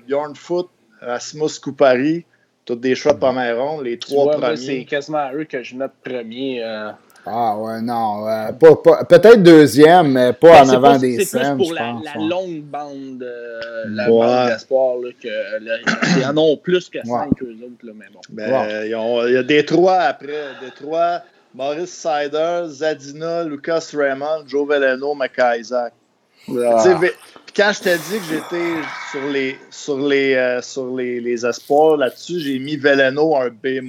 [0.07, 0.69] Bjorn Foot,
[1.01, 2.25] Rasmus Coupari.
[2.65, 4.57] Toutes des choix de première ronde, les trois premiers.
[4.57, 6.65] C'est quasiment eux que je mets premier.
[6.65, 6.91] Euh.
[7.27, 8.27] Ah ouais, non.
[8.27, 11.43] Euh, peut-être deuxième, mais pas ben, en avant des scènes.
[11.43, 14.97] C'est plus pour la, la longue bande, euh, la bande d'espoir,
[16.21, 17.85] y en ont plus que cinq eux autres.
[17.87, 18.21] Là, mais bon.
[18.31, 20.45] Ben, il y a des trois après.
[20.63, 21.21] Des trois,
[21.55, 25.63] Maurice Sider, Zadina, Lucas Raymond, Joe Veleno, Mackay
[26.49, 27.01] Ah.
[27.57, 28.73] Quand je t'ai dit que j'étais
[29.13, 33.81] sur les sur les euh, sur les, les espoirs là-dessus, j'ai mis Veleno un B-.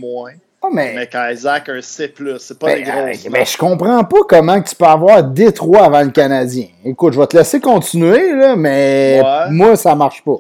[0.61, 0.93] Oh, mais...
[0.95, 2.13] mais Isaac un C+.
[2.39, 3.25] C'est pas ben, des grosses.
[3.25, 6.67] Euh, mais je comprends pas comment tu peux avoir Détroit avant le Canadien.
[6.83, 10.37] Écoute, je vais te laisser continuer, là, mais moi, ça marche pas.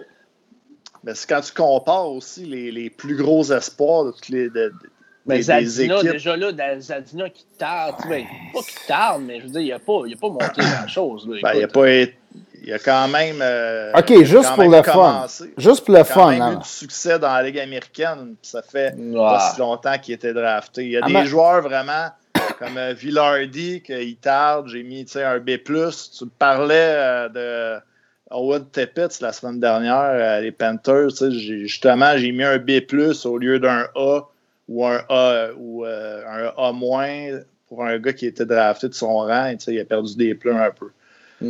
[1.03, 4.49] Mais c'est quand tu compares aussi les, les, plus gros espoirs de toutes les.
[4.49, 4.73] De,
[5.25, 8.25] mais Zadina, déjà là, Zadina qui tarde, ouais.
[8.53, 11.27] pas qui tarde, mais je veux dire, il n'a pas, pas monté grand-chose.
[11.41, 12.15] Ben, il a pas été
[12.65, 13.37] il a quand même.
[13.41, 15.27] Euh, OK, juste pour le fun.
[15.55, 16.33] Juste pour le fun.
[16.33, 18.35] Il a eu du succès dans la Ligue américaine.
[18.41, 20.83] Ça fait pas si longtemps qu'il était drafté.
[20.83, 22.09] Il y a ah, des joueurs vraiment
[22.57, 24.67] comme euh, Villardi, qui tarde.
[24.69, 25.51] J'ai mis un B.
[25.63, 27.81] Tu me parlais euh, de
[28.31, 31.29] Owen Tippett la semaine dernière, les Panthers.
[31.29, 32.81] Justement, j'ai mis un B
[33.25, 34.21] au lieu d'un A
[34.67, 39.55] ou un A ou un A- pour un gars qui était drafté de son rang.
[39.67, 40.89] Il a perdu des pleurs un peu.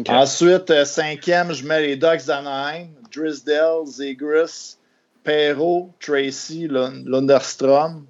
[0.08, 4.78] Ensuite, euh, cinquième, je mets les Ducks d'Anaheim, Drisdale, Zegris,
[5.24, 8.06] Perrault, Tracy, Lunderstrom.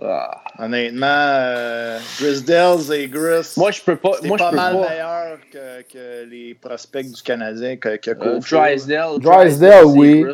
[0.00, 0.42] Ah.
[0.58, 3.54] Honnêtement, euh, Drisdale, Zegris.
[3.56, 4.12] Moi, je peux pas.
[4.22, 7.76] C'est pas mal meilleur que, que, les prospects du Canadien.
[7.76, 10.24] Que, que euh, Drysdale, Drysdale, oui.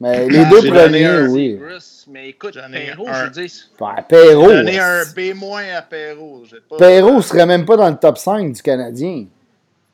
[0.00, 1.60] Mais les deux premiers, oui.
[2.08, 3.64] Mais écoute, Perrault, je dis.
[4.08, 4.48] Perrault.
[4.48, 6.42] J'ai donné un B- à Perrault.
[6.78, 9.26] Perrault serait même pas dans le top 5 du Canadien.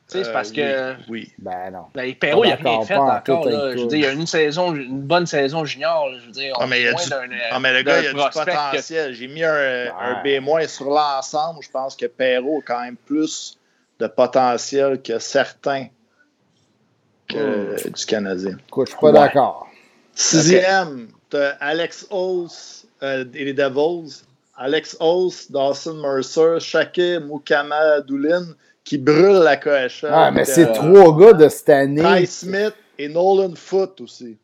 [0.09, 0.93] Tu sais, c'est parce que.
[1.09, 1.33] Oui.
[1.37, 1.87] Ben non.
[1.93, 3.49] Ben, Perrault, il n'a rien fait encore.
[3.49, 3.73] Là.
[3.75, 6.07] Je veux dire, il y a une saison, une bonne saison junior.
[6.17, 7.35] Je veux dire, ah, mais, il y a du...
[7.51, 9.13] ah, mais le gars, il a du potentiel.
[9.13, 11.59] J'ai mis un, un B- sur l'ensemble.
[11.61, 13.57] Je pense que Perrault a quand même plus
[13.99, 15.87] de potentiel que certains
[17.27, 17.91] que, hmm.
[17.91, 18.57] du Canadien.
[18.65, 19.66] Écoute, je suis pas d'accord.
[20.17, 21.07] Sixième,
[21.59, 24.23] Alex Ose euh, et les Devils.
[24.57, 28.47] Alex Ose, Dawson Mercer, Shake Mukama Doulin
[28.83, 30.09] qui brûlent la KHL.
[30.09, 32.01] Ah, mais c'est trois gars de cette année.
[32.01, 34.37] Ty Smith et Nolan Foot aussi.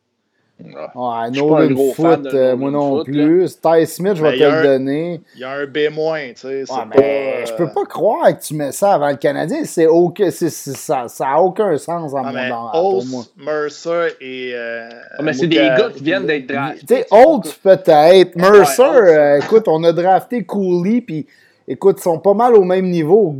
[0.64, 3.60] Ouais, Nolan Foot, euh, moi non plus.
[3.62, 5.22] Ty Smith, je vais te le donner.
[5.36, 5.90] Il y a un B-,
[6.30, 6.72] tu sais.
[6.72, 9.66] Ouais, mais je peux pas croire que tu mets ça avant le Canadien.
[9.66, 13.24] C'est aucun, ça n'a aucun sens en ah, mon, pour moi.
[13.38, 14.52] Mercer et.
[14.54, 16.86] Euh, ah, mais c'est des gars qui viennent d'être draftés.
[16.86, 18.36] Tu sais, Holt peut-être.
[18.36, 21.28] Mercer, euh, écoute, on a drafté Cooley, puis
[21.68, 23.36] écoute, ils sont pas mal au même niveau.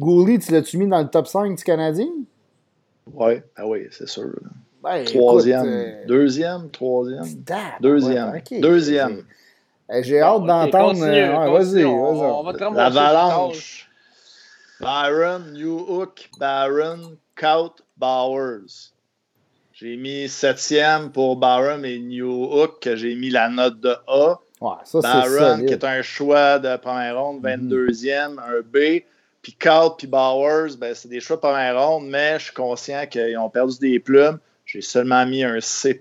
[0.00, 2.06] Gooley, tu l'as-tu mis dans le top 5 du Canadien?
[3.12, 4.30] Oui, ah oui, c'est sûr.
[5.06, 7.24] Troisième, euh, deuxième, troisième,
[7.80, 9.24] deuxième, deuxième.
[10.00, 11.02] J'ai hâte d'entendre.
[11.02, 12.74] Euh, vas-y, vas-y.
[12.74, 13.88] L'avalanche.
[14.80, 18.92] Byron, Newhook, Baron, Kaut, Bowers.
[19.72, 24.38] J'ai mis septième pour Byron et Newhook, que j'ai mis la note de A.
[24.60, 28.38] Ouais, ça, qui est un choix de première ronde, 22e, mhm.
[28.38, 29.02] un B.
[29.40, 33.06] Puis Kaut puis Bowers, ben, c'est des choix de première ronde, mais je suis conscient
[33.06, 34.38] qu'ils ont perdu des plumes.
[34.68, 35.98] J'ai seulement mis un C.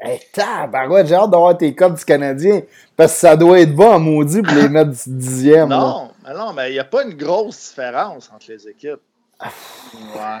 [0.00, 2.62] Hey, j'ai hâte d'avoir tes codes du Canadien.
[2.96, 5.68] Parce que ça doit être bon à maudit pour les mettre dixième.
[5.68, 9.00] Non, mais non, mais il n'y a pas une grosse différence entre les équipes.
[9.42, 10.40] ouais.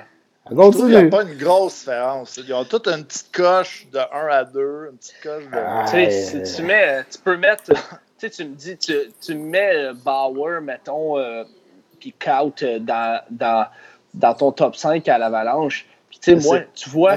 [0.50, 0.56] Il
[0.86, 2.38] n'y a pas une grosse différence.
[2.38, 5.84] Ils ont toutes une petite coche de 1 à 2, une petite coche de.
[5.84, 7.64] tu sais, si tu mets, tu peux mettre.
[7.64, 7.74] tu
[8.16, 11.44] sais, tu me dis, tu, tu mets Bauer, mettons, euh,
[12.00, 13.66] puis Kaut euh, dans, dans,
[14.14, 15.93] dans ton top 5 à l'Avalanche tu
[16.24, 17.16] sais, moi, tu vois.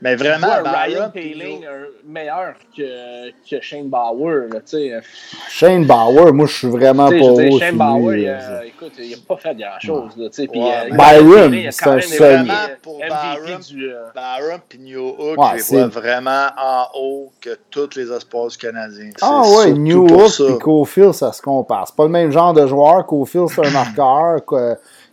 [0.00, 1.64] mais, vraiment, Ryan Paling
[2.08, 4.48] meilleur que, que Shane Bauer.
[4.50, 5.00] Là, sais.
[5.48, 7.58] Shane Bauer, moi, je suis vraiment pas haut.
[7.58, 10.16] Shane Bauer, il a, écoute, il n'a pas fait grand-chose.
[10.16, 10.48] Là, ouais.
[10.48, 12.46] puis, euh, Byron, c'est un seul.
[12.82, 14.06] Pour Byron, du, euh...
[14.14, 18.50] Byron puis New Hook, ouais, je les vois vraiment en haut que tous les espoirs
[18.58, 19.10] canadiens.
[19.20, 21.86] Ah ouais, New Hook et Cofield, ça se compare.
[21.88, 23.04] C'est pas le même genre de joueur.
[23.06, 24.42] Cofield, c'est un marqueur.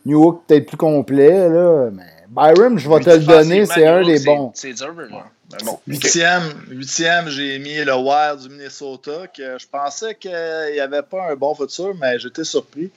[0.06, 2.04] New Hook, peut-être plus complet, là, mais...
[2.36, 4.52] Byron, je vais te le donner, c'est un des bons.
[4.54, 5.80] C'est dur, bon.
[5.88, 10.32] Huitième, huitième j'ai mis le Wild du Minnesota, que je pensais qu'il
[10.74, 12.92] n'y avait pas un bon futur, mais j'étais surpris.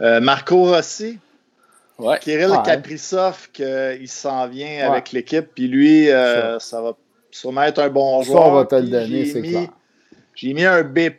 [0.00, 1.18] Euh, Marco Rossi,
[1.98, 2.18] ouais.
[2.20, 2.62] Kirill ouais.
[2.64, 6.94] Kaprizov, qu'il s'en vient avec l'équipe, puis lui, euh, ça va
[7.30, 8.42] sûrement être un bon joueur.
[8.42, 9.68] Ça, on va te le donner, c'est clair.
[10.34, 11.10] J'ai mis un B,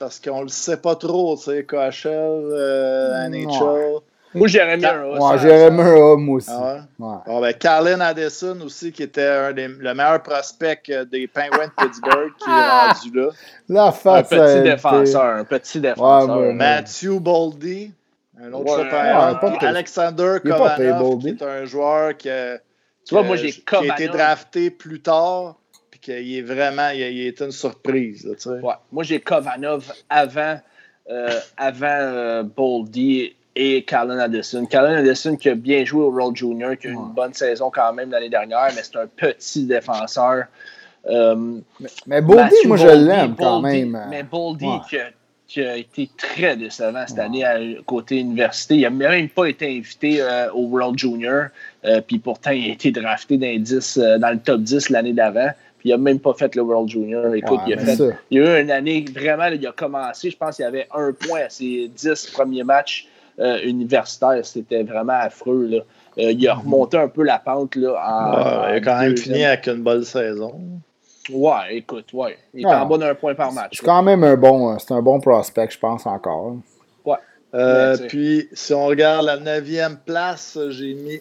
[0.00, 4.00] parce qu'on ne le sait pas trop, tu sais, KHL, euh, NHL.
[4.36, 5.06] Moi, j'aurais mis un A.
[5.06, 6.50] Ouais, j'aurais mis un A, moi aussi.
[6.50, 6.80] Ah ouais?
[7.26, 11.72] Bon, ben, Carlin Addison aussi, qui était un des, le meilleur prospect des Penguins de
[11.84, 13.28] Pittsburgh, qui est rendu là.
[13.68, 16.38] La face, un petit défenseur, un petit défenseur.
[16.38, 17.92] Ouais, Matthew Boldy,
[18.40, 22.28] un autre ouais, Alexander Kovanov, qui est un joueur qui,
[23.06, 25.56] tu vois, moi, j'ai qui a été drafté plus tard,
[25.90, 28.26] puis qu'il est vraiment, il a, il a été une surprise.
[28.26, 28.50] Là, tu sais.
[28.50, 28.74] ouais.
[28.90, 30.60] Moi, j'ai Kovanov avant,
[31.08, 34.66] euh, avant euh, Boldy et Carlin Addison.
[34.66, 37.70] Carlin Addison qui a bien joué au World Junior, qui a eu une bonne saison
[37.72, 40.44] quand même l'année dernière, mais c'est un petit défenseur.
[41.06, 41.60] Euh,
[42.06, 44.06] mais, Boldy, moi je l'aime quand même.
[44.10, 44.66] Mais Boldy
[45.48, 48.74] qui, a, été très décevant cette année à côté université.
[48.74, 51.46] Il n'a même pas été invité euh, au World Junior,
[51.84, 55.50] euh, puis pourtant il a été drafté dans, dans le top 10 l'année d'avant.
[55.78, 57.32] Puis il n'a même pas fait le World Junior.
[57.34, 57.96] Écoute, il, a fait,
[58.30, 61.12] il, a eu une année vraiment, il a commencé, je pense qu'il y avait un
[61.12, 63.06] point à ses 10 premiers matchs
[63.38, 64.38] euh, universitaire.
[64.44, 65.66] C'était vraiment affreux.
[65.66, 65.76] Là.
[66.18, 66.62] Euh, il a mhm.
[66.62, 67.76] remonté un peu la pente.
[67.76, 70.58] Là, il a quand même fini avec une bonne saison.
[71.30, 72.38] Ouais, écoute, ouais.
[72.54, 73.78] Il est en bas d'un point par match.
[73.78, 76.56] C'est quand même un bon, euh, c'est un bon prospect, je pense encore.
[77.04, 77.96] Ouais.
[78.08, 81.20] puis, si on regarde la neuvième place, j'ai mis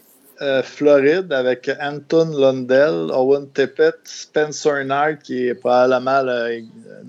[0.63, 6.61] Floride avec Anton Lundell, Owen Tippett, Spencer Knight, qui est probablement le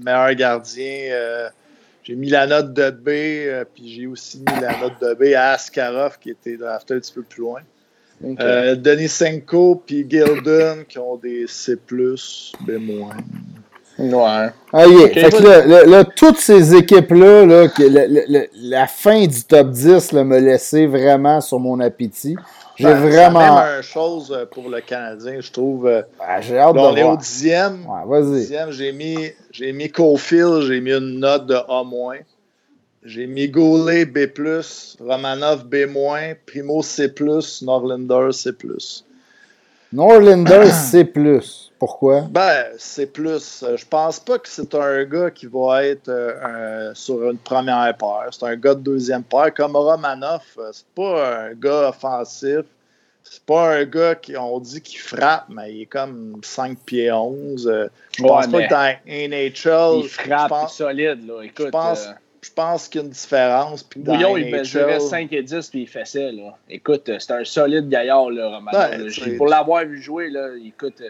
[0.05, 1.51] meilleur gardien
[2.07, 5.35] j'ai mis la note de B, euh, puis j'ai aussi mis la note de B
[5.35, 7.61] à Askarov, qui était drafté un petit peu plus loin.
[8.25, 12.07] Euh, Denis Senko puis Gilden qui ont des C+, B-.
[13.99, 14.51] Ouais.
[14.73, 17.67] Ah, là, toutes ces équipes-là, là,
[18.55, 22.37] la fin du top 10 m'a laissé vraiment sur mon appétit.
[22.77, 23.41] J'ai vraiment.
[23.41, 25.85] C'est même chose euh, pour le Canadien, je trouve.
[25.85, 27.87] Ben, j'ai hâte de on est au dixième.
[27.87, 28.41] Ouais, vas-y.
[28.41, 29.17] Dixième, j'ai mis,
[29.51, 31.85] j'ai mis Cofield, j'ai mis une note de A-.
[33.05, 34.29] J'ai mis Goulet B+,
[35.01, 35.87] Romanov B-,
[36.45, 37.15] Primo C+,
[37.63, 38.51] Norlander C+.
[39.93, 41.09] Norlander C+.
[41.79, 42.23] Pourquoi?
[42.31, 43.09] Ben, C+.
[43.15, 48.29] Je pense pas que c'est un gars qui va être euh, sur une première paire.
[48.31, 49.53] C'est un gars de deuxième paire.
[49.55, 52.63] Comme Romanov, euh, c'est pas un gars offensif.
[53.23, 57.13] C'est pas un gars qui, on dit qu'il frappe, mais il est comme 5 pieds
[57.13, 57.67] 11.
[57.67, 60.05] Euh, je pense pas que dans NHL.
[60.05, 61.43] Il frappe solide, là.
[61.43, 61.67] Écoute.
[61.67, 62.09] Je pense,
[62.41, 63.83] je pense qu'il y a une différence.
[63.83, 66.33] Puis Bouillon, il mesurait 5 et 10 puis il fessait.
[66.33, 66.57] Là.
[66.71, 69.37] Écoute, c'est un solide gaillard, là, Romanov.
[69.37, 71.03] pour l'avoir vu jouer, là, écoute,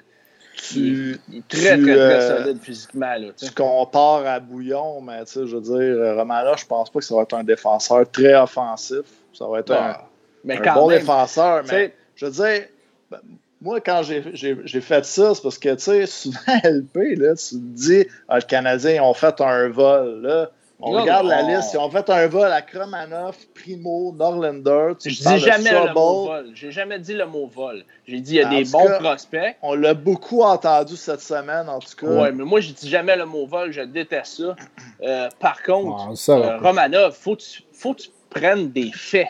[0.56, 3.14] tu, il est très, très, très euh, solide physiquement.
[3.14, 7.14] Là, tu compares à Bouillon, mais je veux dire, Romana, je pense pas que ça
[7.14, 9.02] va être un défenseur très offensif.
[9.32, 11.64] Ça va être un, bon défenseur.
[11.70, 12.66] Mais je veux dire,
[13.10, 13.20] ben,
[13.60, 17.56] moi, quand j'ai fait ça, c'est parce que, tu sais, souvent, LP, là, tu te
[17.56, 20.50] dis, ah, le Canadien, ont fait un vol, là.
[20.78, 21.72] On regarde la liste.
[21.72, 24.92] Ils ont fait un vol à Kromanov, Primo, Norlander.
[25.00, 26.50] Tu je dis jamais le mot vol.
[26.54, 27.84] J'ai jamais dit le mot vol.
[28.06, 29.56] J'ai dit il y a des bons prospects.
[29.62, 32.06] On l'a beaucoup entendu cette semaine, en tout cas.
[32.06, 33.72] Oui, mais moi, je dis jamais le mot vol.
[33.72, 34.56] Je déteste ça.
[35.02, 37.36] Euh, par contre, euh, Romanov, il faut,
[37.72, 39.28] faut que tu prennes des faits.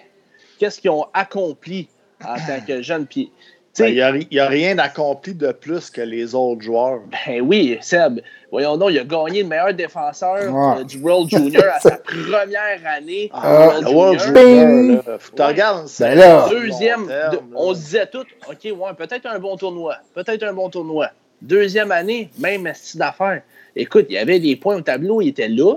[0.59, 1.89] Qu'est-ce qu'ils ont accompli
[2.25, 3.07] en tant que jeune?
[3.07, 3.31] Pied?
[3.79, 7.01] Ben, il n'y a, rien accompli de plus que les autres joueurs.
[7.11, 8.21] Ben oui, Seb.
[8.51, 12.81] Voyons donc, il a gagné le meilleur défenseur euh, du World Junior à sa première
[12.87, 13.29] année.
[13.33, 15.03] Ah, World Junior.
[15.35, 17.13] Tu regardes, ben Deuxième,
[17.55, 19.97] on se disait tout, OK, ouais, peut-être un bon tournoi.
[20.15, 21.11] Peut-être un bon tournoi.
[21.43, 23.43] Deuxième année, même style d'affaires.
[23.75, 25.75] Écoute, il y avait des points au tableau, il était là.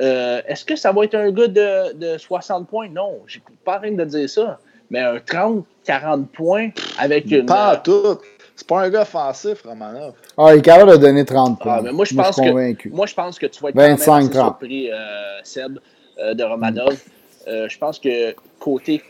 [0.00, 2.88] Euh, est-ce que ça va être un gars de, de 60 points?
[2.88, 4.58] Non, j'ai pas rien de dire ça
[4.90, 7.46] mais un 30, 40 points avec une.
[7.46, 8.18] Pas tout.
[8.60, 10.12] C'est pas un gars offensif, Romanov.
[10.36, 11.76] Ah, il est capable de donner 30 ah, points.
[11.78, 14.44] Ah, mais moi, je pense que, moi, je pense que tu vas être 25, quand
[14.44, 14.96] surpris, euh,
[15.42, 15.78] Seb,
[16.18, 17.02] euh, de Romanov.
[17.48, 19.02] Euh, je pense que côté,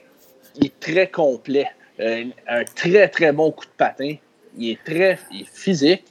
[0.57, 1.67] il est très complet.
[1.99, 4.15] un très, très bon coup de patin.
[4.57, 6.05] Il est très il est physique.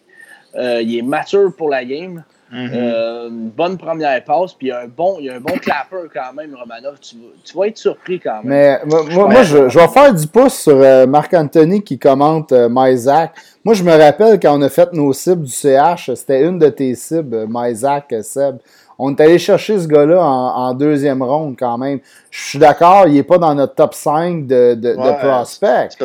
[0.55, 2.23] il est mature pour la game.
[2.51, 2.69] Mm-hmm.
[2.73, 5.39] Euh, une bonne première passe, puis il y a un bon, il y a un
[5.39, 6.99] bon clapper quand même, Romanov.
[6.99, 8.45] Tu, tu vas être surpris quand même.
[8.45, 13.33] Mais moi, je, vais faire du pouce sur euh, Marc-Anthony qui commente euh, Myzak.
[13.63, 16.69] Moi, je me rappelle quand on a fait nos cibles du CH, c'était une de
[16.69, 18.57] tes cibles, Myzak, Seb.
[19.01, 21.99] On est allé chercher ce gars-là en, deuxième ronde quand même.
[22.31, 25.95] Je suis d'accord, il n'est pas dans notre top 5 de, de, de prospects.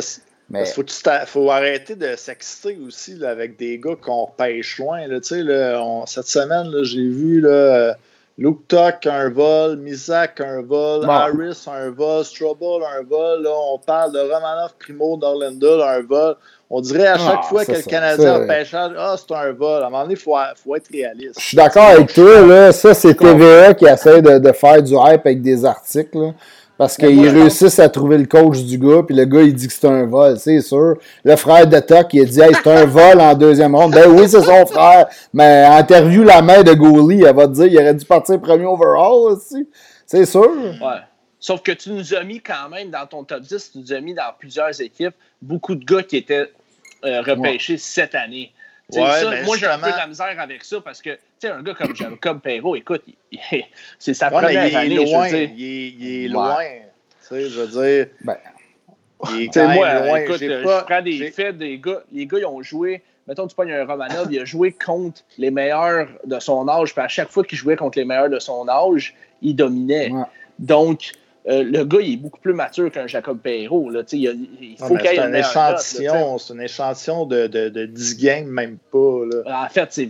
[0.55, 0.67] Mais...
[0.67, 0.85] Faut,
[1.27, 5.07] faut, arrêter de s'exciter aussi là, avec des gars qu'on pêche loin.
[5.07, 7.97] Là, là, on, cette semaine, j'ai vu là,
[8.39, 13.43] Luke Tuck un vol, Misak un vol, Harris un vol, Strobel un vol.
[13.43, 16.37] Là, on parle de Romanov, Primo, Norlander un vol.
[16.71, 19.83] On dirait à chaque ah, fois que le Canadien a pêchage, ah, c'est un vol.
[19.83, 21.39] À un moment donné, il faut, faut, être réaliste.
[21.39, 22.41] Je suis d'accord avec toi.
[22.41, 22.73] Là.
[22.73, 26.33] Ça, c'est TVA qui essaie de, de, faire du hype avec des articles.
[26.77, 29.73] Parce qu'ils réussissent à trouver le coach du gars, puis le gars, il dit que
[29.73, 30.97] c'est un vol, c'est sûr.
[31.23, 33.93] Le frère de Tuck, il a dit, hey, c'est un vol en deuxième ronde.
[33.93, 35.07] Ben oui, c'est son frère.
[35.33, 38.67] Mais interview la mère de Goalie, elle va te dire, il aurait dû partir premier
[38.67, 39.69] overall aussi.
[40.05, 40.51] C'est sûr.
[40.51, 41.01] Ouais.
[41.39, 44.01] Sauf que tu nous as mis quand même dans ton top 10, tu nous as
[44.01, 46.51] mis dans plusieurs équipes beaucoup de gars qui étaient
[47.05, 48.53] euh, repêchés cette année.
[48.93, 51.11] Ben, moi, j'ai un peu de la misère avec ça parce que,
[51.49, 53.03] un gars comme Jacob Perrault, écoute,
[53.99, 54.95] c'est sa première il année.
[54.95, 56.57] Loin, il est, il est loin.
[57.21, 58.07] sais, je veux dire.
[58.23, 58.37] Ben,
[59.21, 62.03] moi, écoute, je prends des faits des gars.
[62.13, 63.03] Les gars, ils ont joué.
[63.27, 66.93] Mettons, tu pognes un Romanov, il a joué contre les meilleurs de son âge.
[66.93, 70.11] Puis à chaque fois qu'il jouait contre les meilleurs de son âge, il dominait.
[70.59, 71.13] Donc,
[71.47, 73.91] euh, le gars, il est beaucoup plus mature qu'un Jacob Perrault.
[73.91, 74.01] Là.
[74.13, 76.39] Il, il faut qu'il ait un échantillon.
[76.39, 79.21] C'est un échantillon de, de, de, 10 games, même pas.
[79.31, 79.65] Là.
[79.65, 80.09] En fait, c'est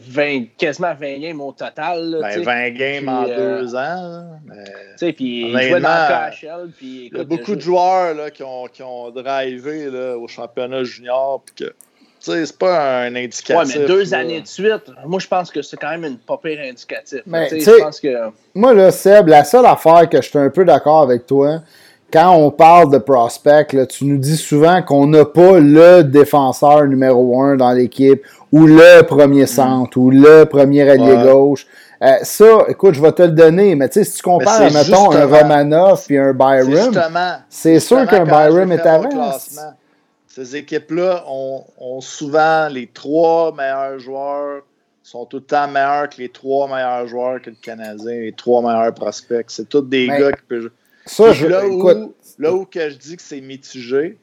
[0.57, 2.11] quasiment 20 games au total.
[2.11, 4.27] Là, ben, 20 games en euh, deux ans.
[4.47, 5.13] Mais...
[5.13, 6.71] Puis il jouait dans le KHL.
[6.77, 10.29] Puis, il y a beaucoup de joueurs là, qui, ont, qui ont drivé là, au
[10.29, 11.43] championnat junior.
[11.45, 11.75] Puis que
[12.25, 13.57] c'est pas un indicatif.
[13.57, 16.39] Ouais, mais deux années de suite, moi, je pense que c'est quand même une pas
[16.43, 17.21] pire indicatif.
[17.27, 17.49] Mais,
[17.81, 18.31] pense que...
[18.55, 21.61] Moi, là, Seb, la seule affaire que je suis un peu d'accord avec toi,
[22.13, 26.87] quand on parle de prospect, là, tu nous dis souvent qu'on n'a pas le défenseur
[26.87, 28.23] numéro un dans l'équipe,
[28.53, 31.67] ou le premier centre, ou le premier allié gauche.
[32.03, 35.11] Euh, ça, écoute, je vais te le donner, mais tu sais, si tu compares, mettons,
[35.13, 36.93] un Romanov et un Byron,
[37.49, 39.33] c'est sûr qu'un Byron est avant.
[40.35, 44.63] Ces équipes-là ont, souvent les trois meilleurs joueurs,
[45.05, 48.61] sont tout le temps meilleurs que les trois meilleurs joueurs que le Canadien, les trois
[48.61, 49.45] meilleurs prospects.
[49.47, 50.71] C'est tous des gars qui peuvent.
[51.07, 54.19] Ça, je, là, où, là où que je dis que c'est mitigé,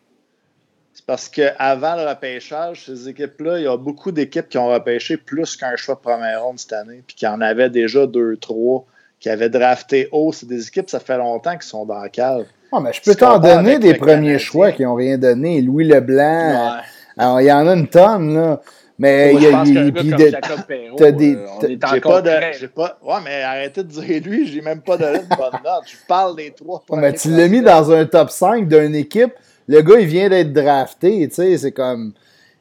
[0.92, 5.16] c'est parce qu'avant le repêchage, ces équipes-là, il y a beaucoup d'équipes qui ont repêché
[5.16, 8.86] plus qu'un choix de première ronde cette année, puis qui en avaient déjà deux, trois,
[9.22, 10.34] qui avaient drafté haut.
[10.34, 12.48] C'est des équipes, ça fait longtemps qu'ils sont dans le cave.
[12.72, 15.61] Ah, mais je peux t'en donner des premiers choix qui n'ont rien donné.
[15.61, 16.80] Louis Leblanc,
[17.18, 18.61] alors, il y en a une tonne, là.
[18.98, 19.91] Mais il y a des.
[21.11, 22.31] des euh, j'ai pas de.
[22.60, 22.99] J'ai pas.
[23.03, 25.84] Ouais, mais arrêtez de dire lui, j'ai même pas donné de bonne note.
[25.88, 26.84] Je parle des trois.
[26.91, 29.34] mais tu l'as mis dans un top 5 d'une équipe.
[29.68, 32.14] Le gars, il vient d'être drafté, tu sais, c'est comme.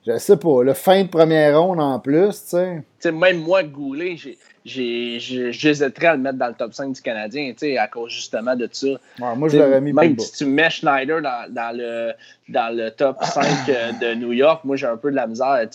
[0.06, 2.56] Je sais pas, le fin de première ronde en plus, tu
[3.00, 3.12] sais.
[3.12, 7.88] Même moi, Goulet, j'ai j'hésiterais à le mettre dans le top 5 du Canadien, à
[7.88, 8.88] cause justement de ça.
[9.18, 12.12] moi, je l'aurais mis Même si tu mets Schneider dans, dans, le,
[12.48, 15.66] dans le top 5 euh, de New York, moi, j'ai un peu de la misère.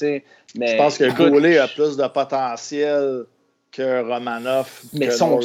[0.55, 3.25] Mais, je pense que Goulet a plus de potentiel
[3.71, 4.83] que Romanoff.
[4.93, 5.41] Mais si on,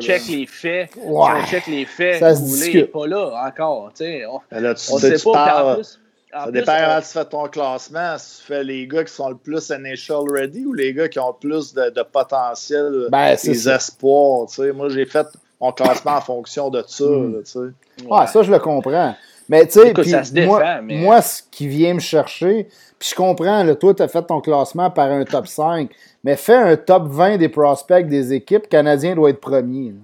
[0.00, 3.92] check les faits, si on check les faits, Goulet n'est pas là encore.
[4.00, 5.78] On, là, tu, on sait pas.
[6.32, 8.18] Ça dépend comment tu fais ton classement.
[8.18, 11.18] Si tu fais les gars qui sont le plus NHL ready ou les gars qui
[11.18, 14.46] ont plus de, potentiel, ben, des espoirs.
[14.74, 15.26] Moi, j'ai fait
[15.60, 17.04] mon classement en fonction de ça.
[17.04, 17.42] Hmm.
[18.08, 18.26] ouais.
[18.26, 19.14] ça, je le comprends.
[19.48, 22.68] Mais tu sais, moi, moi, ce qui vient me chercher,
[23.00, 25.90] puis je comprends, là, toi, tu as fait ton classement par un top 5,
[26.22, 29.94] mais fais un top 20 des prospects des équipes, Canadien doit être premier.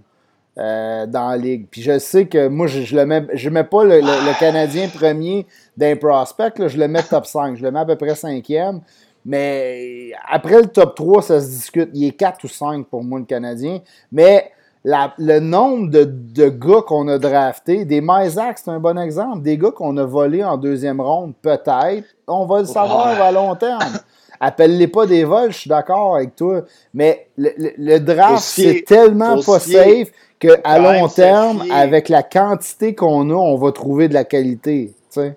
[0.58, 1.66] Euh, dans la ligue.
[1.70, 4.00] Puis je sais que moi, je ne mets, je mets pas le,
[4.40, 5.46] Canadien premier
[5.76, 7.58] d'un prospect, je le mets top 5.
[7.58, 8.80] Je le mets à peu près cinquième.
[9.26, 11.90] Mais après le top 3, ça se discute.
[11.92, 13.80] Il est 4 ou 5 pour moi, le Canadien.
[14.10, 14.50] Mais
[14.82, 19.42] le nombre de, de gars qu'on a draftés, des Mysac, c'est un bon exemple.
[19.42, 22.06] Des gars qu'on a volés en deuxième ronde, peut-être.
[22.26, 23.98] On va le savoir à long terme.
[24.40, 26.62] Appelle-les pas des vols, je suis d'accord avec toi.
[26.94, 33.34] Mais le, draft, c'est tellement pas safe qu'à long terme, avec la quantité qu'on a,
[33.34, 34.92] on va trouver de la qualité.
[35.16, 35.32] Il faut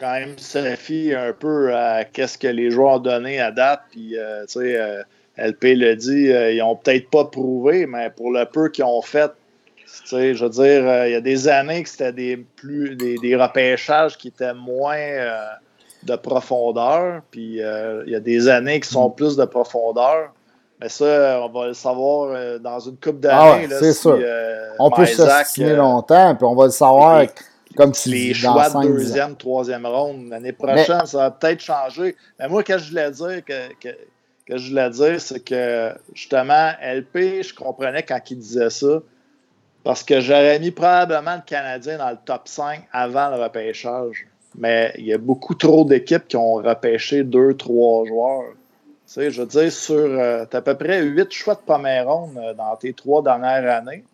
[0.00, 3.82] quand même se fier un peu à qu'est-ce que les joueurs ont donné à date.
[3.90, 5.02] Puis, euh, tu sais, euh,
[5.36, 9.02] LP le dit, euh, ils n'ont peut-être pas prouvé, mais pour le peu qu'ils ont
[9.02, 9.30] fait,
[10.10, 14.18] je veux dire, il y a des années que c'était des, plus, des, des, repêchages
[14.18, 14.96] qui étaient moins
[16.02, 19.14] de profondeur, puis il y a des années qui sont mm.
[19.14, 20.32] plus de profondeur.
[20.82, 23.68] Mais ça, on va le savoir euh, dans une coupe d'années.
[23.70, 24.18] Ah c'est sûr.
[24.20, 27.24] Euh, on peut se euh, longtemps, puis on va le savoir
[27.76, 32.16] comme tu Les choix de deuxième, troisième ronde, l'année prochaine, ça va peut-être changer.
[32.38, 33.88] Mais moi, ce que je voulais dire, que, que,
[34.44, 38.98] que je voulais dire, c'est que justement, LP, je comprenais quand il disait ça.
[39.84, 44.26] Parce que j'aurais mis probablement le Canadien dans le top 5 avant le repêchage.
[44.58, 48.52] Mais il y a beaucoup trop d'équipes qui ont repêché deux, trois joueurs
[49.12, 49.96] sais, je veux dire, sur.
[49.96, 53.68] Euh, as à peu près huit choix de première ronde euh, dans tes trois dernières
[53.70, 54.04] années.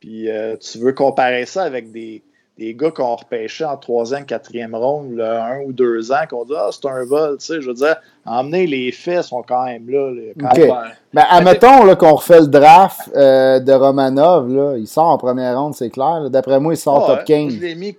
[0.00, 2.22] Puis euh, tu veux comparer ça avec des,
[2.58, 6.54] des gars qu'on repêché en troisième, quatrième ronde, là, un ou deux ans, qu'on dit
[6.56, 7.36] Ah, c'est un vol.
[7.38, 10.10] Tu sais, je veux dire, emmener les faits sont quand même là.
[11.12, 14.48] Ben, admettons qu'on refait le draft de Romanov.
[14.48, 16.28] Là, il sort en première ronde, c'est clair.
[16.30, 17.54] D'après moi, il sort top 15.
[17.54, 17.96] Je l'ai mis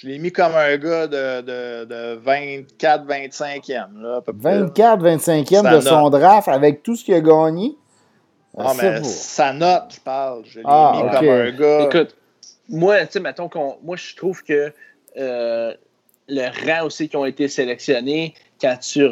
[0.00, 4.22] je l'ai mis comme un gars de, de, de 24-25e.
[4.40, 7.76] 24-25e de son draft avec tout ce qu'il a gagné?
[8.56, 10.42] Ah, mais sa note, je parle.
[10.44, 11.84] Je l'ai ah, mis comme un gars.
[11.84, 12.16] Écoute,
[12.68, 13.76] moi, tu sais, mettons qu'on.
[13.82, 14.72] Moi, je trouve que
[15.18, 15.74] euh,
[16.28, 19.06] le rang aussi qui ont été sélectionnés, quand tu,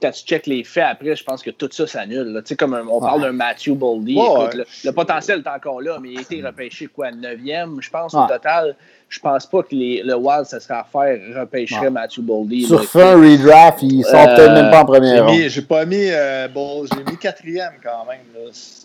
[0.00, 2.40] quand tu checkes les faits après, je pense que tout ça s'annule.
[2.44, 4.18] Tu sais, comme on parle d'un Matthew Boldy.
[4.18, 8.14] écoute, le, potentiel est encore là, mais il a été repêché quoi, 9e, je pense,
[8.14, 8.74] au total?
[9.08, 12.66] Je pense pas que les, le Wild, ça serait à faire, repêcherait Matthew Boldy.
[12.66, 16.84] Sur fin redraft, ils sont peut-être même pas en première J'ai pas mis, euh, bon,
[16.84, 18.20] j'ai mis quatrième quand même.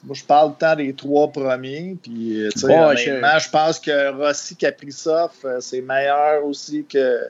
[0.04, 1.98] Moi, je parle tant des trois premiers.
[2.02, 3.50] Puis, euh, je...
[3.50, 7.28] pense que Rossi Kaprizov, euh, c'est meilleur aussi que.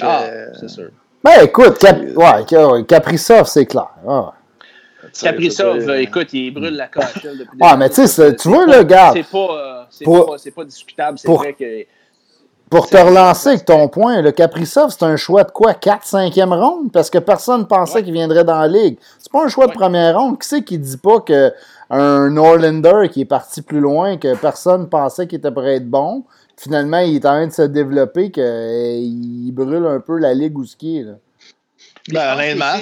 [0.00, 0.24] ah,
[0.58, 0.88] c'est sûr.
[1.22, 1.98] Ben écoute, Cap...
[2.00, 3.90] ouais, Kaprizov, c'est clair.
[4.08, 4.32] Ah.
[5.20, 9.12] Kaprizov, écoute, il brûle la cachelle depuis Ah, mais tu sais, tu vois, le gars.
[9.12, 11.18] C'est pas, pas, pas, discutable.
[11.18, 11.84] C'est vrai que
[12.70, 15.74] pour te relancer avec ton point, le Kaprizov, c'est un choix de quoi?
[15.74, 16.92] 4 5e ronde?
[16.92, 18.96] Parce que personne ne pensait qu'il viendrait dans la ligue.
[19.18, 20.38] C'est pas un choix de première ronde.
[20.38, 25.26] Qui c'est qui dit pas qu'un Norlander qui est parti plus loin, que personne pensait
[25.26, 26.22] qu'il était prêt être bon,
[26.56, 30.64] finalement, il est en train de se développer, qu'il brûle un peu la ligue où
[30.64, 31.02] ce qui est.
[31.02, 31.14] Là?
[32.08, 32.74] Ben, honnêtement,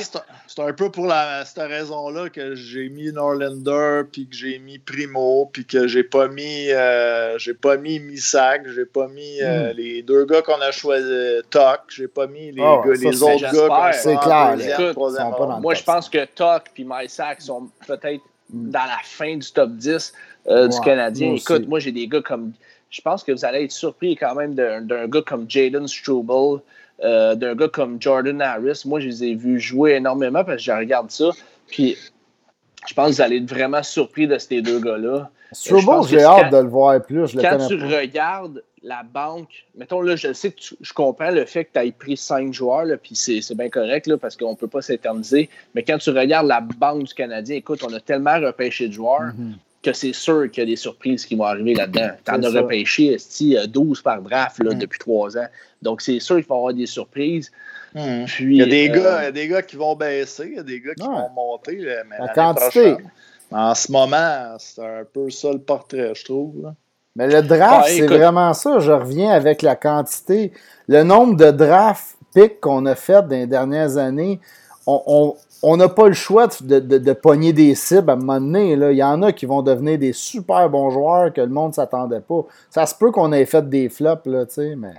[0.47, 4.79] c'est un peu pour la, cette raison-là que j'ai mis Norlander, puis que j'ai mis
[4.79, 9.73] Primo, puis que j'ai pas mis euh, j'ai pas mis Misak, j'ai pas mis euh,
[9.73, 9.77] hmm.
[9.77, 13.69] les deux gars qu'on a choisi, Toc, j'ai pas mis les, oh, gars, les autres
[13.69, 13.93] gars.
[13.93, 15.61] C'est clair.
[15.61, 18.23] moi, je pense que Toc puis Misak sont peut-être
[18.53, 18.71] hmm.
[18.71, 20.13] dans la fin du top 10
[20.49, 21.35] euh, du Canadien.
[21.35, 22.53] Écoute, moi, j'ai des gars comme.
[22.91, 26.63] Je pense que vous allez être surpris quand même d'un gars comme Jaden Struble.
[27.05, 28.83] Euh, d'un gars comme Jordan Harris.
[28.85, 31.31] Moi, je les ai vus jouer énormément parce que je regarde ça.
[31.69, 31.97] Puis,
[32.89, 35.31] je pense que vous allez être vraiment surpris de ces deux gars-là.
[35.53, 37.37] Struble, j'ai hâte de le voir plus.
[37.37, 41.71] quand tu regardes la banque, mettons là, je sais que je comprends le fait que
[41.75, 44.83] tu aies pris cinq joueurs, puis c'est bien correct là, parce qu'on ne peut pas
[44.83, 45.49] s'éterniser.
[45.75, 49.33] Mais quand tu regardes la banque du Canadien, écoute, on a tellement repêché de joueurs.
[49.37, 49.55] Mhm
[49.91, 52.11] que c'est sûr qu'il y a des surprises qui vont arriver là-dedans.
[52.25, 53.17] Tu en as repêché
[53.69, 54.79] 12 par draft là, mm.
[54.79, 55.47] depuis trois ans.
[55.83, 57.51] Donc, c'est sûr qu'il va y avoir des surprises.
[57.95, 58.25] Mm.
[58.27, 60.49] Puis, il, y a des euh, gars, il y a des gars qui vont baisser,
[60.51, 61.79] il y a des gars qui vont monter.
[62.09, 62.97] Mais La quantité.
[63.51, 66.73] en ce moment, c'est un peu ça le portrait, je trouve.
[67.17, 68.79] Mais le draft, c'est vraiment ça.
[68.79, 70.53] Je reviens avec la quantité.
[70.87, 74.39] Le nombre de drafts pics qu'on a fait dans les dernières années,
[74.87, 78.73] on, on n'a pas le choix de, de, pogner des cibles à un moment donné.
[78.73, 81.75] Il y en a qui vont devenir des super bons joueurs que le monde ne
[81.75, 82.47] s'attendait pas.
[82.71, 84.45] Ça se peut qu'on ait fait des flops, là,
[84.77, 84.95] mais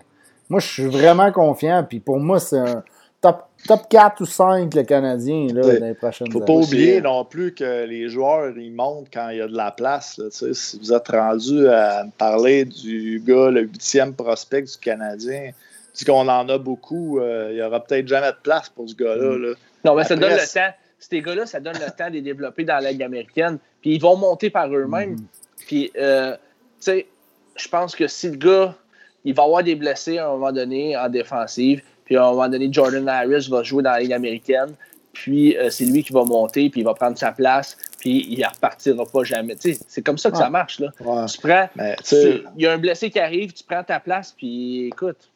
[0.50, 1.86] moi, je suis vraiment confiant.
[1.88, 2.84] Puis pour moi, c'est un
[3.22, 6.54] top, top 4 ou 5, le Canadien, là, dans les prochaines Il ne faut pas
[6.54, 10.20] oublier non plus que les joueurs, ils montent quand il y a de la place.
[10.32, 15.52] si vous êtes rendu à me parler du gars, le huitième prospect du Canadien,
[15.94, 18.96] si qu'on en a beaucoup, euh, il n'y aura peut-être jamais de place pour ce
[18.96, 19.38] gars-là.
[19.38, 19.54] Là.
[19.86, 20.74] Non, mais ça donne le temps.
[21.00, 23.58] Ces gars-là, ça donne le temps de les développer dans la Ligue américaine.
[23.82, 25.14] Puis ils vont monter par eux-mêmes.
[25.14, 25.28] Mm.
[25.66, 26.38] Puis, euh, tu
[26.80, 27.08] sais,
[27.56, 28.76] je pense que si le gars,
[29.24, 32.50] il va avoir des blessés à un moment donné en défensive, puis à un moment
[32.50, 34.74] donné, Jordan Harris va jouer dans la Ligue américaine,
[35.14, 38.40] puis euh, c'est lui qui va monter, puis il va prendre sa place, puis il
[38.40, 39.56] ne repartira pas jamais.
[39.56, 40.80] Tu sais, c'est comme ça que ça marche.
[40.80, 40.92] Là.
[40.98, 45.30] Tu prends, il y a un blessé qui arrive, tu prends ta place, puis écoute.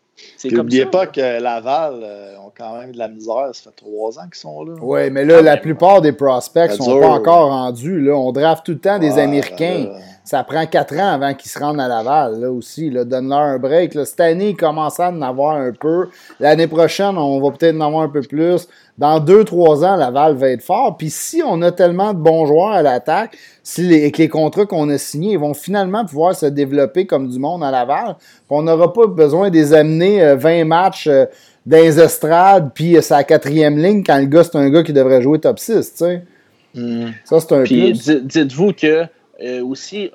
[0.45, 3.49] N'oubliez pas que Laval euh, ont quand même de la misère.
[3.53, 4.73] Ça fait trois ans qu'ils sont là.
[4.81, 7.99] Oui, mais là, la plupart des prospects ne sont pas encore rendus.
[7.99, 8.13] Là.
[8.13, 9.87] On draft tout le temps des Américains.
[10.23, 12.89] ça prend quatre ans avant qu'ils se rendent à Laval là aussi.
[12.89, 13.93] Donne-leur un break.
[14.05, 16.09] Cette année, ils commencent à en avoir un peu.
[16.39, 18.67] L'année prochaine, on va peut-être en avoir un peu plus
[18.97, 20.97] dans deux, trois ans, Laval va être fort.
[20.97, 24.65] Puis si on a tellement de bons joueurs à l'attaque, si les, avec les contrats
[24.65, 28.15] qu'on a signés, ils vont finalement pouvoir se développer comme du monde à Laval.
[28.49, 31.25] on n'aura pas besoin de les amener 20 euh, matchs euh,
[31.65, 34.93] dans les estrades, puis c'est la quatrième ligne quand le gars, c'est un gars qui
[34.93, 36.23] devrait jouer top 6, tu sais.
[36.75, 37.11] Hmm.
[37.23, 39.05] Ça, c'est un puis Dites-vous que
[39.41, 40.11] euh, aussi,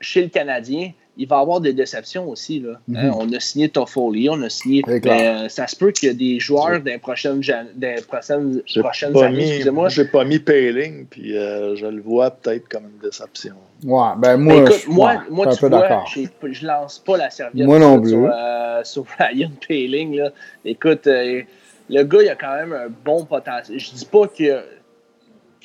[0.00, 2.60] chez le Canadien, il va y avoir des déceptions aussi.
[2.60, 2.74] Là.
[2.94, 3.08] Hein.
[3.08, 3.14] Mhm.
[3.18, 4.82] on a signé Toffoli, on a signé.
[4.86, 7.40] Ben, ça se peut qu'il y a des joueurs des prochaines,
[7.74, 9.48] des prochaines, prochaines années.
[9.48, 9.88] Excusez-moi.
[9.88, 13.54] J'ai pas mis Payling, puis euh, je le vois peut-être comme une déception.
[13.84, 17.80] Ouais, ben moi, Écoute, je, moi, moi tu vois, je lance pas la serviette moi
[17.80, 18.10] non plus.
[18.10, 20.16] sur, euh, sur Ryan Payling.
[20.16, 20.30] Là.
[20.64, 21.42] Écoute, euh,
[21.90, 23.78] le gars, il a quand même un bon potentiel.
[23.80, 24.46] Je dis pas qu'il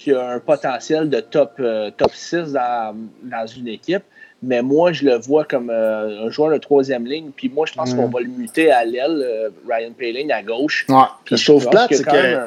[0.08, 1.62] y a, un potentiel de top,
[1.98, 4.04] top 6 dans, dans une équipe,
[4.44, 7.32] mais moi, je le vois comme euh, un joueur de troisième ligne.
[7.36, 10.86] Puis moi, je pense qu'on va le muter à l'aile, euh, Ryan Paling à gauche.
[10.90, 10.98] Ouais.
[11.24, 12.40] Puis je trouve plate, c'est que.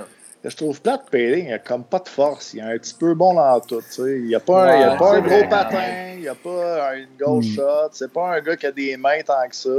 [0.44, 2.54] Je trouve plate, Paling, il a comme pas de force.
[2.54, 3.80] Il est un petit peu bon dans tout.
[3.98, 7.54] Il n'a pas, un, a pas un gros patin, il n'a pas une gauche mm.
[7.56, 7.88] shot.
[7.92, 9.70] C'est pas un gars qui a des mains tant que ça.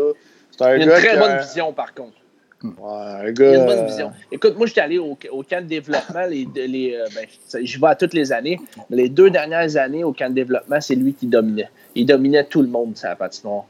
[0.52, 2.18] C'est un il a une très bonne vision, par contre.
[2.64, 3.52] Ouais, un gars.
[3.52, 4.12] Il a une bonne vision.
[4.32, 6.26] Écoute, moi, j'étais allé au, au, camp de développement.
[6.30, 7.28] Les, les, euh, ben,
[7.64, 8.60] j'y vais à toutes les années.
[8.90, 11.70] Mais les deux dernières années au camp de développement, c'est lui qui dominait.
[11.96, 13.66] Il dominait tout le monde, sa patinoire.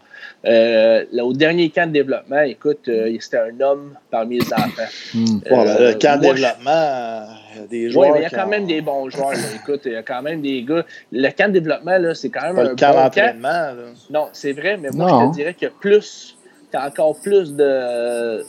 [0.45, 4.83] Euh, là, au dernier camp de développement, écoute, euh, c'était un homme parmi les enfants.
[5.13, 5.39] Hmm.
[5.51, 8.05] Euh, le camp de développement, il y a des joueurs.
[8.07, 9.33] Oui, mais il y a quand même des bons joueurs.
[9.55, 10.85] écoute, il y a quand même des gars.
[11.11, 13.71] Le camp de développement, c'est quand même Pas un le camp bon d'entraînement.
[14.09, 16.35] Non, c'est vrai, mais moi, je te dirais qu'il y a plus.
[16.69, 18.43] Tu as encore plus de.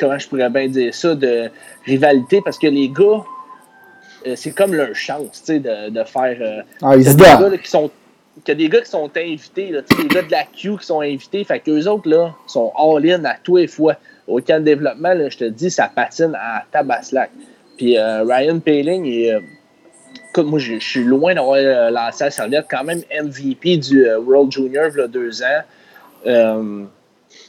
[0.00, 1.14] Comment je pourrais bien dire ça?
[1.14, 1.50] De
[1.84, 3.22] rivalité parce que les gars.
[4.34, 6.64] c'est comme leur chance, tu sais, de, de faire.
[6.82, 7.90] ah, ils se des gars là, qui sont
[8.44, 10.86] qu'il y a des gars qui sont invités, là, des gars de la Q qui
[10.86, 13.96] sont invités, fait qu'eux autres, là, sont all-in à tous les fois.
[14.26, 17.30] Au camp de développement, là, je te dis, ça patine à tabaslac.
[17.76, 19.40] Puis euh, Ryan Paling, euh,
[20.30, 24.20] écoute, moi, je suis loin d'avoir euh, lancé la serviette, quand même MVP du euh,
[24.20, 25.62] World Junior, il y a deux ans.
[26.26, 26.84] Euh,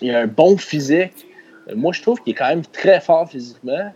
[0.02, 1.28] il a un bon physique.
[1.76, 3.91] Moi, je trouve qu'il est quand même très fort physiquement.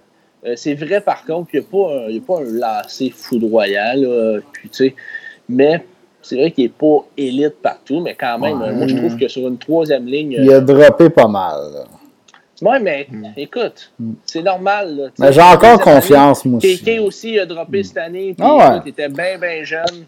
[0.56, 4.94] c'est vrai, par contre, qu'il n'y a, pas un lacet foudroyant, là, puis,
[5.50, 5.84] mais
[6.22, 8.74] c'est vrai qu'il n'est pas élite partout, mais quand même, ouais.
[8.74, 10.38] moi, je trouve que sur une troisième ligne.
[10.40, 11.86] Il a droppé pas mal.
[12.62, 13.26] Oui, mais mm.
[13.38, 14.14] écoute, mm.
[14.26, 14.96] c'est normal.
[14.96, 16.82] Là, mais j'ai encore confiance, moi aussi.
[16.82, 17.84] KK aussi a droppé mm.
[17.84, 18.82] cette année, puis ah ouais.
[18.86, 20.06] il était bien, bien jeune.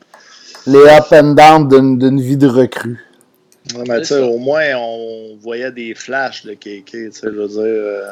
[0.65, 1.67] Les up and down
[1.97, 3.06] d'une vie de recrue.
[3.75, 7.29] Ouais, mais tu sais, au moins, on voyait des flashs de KK, tu sais, je
[7.29, 7.61] veux dire.
[7.63, 8.11] Euh...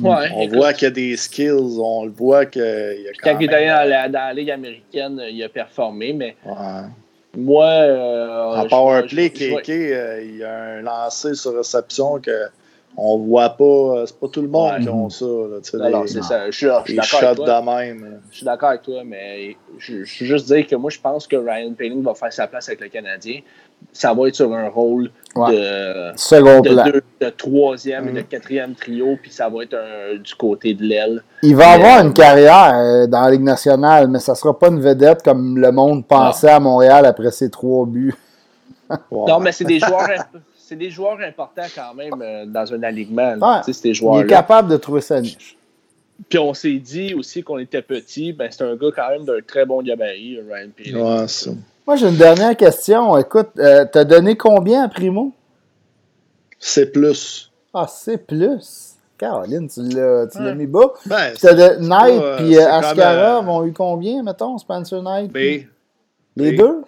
[0.00, 3.12] Ouais, on écoute, voit qu'il y a des skills, on le voit qu'il y a
[3.22, 6.34] quand, quand il est allé dans la, dans la Ligue américaine, il a performé, mais
[6.46, 6.54] ouais.
[7.36, 7.66] moi.
[7.66, 12.46] Euh, en powerplay, KK, euh, il y a un lancer sur réception que
[12.96, 14.04] on voit pas.
[14.06, 15.24] C'est pas tout le monde qui ont ça.
[15.24, 16.50] Là, tu sais, Alors, les- c'est ça.
[16.50, 17.62] Je suis, je suis d'accord avec toi.
[17.62, 18.20] même.
[18.30, 21.26] Je suis d'accord avec toi, mais je, je veux juste dire que moi, je pense
[21.26, 23.40] que Ryan Paling va faire sa place avec le Canadien.
[23.92, 25.50] Ça va être sur un rôle Ouais.
[25.56, 26.84] de, Second de, plan.
[26.84, 28.08] deux- de troisième Mm.
[28.08, 31.22] et de quatrième trio, puis ça va être un- du côté de l'aile.
[31.42, 34.68] Il va Mais, avoir une carrière euh, dans la Ligue nationale, mais ça sera pas
[34.68, 38.14] une vedette comme le monde pensait à Montréal après ses trois buts.
[39.10, 40.06] Non, mais c'est des joueurs
[40.58, 43.32] c'est des joueurs importants quand même euh, dans un alignement.
[43.40, 43.60] Ouais.
[43.64, 45.56] Tu sais, ces Il est capable de trouver sa niche.
[46.28, 49.40] Puis on s'est dit aussi qu'on était petit, ben c'est un gars quand même d'un
[49.46, 50.96] très bon gabarit, Ryan Paling.
[50.96, 51.50] Ouais, ça.
[51.86, 53.16] Moi, j'ai une dernière question.
[53.18, 55.32] Écoute, euh, t'as donné combien à Primo?
[56.58, 57.50] C'est plus.
[57.74, 58.94] Ah, c'est plus.
[59.18, 60.54] Caroline, tu l'as tu l'as Ouais.
[60.54, 60.92] mis bas.
[61.06, 65.02] Ben, Puis T'as de Knight euh, puis euh, Askarov euh, ont eu combien, mettons, Spencer
[65.02, 65.32] Knight?
[65.32, 65.36] B.
[66.36, 66.56] Les B.
[66.56, 66.82] deux?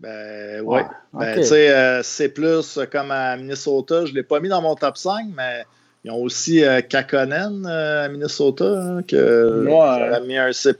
[0.00, 0.82] Ben, ouais.
[1.12, 4.04] Ouais, Ben, tu sais, euh, c'est plus euh, comme à Minnesota.
[4.06, 5.64] Je ne l'ai pas mis dans mon top 5, mais
[6.04, 9.70] ils ont aussi euh, Kakonen euh, à Minnesota, hein, que Ouais.
[9.70, 10.72] j'aurais mis un C.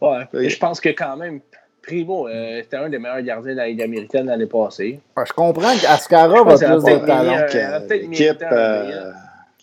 [0.00, 0.28] Ouais.
[0.34, 1.40] Et je pense que quand même,
[1.82, 5.00] Primo euh, était un des meilleurs gardiens de la Ligue américaine l'année passée.
[5.16, 7.32] Ah, je comprends qu'Askarov a Je pense plus qu'il de a talent.
[7.32, 8.18] Euh, a peut-être l'équipe.
[8.18, 9.12] mérité un euh,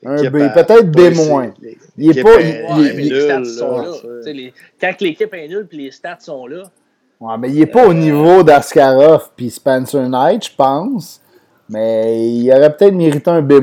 [0.05, 0.37] Un l'équipe B.
[1.97, 3.93] Il est pas- les stats sont là,
[4.81, 6.63] Quand l'équipe est nulle puis les stats sont là,
[7.21, 11.21] Ouais, mais il est pas au niveau d'Askarov puis Spencer Knight, je pense.
[11.67, 13.61] Mais il aurait peut-être mérité un B-.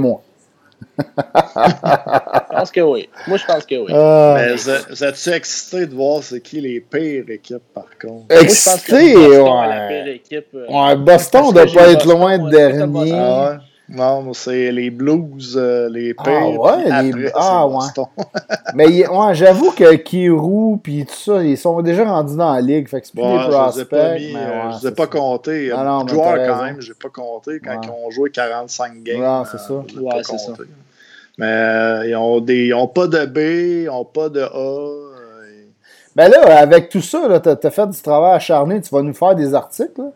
[0.98, 3.08] je pense que oui.
[3.26, 3.92] Moi, je pense que oui.
[3.94, 8.24] Ah, Mais vous- êtes-tu excité de voir c'est qui les pires équipes, par contre?
[8.30, 10.14] Moi, je pense que excité, Boston est la pire ouais.
[10.16, 10.46] équipe.
[10.54, 13.12] euh, Ouais, Boston doit pas être Boston, loin de dernier.
[13.14, 13.58] Ah?
[13.88, 16.24] Non, c'est les Blues, euh, les pires.
[16.26, 17.74] Ah ouais, puis les- après, ah ouais.
[17.74, 18.06] Boston.
[18.74, 22.88] Mais ouais, j'avoue que Kirou puis tout ça, ils sont déjà rendus dans la ligue.
[22.88, 23.88] Fait que c'est plus Ouais, des je les ai prospects.
[23.90, 25.08] pas mis, mais euh, ouais, je les ai pas ça.
[25.08, 25.70] comptés.
[25.72, 29.20] Ah non, mais joueurs quand même, j'ai pas compté quand ils ont joué 45 games.
[29.20, 29.74] Ouais, c'est euh, ça.
[30.00, 30.52] Ouais, c'est ça.
[31.38, 33.38] Mais euh, ils ont des, ils ont pas de B,
[33.84, 34.48] ils ont pas de A.
[34.56, 35.12] euh,
[36.16, 38.80] Ben là, avec tout ça, t'as as fait du travail acharné.
[38.80, 39.92] Tu vas nous faire des articles.
[39.98, 40.10] Là?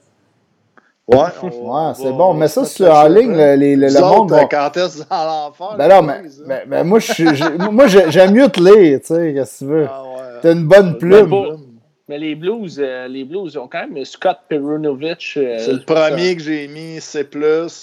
[1.13, 2.31] Ouais, Ouais, c'est bon.
[2.31, 4.45] on Mais ça, sur mettre en ligne, le, le- le monde va...
[4.47, 5.75] quand est-ce dans l'enfer?
[5.79, 9.01] Ben non, mais, mais, mais moi, je suis- j'ai- moi j'ai- j'aime mieux te lire,
[9.01, 9.87] tu sais, qu'est-ce que tu veux.
[9.91, 10.39] Ah ouais.
[10.43, 11.27] T'as une bonne plume.
[11.27, 11.61] bon.
[12.09, 15.35] Mais les Blues, euh, les Blues, ils ont quand même Scott Perunovic.
[15.37, 17.25] euh, C'est le premier que j'ai mis, C+,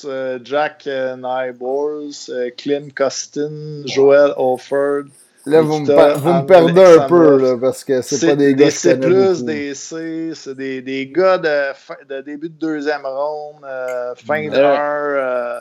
[0.05, 5.03] euh, Jack euh, Nybors, euh, Clint Costin, Joel Offord.
[5.47, 8.71] Là, vous me, vous perdez un peu, là, parce que c'est pas des gars que
[8.71, 9.43] je C+, beaucoup.
[9.43, 14.45] des C, c'est des, des gars de, fin- de début de deuxième ronde, euh, fin
[14.47, 14.57] de Ouais.
[14.57, 15.59] 1, euh,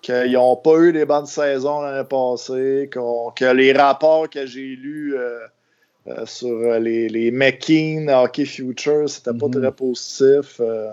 [0.00, 4.60] qu'ils n'ont pas eu des bonnes saisons l'année passée, qu'on- que les rapports que j'ai
[4.76, 5.40] lus euh,
[6.08, 9.60] euh, sur les, les McKean Hockey Future, c'était pas Mhm.
[9.60, 10.60] très positif.
[10.60, 10.92] euh.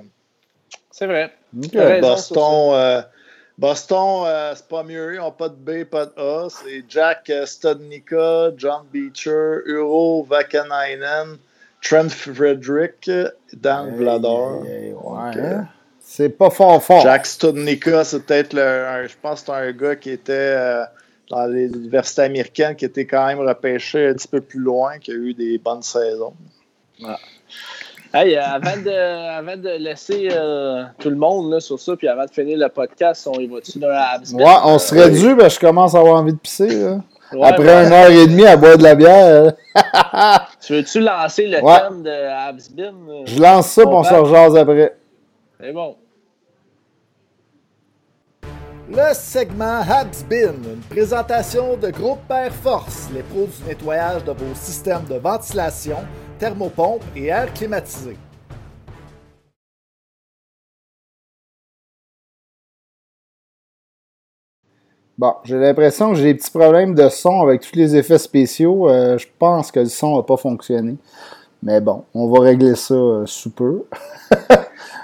[0.92, 1.32] C'est vrai.
[2.02, 3.04] Boston,
[3.58, 5.14] Boston euh, c'est pas mieux.
[5.14, 6.48] Ils n'ont pas de B, pas de A.
[6.50, 11.38] C'est Jack euh, Studnicka, John Beecher, Uro Vakanainen,
[11.82, 13.10] Trent Frederick,
[13.54, 13.94] Dan
[14.66, 15.68] Hey, ouais, Donc, euh, hein?
[16.00, 17.02] C'est pas fort fort.
[17.02, 18.62] Jack Studnicka, c'est peut-être le.
[18.62, 20.84] un- je pense que c'est un gars qui était euh,
[21.30, 25.12] dans les universités américaines qui étaient quand même repêché un petit peu plus loin, qui
[25.12, 26.34] a eu des bonnes saisons.
[28.16, 32.08] Hey, euh, avant, de, avant de laisser euh, tout le monde là, sur ça, puis
[32.08, 35.50] avant de finir le podcast, on y va-tu dans la Ouais, on serait dû, mais
[35.50, 36.68] je commence à avoir envie de pisser.
[36.68, 37.00] Là.
[37.42, 39.54] Après une heure et demie à boire de la bière.
[40.62, 42.94] tu veux-tu lancer le thème de Habsbin?
[43.26, 44.96] Je lance ça, pour on se rejase après.
[45.60, 45.96] C'est bon.
[48.90, 54.54] Le segment Habsbin, une présentation de Groupe Air Force, les pros du nettoyage de vos
[54.54, 55.98] systèmes de ventilation,
[56.44, 58.18] thermopompe et air climatisé.
[65.18, 68.90] Bon, j'ai l'impression que j'ai des petits problèmes de son avec tous les effets spéciaux.
[68.90, 70.98] Euh, je pense que le son n'a pas fonctionné.
[71.62, 73.86] Mais bon, on va régler ça euh, sous peu.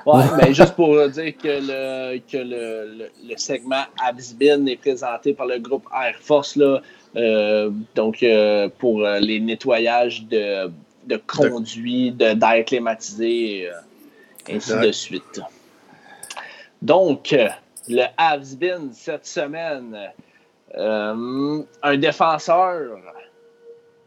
[0.05, 5.45] ouais, mais juste pour dire que le, que le, le, segment Absbin est présenté par
[5.45, 6.81] le groupe Air Force, là,
[7.15, 8.25] euh, donc
[8.77, 10.69] pour les nettoyages de,
[11.09, 13.69] de conduits, d'air climatisé,
[14.49, 15.41] ainsi de suite.
[16.81, 17.35] Donc,
[17.87, 19.97] le Havsbin cette semaine.
[20.77, 22.99] Euh, un défenseur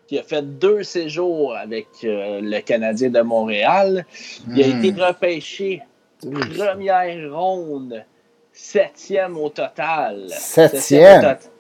[0.07, 4.07] qui a fait deux séjours avec euh, le Canadien de Montréal.
[4.49, 5.01] Il a été hmm.
[5.01, 5.83] repêché
[6.21, 8.05] première ronde,
[8.53, 10.27] septième au total.
[10.29, 10.81] Septième?
[10.81, 11.52] Septième au total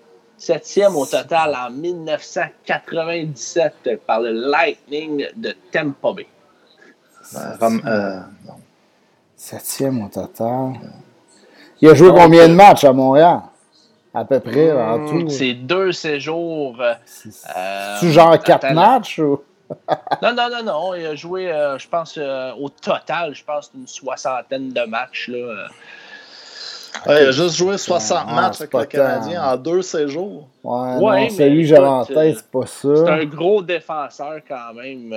[0.50, 6.26] en 1997 par le Lightning de Tampa Bay.
[7.34, 8.20] Euh,
[9.36, 10.72] septième au total.
[11.80, 13.40] Il a joué combien de matchs à Montréal?
[14.14, 15.30] À peu près, en hmm, tout.
[15.30, 16.76] C'est deux séjours.
[16.80, 16.94] Euh,
[17.98, 19.40] c'est genre quatre matchs ou?
[20.22, 20.94] non, non, non, non.
[20.94, 25.28] Il a joué, euh, je pense, euh, au total, je pense, une soixantaine de matchs.
[25.28, 25.68] Là.
[27.06, 30.48] Il a juste joué 60 ah, matchs avec le Canadien en deux séjours.
[30.62, 32.96] Ouais, ouais non, celui que j'avais en tête, c'est pas ça.
[32.96, 35.14] C'est un gros défenseur quand même.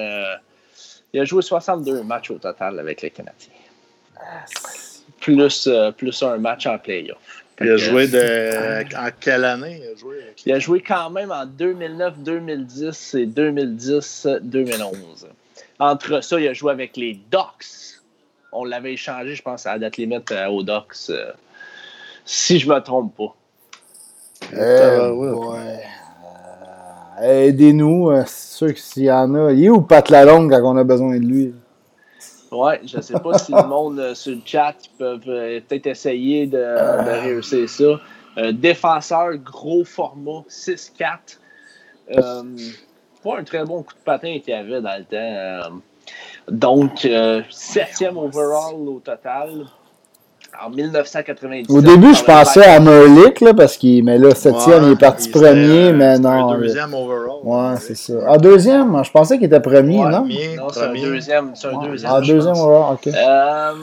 [1.14, 3.50] il a joué 62 matchs au total avec les Canadiens.
[4.18, 4.46] Ah,
[5.20, 7.18] plus, euh, plus un match en playoff.
[7.62, 8.84] Il a joué de.
[8.98, 10.16] En quelle année il a joué?
[10.46, 15.28] Il a joué quand même en 2009, 2010 et 2010, 2011.
[15.80, 18.02] Entre ça, il a joué avec les Ducks.
[18.52, 21.12] On l'avait échangé, je pense, à la date limite euh, aux Ducks.
[22.26, 23.36] Euh, si je me trompe pas.
[25.12, 25.84] ouais.
[27.22, 29.52] Aidez-nous, c'est sûr que s'il y en a.
[29.52, 31.54] Il est où Pat Lalonde quand on a besoin de lui?
[32.52, 35.88] Ouais, je ne sais pas si le monde euh, sur le chat peut euh, peut-être
[35.88, 38.00] essayer de, réussir ça.
[38.38, 41.38] Euh, défenseur, gros format, 6-4.
[43.24, 45.82] pas un très bon coup de patin qu'il y avait dans le temps.
[46.50, 47.08] donc,
[47.50, 49.66] septième overall au total
[50.64, 51.70] en 1997.
[51.70, 55.30] Au début, je pensais à Merlick, là, parce qu'il, mais là, septième, il est parti
[55.30, 56.52] premier, mais non.
[56.52, 57.40] Un deuxième overall.
[57.44, 58.14] Ouais, c'est ça.
[58.28, 60.26] En deuxième, je pensais qu'il était premier, non?
[60.26, 61.56] non, c'est un deuxième.
[61.56, 62.12] C'est un deuxième.
[62.12, 63.08] En deuxième overall, ok.
[63.08, 63.74] Euh,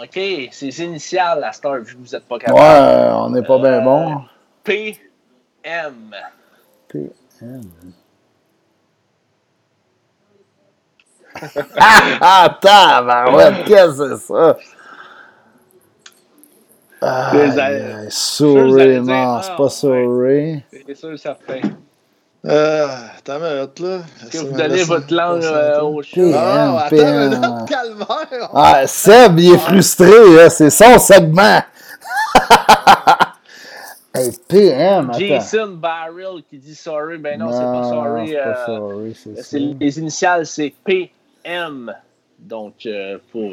[0.00, 2.58] ok, c'est initial, la star, vu que vous n'êtes pas capable.
[2.58, 4.20] Ouais, on n'est pas bien euh, bon.
[4.64, 5.94] PM.
[6.88, 7.62] PM.
[12.20, 14.56] ah, ah, ouais, qu'est-ce que c'est ça?
[17.04, 17.32] Ah,
[18.08, 20.62] Souris, non, c'est pas Souris.
[20.86, 21.60] C'est sûr, certain.
[22.44, 22.86] Euh,
[23.18, 23.98] attends une minute, là.
[24.20, 26.20] Est-ce que vous donnez votre langue euh, au chat?
[26.34, 28.50] Ah, attends une minute, calvaire!
[28.54, 31.60] Ah, Seb, il est frustré, c'est son segment!
[34.14, 35.18] hey, PM, attends.
[35.18, 38.28] Jason Barrel qui dit sorry, ben non, c'est pas sorry.
[38.28, 41.94] c'est pas euh, sorry, c'est Les initiales, c'est PM.
[42.38, 43.52] Donc, euh, pour...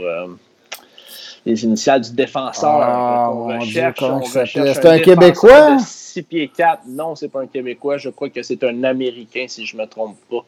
[1.45, 4.03] Les initiales du défenseur ah, on recherche.
[4.36, 5.80] C'est un, Québécois?
[5.80, 6.84] 6 pieds 4.
[6.88, 7.98] Non, c'est pas un Québécois.
[7.98, 10.45] Je crois que c'est un Américain, si je ne me trompe pas.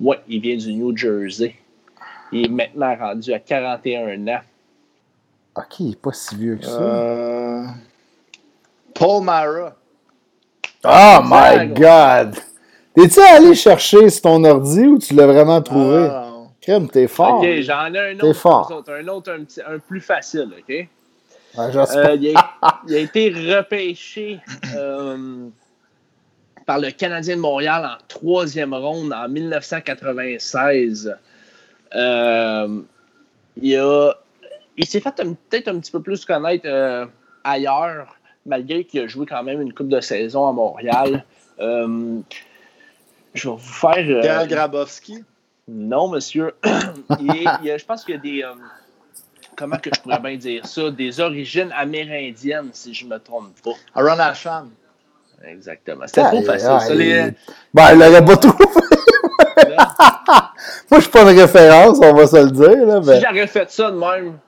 [0.00, 1.54] Oui, il vient du New Jersey.
[2.32, 4.40] Il est maintenant rendu à 41 ans.
[5.56, 6.82] OK, il n'est pas si vieux que ça.
[6.82, 7.64] Euh,
[8.94, 9.74] Paul Mara.
[10.84, 12.36] Oh my God!
[12.94, 16.08] T'es-tu allé chercher sur ton ordi ou tu l'as vraiment trouvé?
[16.10, 16.25] Ah,
[16.92, 17.40] t'es fort.
[17.40, 18.32] Ok, j'en ai un autre.
[18.32, 18.82] Fort.
[18.88, 20.88] Un autre, un, petit, un plus facile, ok?
[21.58, 22.54] euh, il, a,
[22.88, 24.40] il, a, été repêché
[24.76, 25.48] euh,
[26.66, 31.16] par le Canadien de Montréal en troisième ronde en 1996.
[31.94, 32.80] Euh,
[33.62, 34.12] il a,
[34.76, 37.06] il s'est fait peut-être un petit peu plus connaître euh,
[37.44, 41.24] ailleurs, malgré qu'il a joué quand même une coupe de saison à Montréal.
[41.58, 42.22] je
[43.48, 44.20] vais vous faire.
[44.20, 45.24] Pierre Grabowski.
[45.68, 46.54] Non, monsieur.
[46.64, 48.42] je pense qu'il y a des.
[48.44, 48.52] Euh,
[49.56, 50.90] comment que je pourrais bien dire ça?
[50.90, 53.72] Des origines amérindiennes, si je ne me trompe pas.
[53.94, 54.70] Aaron Asham.
[55.44, 56.04] Exactement.
[56.06, 56.68] C'était trop facile.
[56.70, 57.32] Ah, ça, il- les-
[57.74, 58.64] Ben, il l'aurait pas trouvé.
[60.90, 62.86] Moi, je suis pas une référence, on va se le dire.
[62.86, 64.38] Là, Si j'aurais fait ça de même.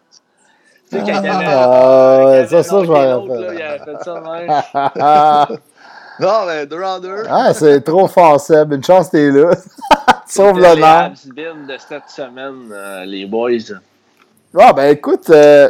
[0.91, 3.53] Tu sais, quand il y avait- Ah, il ça, ça, je m'en rappelle.
[3.53, 5.59] Il fait ça de même.
[6.21, 7.23] Non, mais deux en deux.
[7.29, 8.73] ah, c'est trop fort, Seb.
[8.73, 9.51] Une chance, t'es là.
[10.27, 11.11] Sauve l'honneur.
[11.35, 13.51] De cette semaine, euh, les boys.
[14.59, 15.69] Ah, ben écoute, euh,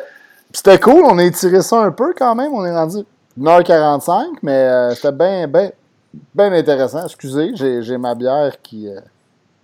[0.52, 1.04] c'était cool.
[1.04, 2.52] On a étiré ça un peu quand même.
[2.52, 3.04] On est rendu
[3.38, 5.70] 1h45, mais euh, c'était bien, bien,
[6.34, 7.04] bien intéressant.
[7.04, 8.88] Excusez, j'ai ma bière qui.
[8.88, 9.00] euh,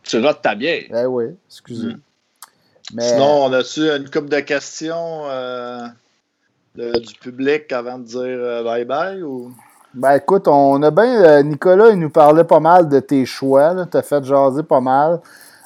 [0.03, 0.85] Tu rates ta bière.
[0.95, 1.89] Eh oui, excusez.
[1.89, 2.01] Mm.
[2.93, 5.87] Mais, Sinon, on a-tu une couple de questions euh,
[6.77, 9.53] de- du public avant de dire euh, bye-bye ou...
[9.95, 11.23] Ben écoute, on a bien.
[11.25, 13.75] euh, Nicolas, il nous parlait pas mal de tes choix.
[13.91, 15.21] Tu as fait jaser pas mal.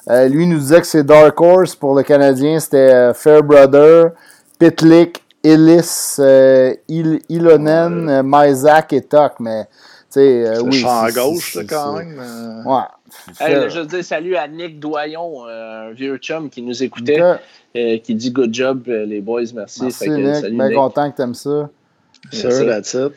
[0.09, 2.59] Euh, lui, il nous disait que c'est Dark Horse pour le Canadien.
[2.59, 4.11] C'était euh, Fairbrother,
[4.59, 9.33] Pitlick, Ellis, euh, Il- Ilonen, euh, Myzak et Tuck.
[9.39, 9.69] Mais, tu
[10.11, 10.83] sais, euh, oui.
[10.85, 12.63] c'est- gauche, là, quand même.
[12.65, 12.81] Ouais.
[13.39, 17.19] Hey, je veux dire salut à Nick Doyon, euh, un vieux chum qui nous écoutait,
[17.21, 19.81] euh, qui dit good job, les boys, merci.
[19.83, 20.35] Merci, Fait que, Nick.
[20.35, 20.75] salut, Bien Nick.
[20.77, 21.69] content que tu aimes ça.
[22.31, 23.13] Sure, that's it.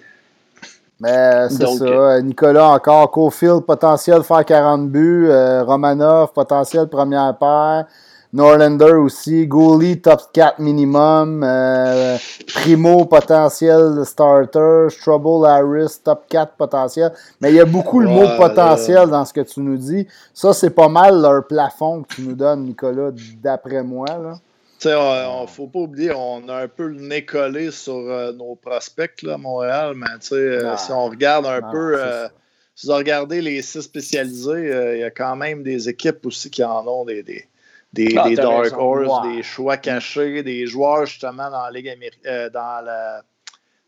[1.03, 1.85] Mais c'est Donc, ça.
[1.85, 3.11] Euh, Nicolas encore.
[3.11, 5.27] Cofield, potentiel faire 40 buts.
[5.29, 7.87] Euh, Romanov, potentiel première paire.
[8.33, 9.47] Norlander aussi.
[9.49, 11.43] Goalie, top 4 minimum.
[11.45, 12.17] Euh,
[12.55, 14.87] Primo, potentiel starter.
[15.01, 17.13] Trouble Harris, top 4 potentiel.
[17.41, 20.07] Mais il y a beaucoup le mot potentiel dans ce que tu nous dis.
[20.33, 23.11] Ça, c'est pas mal leur plafond que tu nous donnes, Nicolas,
[23.43, 24.07] d'après moi.
[24.07, 24.35] Là.
[24.83, 27.95] Tu sais, on, on- faut pas oublier, on a un peu le nez collé sur
[27.95, 31.71] euh, nos prospects là, à Montréal, mais tu sais, euh, si on regarde un Non,
[31.71, 32.27] peu, euh,
[32.75, 36.51] si vous regardez les six spécialisés, euh, il y a quand même des équipes aussi
[36.51, 37.47] qui en ont des, des,
[37.93, 38.73] des, Ah, des Dark.
[38.77, 43.23] Horse, des choix cachés, des joueurs justement dans la Ligue Améri- euh, dans la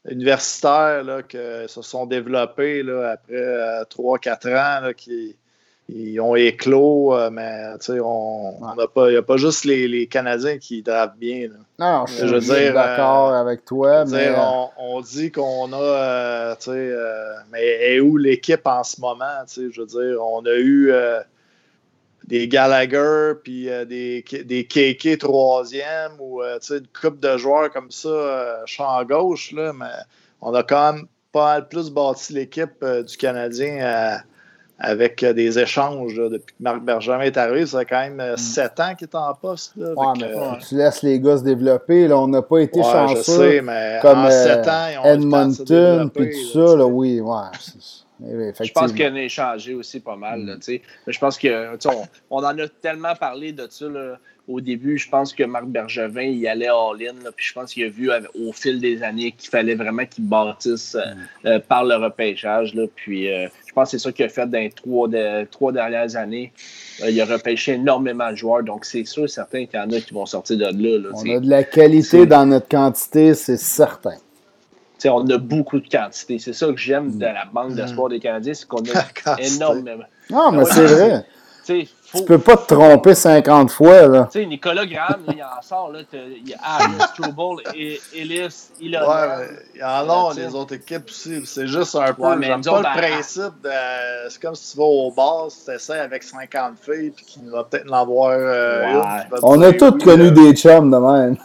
[0.08, 5.34] universitaire là, que se sont développés là, après 3-4 ans là, qui
[5.88, 9.64] ils ont éclos, euh, mais tu sais, on n'a pas, il n'y a pas juste
[9.64, 11.48] les, les Canadiens qui dravent bien.
[11.48, 11.56] là.
[11.78, 14.04] Non, je suis Je dire, d'accord euh, avec toi.
[14.06, 18.16] Mais, dire, euh, on, on dit qu'on a, euh, tu sais, euh, mais est où
[18.16, 19.44] l'équipe en ce moment?
[19.46, 20.90] tu sais, Je veux dire, on a eu
[22.26, 27.36] des Gallagher, puis euh, des, des KK troisième, ou euh, tu sais, une coupe de
[27.36, 29.86] joueurs comme ça, euh, champ gauche, là, mais
[30.40, 34.20] on a quand même pas mal plus bâti l'équipe du Canadien
[34.78, 37.64] avec euh, des échanges là, depuis que Marc Bergevin est arrivé.
[37.66, 39.72] Ça fait quand même euh, sept ans qu'il est en poste.
[39.76, 39.98] Là, Mm.
[39.98, 42.08] Ouais, Fait mais que, faut que tu laisses les gars se développer.
[42.08, 43.22] Là, on n'a pas été Ouais, je chanceux.
[43.22, 45.64] sais, mais comme en euh, sept ans, ils ont eu le temps de se Edmonton,
[45.96, 47.34] développer, puis tout là, ça, là, oui, ouais.
[47.60, 50.40] c'est- Je pense qu'il y en a changé aussi pas mal.
[50.66, 50.80] Mais
[51.12, 51.88] je pense sais,
[52.30, 54.98] on, on en a tellement parlé de ça là, au début.
[54.98, 57.14] Je pense que Marc Bergevin, il allait all-in.
[57.34, 60.94] Puis je pense qu'il a vu au fil des années qu'il fallait vraiment qu'il bâtisse
[60.96, 61.46] euh, Mm.
[61.46, 62.74] euh, par le repêchage.
[62.74, 62.84] Là.
[62.94, 65.72] Puis euh, je pense que c'est ça qu'il a fait dans les trois, de- trois
[65.72, 66.52] dernières années.
[67.02, 68.62] Euh, il a repêché énormément de joueurs.
[68.62, 70.70] Donc c'est sûr, certain qu'il y en a qui vont sortir de là.
[70.98, 74.16] là, On a de la qualité dans notre quantité, c'est certain.
[75.06, 76.38] On a beaucoup de quantité.
[76.38, 77.18] C'est ça que j'aime Mm.
[77.18, 80.04] de la banque d'espoir des Canadiens, c'est qu'on a énormément.
[80.30, 81.24] Non, mais Ouais, c'est c'est- vrai.
[81.66, 84.28] Tu sais, faut, Tu peux pas te tromper 50 fois, là.
[84.30, 85.90] Tu sais, Nicolas Graham, là, il en sort.
[85.90, 89.08] Là, il y a Harris, Trouble, et Ellis, il a.
[89.08, 91.44] Ouais, il y en a les autres équipes aussi.
[91.46, 92.22] C'est juste un peu.
[92.42, 93.70] J'aime pas le principe de.
[94.28, 97.64] C'est comme si tu vas au bar, tu t'essaies avec 50 filles, puis qu'il va
[97.64, 99.22] peut-être en avoir euh, Ouais.
[99.32, 100.30] une On a tous oui, connu là.
[100.30, 101.36] des chums de même.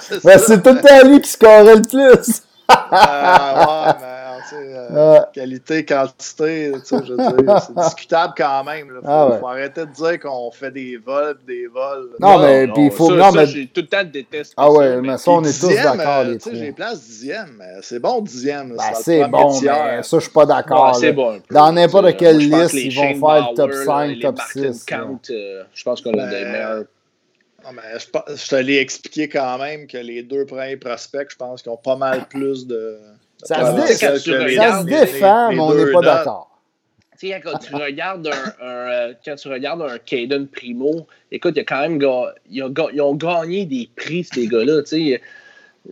[0.00, 0.38] C'est ça.
[0.38, 2.42] c'est tout le temps lui qui scorait le plus.
[2.70, 4.13] Euh, ouais, mais
[4.54, 5.20] euh, Ouais.
[5.32, 8.86] qualité, quantité, tu sais, je veux dire, c'est discutable quand même.
[8.86, 9.38] Il faut, Ah ouais.
[9.38, 12.10] faut arrêter de dire qu'on fait des vols, des vols.
[12.20, 13.08] Non, mais puis il faut.
[13.10, 13.46] Ça, non, ça, mais.
[13.46, 14.54] j'ai tout le temps détesté.
[14.56, 16.38] Ah ouais, ça, mais ça, on est tous d'accord, euh.
[16.52, 18.76] J'ai place dixième, mais c'est bon dixième.
[18.76, 20.98] Ben, c'est bon, mais ça, je suis pas d'accord.
[21.00, 21.40] Ouais, bon.
[21.50, 24.36] Dans n'importe Euh, quelle pense liste, ils vont faire le top Bauer, 5, les top
[24.36, 26.84] Martin 6, Count, euh, je pense qu'on a Ben, des meilleurs.
[27.64, 31.36] Non, mais je, je te l'ai expliqué quand même que les deux premiers prospects, je
[31.36, 32.98] pense qu'ils ont pas mal plus de.
[33.44, 34.18] Ça se dé- que
[34.56, 36.50] ça défend, mais on n'est pas d'accord.
[37.18, 41.52] Tu sais, quand tu regardes un, un, euh, quand tu regardes un Caden Primo, écoute,
[41.54, 44.46] il y a quand même ga- il a ga- ils ont gagné des prix, ces
[44.48, 44.82] gars-là.
[44.82, 45.22] Tu sais,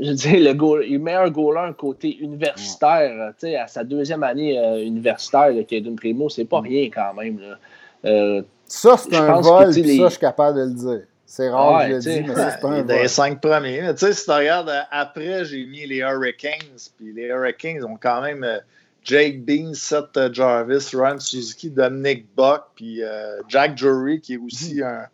[0.00, 4.22] je veux dire, le, goal, le meilleur goaler côté universitaire, tu sais, à sa deuxième
[4.24, 7.38] année euh, universitaire, le Caden Primo, c'est pas rien quand même.
[7.38, 7.58] Là.
[8.04, 11.06] Euh, Ça, c'est un que, vol, les- ça, je suis capable de le dire.
[11.34, 12.20] C'est rare Ouais, que je le tu sais.
[12.20, 13.80] dis, mais ça, c'est Il un les cinq premiers.
[13.80, 16.76] Mais tu sais, si tu regardes, euh, après, j'ai mis les Hurricanes.
[16.98, 18.58] Puis les Hurricanes ont quand même euh,
[19.02, 24.36] Jake Bean, Seth euh, Jarvis, Ryan Suzuki, Dominic Buck, puis euh, Jack Jury, qui est
[24.36, 25.06] aussi un,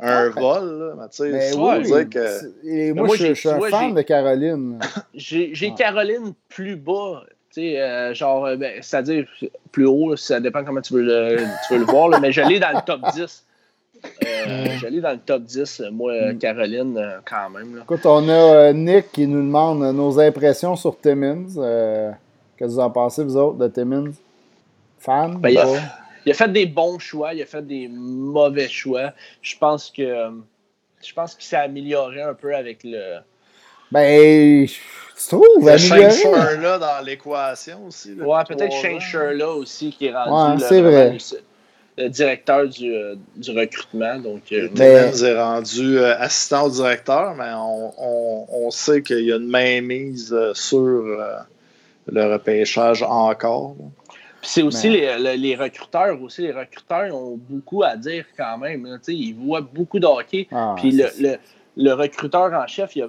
[0.00, 0.40] un Ouais.
[0.40, 0.78] vol.
[0.78, 0.94] Là.
[1.02, 2.66] Mais tu sais, Mais oui, dire que.
[2.66, 4.78] et moi, moi, je, suis un fan de Caroline.
[5.12, 5.74] J'ai j'ai Ouais.
[5.76, 9.26] Caroline plus bas sais, genre, ben, c'est-à-dire
[9.70, 11.36] plus haut, ça dépend comment tu veux le,
[11.66, 13.44] tu veux le voir, mais je l'ai dans le top 10.
[14.22, 16.38] Je l'ai dans le top 10, moi, mm.
[16.38, 17.80] Caroline, quand même.
[17.82, 21.46] Écoute, on a Nick qui nous demande nos impressions sur Timmins.
[22.56, 24.12] Qu'est-ce que vous en pensez, vous autres, de Timmins?
[24.98, 25.38] Fan?
[25.38, 25.66] Ben, il, a,
[26.26, 29.12] il, a, fait des bons choix, il a fait des mauvais choix.
[29.42, 30.30] Je pense que
[31.04, 33.18] je pense qu'il s'est amélioré un peu avec le.
[33.90, 38.12] Ben, tu trouves Il y a Shane là dans l'équation aussi.
[38.12, 41.16] ouais, peut-être Shane là aussi qui est rendu le,
[41.98, 44.18] le, directeur du, euh, du recrutement.
[44.18, 49.32] Donc, euh, est rendu euh, assistant au directeur, mais on, on, on sait qu'il y
[49.32, 51.04] a une mainmise sur
[52.06, 53.76] le repêchage encore.
[54.42, 58.98] C'est aussi les, les, recruteurs, aussi les recruteurs ont beaucoup à dire quand même.
[59.08, 60.46] ils voient beaucoup de hockey.
[60.52, 61.36] Ah, puis le, le,
[61.76, 63.08] le, recruteur en chef, il a,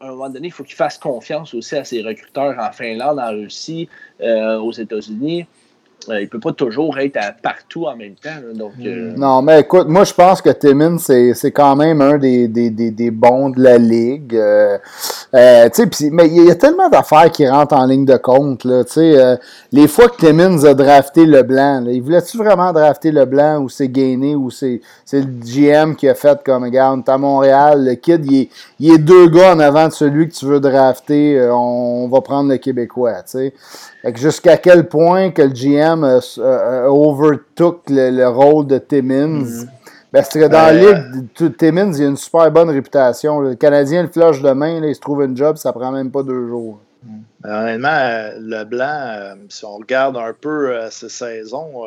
[0.00, 3.18] à un moment donné, il faut qu'il fasse confiance aussi à ses recruteurs en Finlande,
[3.18, 3.88] en Russie,
[4.20, 5.46] euh, aux États-Unis.
[6.08, 8.30] Euh, il ne peut pas toujours être partout en même temps.
[8.54, 12.48] donc, euh, Non, mais écoute, moi je pense que Timmins, c'est quand même un des,
[12.48, 14.34] des, des, bons de la ligue.
[14.34, 14.78] Euh,
[15.32, 18.64] mais il y a tellement d'affaires qui rentrent en ligne de compte.
[18.64, 18.84] Là,
[19.72, 23.68] les fois que Timmins a drafté le blanc, il voulait-tu vraiment drafter le blanc ou
[23.68, 24.80] c'est gainé ou c'est
[25.12, 28.48] le GM qui a fait comme, regarde, à Montréal, le kid, il est,
[28.80, 32.50] il est, deux gars en avant de celui que tu veux drafter, on, va prendre
[32.50, 33.22] le Québécois.
[33.26, 33.52] sais
[34.14, 36.04] jusqu'à quel point que le GM
[36.88, 39.66] overtook le, rôle de Timmins?
[40.12, 43.40] Parce que dans la ligue, Timmins, il a une super bonne réputation.
[43.40, 46.22] Le Canadien, le flush de main, il se trouve une job, ça prend même pas
[46.22, 46.80] deux jours.
[47.40, 51.86] Ben, honnêtement, euh, Leblanc, euh, si on regarde un peu euh, ses saisons,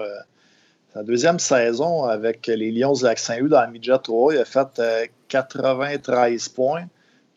[0.94, 5.12] sa deuxième saison avec les Lions de Lac-Saint-Hugh dans la midget 3, il a fait
[5.28, 6.86] 93 points.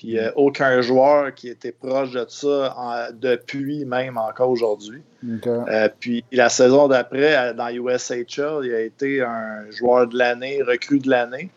[0.05, 5.01] Puis il n'y a aucun joueur qui était proche de ça depuis même encore aujourd'hui.
[5.47, 10.99] Euh, puis la saison d'après, dans USHL, il a été un joueur de l'année, recrue
[10.99, 11.49] de l'année.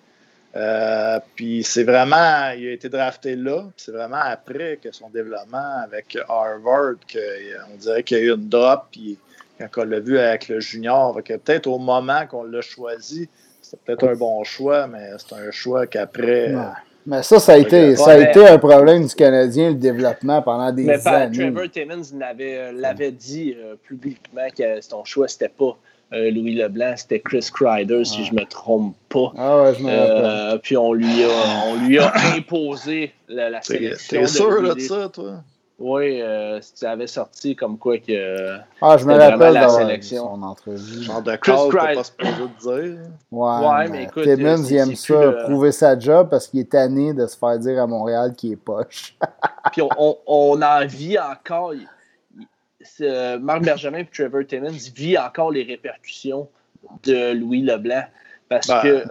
[0.56, 3.65] Euh, puis c'est vraiment, il a été drafté là.
[3.76, 8.48] C'est vraiment après que son développement avec Harvard, qu'on dirait qu'il y a eu une
[8.48, 8.86] drop.
[8.94, 9.18] Puis
[9.60, 13.28] quand on l'a vu avec le junior, peut-être au moment qu'on l'a choisi,
[13.61, 16.56] c'était peut-être un bon choix, mais c'est un choix qu'après.
[17.08, 20.74] Mais ça, ça a, été, ça a été un problème du Canadien, le développement pendant
[20.74, 21.38] des mais années.
[21.54, 25.78] Trevor Timmons euh, l'avait dit euh, publiquement que son choix, c'était pas
[26.12, 29.32] euh, Louis Leblanc, c'était Chris Kreider, si je me trompe pas.
[29.38, 30.60] Ah ouais, je me rappelle.
[30.60, 31.30] puis on lui a,
[31.68, 34.20] on lui a imposé la, la sélection.
[34.20, 35.36] T'es sûr de ça, toi?
[35.80, 38.58] Oui, euh, tu avais sorti comme quoi que.
[38.82, 40.24] Ah, je me rappelle la sélection.
[40.24, 41.04] son entrevue.
[41.04, 41.94] Genre de Chris Cry...
[41.94, 42.32] pas supposé
[42.62, 42.99] dire.
[43.32, 44.24] Ouais, ouais mais, écoute.
[44.24, 47.80] Timmons, il aime ça, prouver sa job parce qu'il est tanné de se faire dire
[47.80, 49.16] à Montréal qu'il est poche.
[49.72, 51.74] Puis on, on, en vit encore.
[53.41, 56.48] Marc Bergevin et Trevor Timmons vit encore les répercussions
[57.04, 58.06] de Louis Leblanc.
[58.49, 59.04] Parce ben, que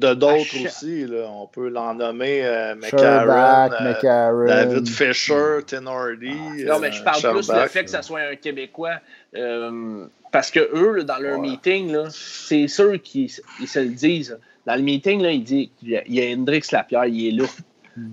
[0.00, 1.06] de d'autres aussi.
[1.06, 1.30] Là.
[1.30, 6.64] On peut l'en nommer euh, McCarron, euh, David Fisher, Tim Hardy.
[6.66, 8.96] non, mais je parle plus du fait que ça soit un Québécois.
[9.36, 14.38] Euh, parce que eux, dans leur meeting, c'est sûr qu'ils se le disent.
[14.66, 17.46] Dans le meeting, là, il dit il y a Hendrix Lapierre, il est là.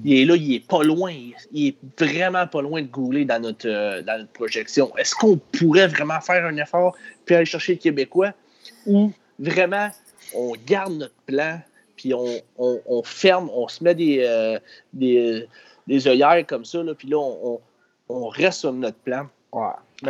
[0.03, 1.13] Il est là, il est pas loin.
[1.53, 4.91] Il est vraiment pas loin de gouler dans notre, dans notre projection.
[4.97, 6.95] Est-ce qu'on pourrait vraiment faire un effort
[7.25, 8.33] puis aller chercher le Québécois
[8.85, 9.89] ou vraiment
[10.35, 11.59] on garde notre plan
[11.97, 14.59] puis on, ferme, on se met des, euh,
[14.93, 15.47] des,
[15.87, 19.25] des, œillères comme ça, là, puis là, on, reste sur notre plan.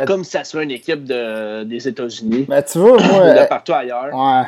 [0.06, 2.46] Comme ça serait une équipe de, des États-Unis.
[2.48, 3.32] Mais tu vois, moi.
[3.32, 4.14] de partout ailleurs.
[4.14, 4.46] Ouais.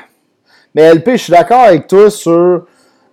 [0.74, 2.66] Mais LP, je suis d'accord avec toi sur.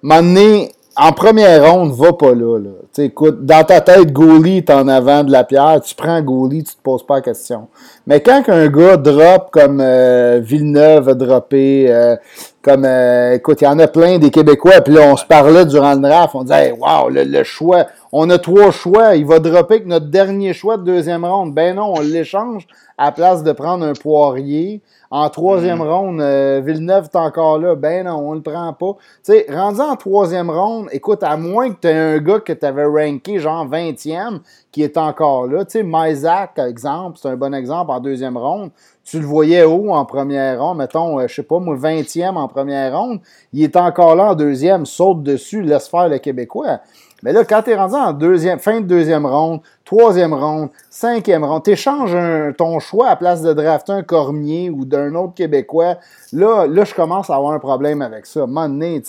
[0.03, 2.57] M'amener en première ronde, va pas là.
[2.57, 3.03] là.
[3.03, 5.79] écoute, dans ta tête, Goalie est en avant de la pierre.
[5.81, 7.67] Tu prends Goalie, tu te poses pas la question.
[8.07, 12.15] Mais quand un gars drop comme euh, Villeneuve a droppé, euh,
[12.67, 15.65] comme euh, écoute, il y en a plein des Québécois, puis là, on se parlait
[15.65, 19.83] durant le draft, on disait Wow, le, choix, on a trois choix, il va dropper
[19.83, 21.53] que notre dernier choix de deuxième ronde.
[21.53, 22.67] Ben non, on l'échange
[22.97, 24.81] à place de prendre un poirier.
[25.09, 25.89] En troisième mm.
[25.89, 27.75] ronde, euh, Villeneuve est encore là.
[27.75, 28.97] Ben non, on le prend pas.
[29.23, 32.51] Tu sais, rendu en troisième ronde, écoute, à moins que tu aies un gars que
[32.51, 34.41] tu avais ranké genre 20e
[34.73, 35.63] qui est encore là.
[35.63, 38.71] Tu sais, Mysac, exemple, c'est un bon exemple en deuxième ronde.
[39.09, 42.49] Tu le voyais haut en première ronde, mettons, euh, je sais pas, moi, 20e en
[42.49, 43.21] première ronde.
[43.53, 46.81] Il est encore là en deuxième, saute dessus, laisse faire le Québécois.
[47.27, 51.43] Mais là, quand tu es rendu en deuxième, fin de deuxième ronde, troisième ronde, cinquième
[51.43, 52.15] ronde, tu échanges
[52.55, 55.97] ton choix à place de drafter un Cormier ou d'un autre Québécois.
[56.31, 58.39] Là, là, je commence à avoir un problème avec ça.
[58.39, 59.03] À un moment donné,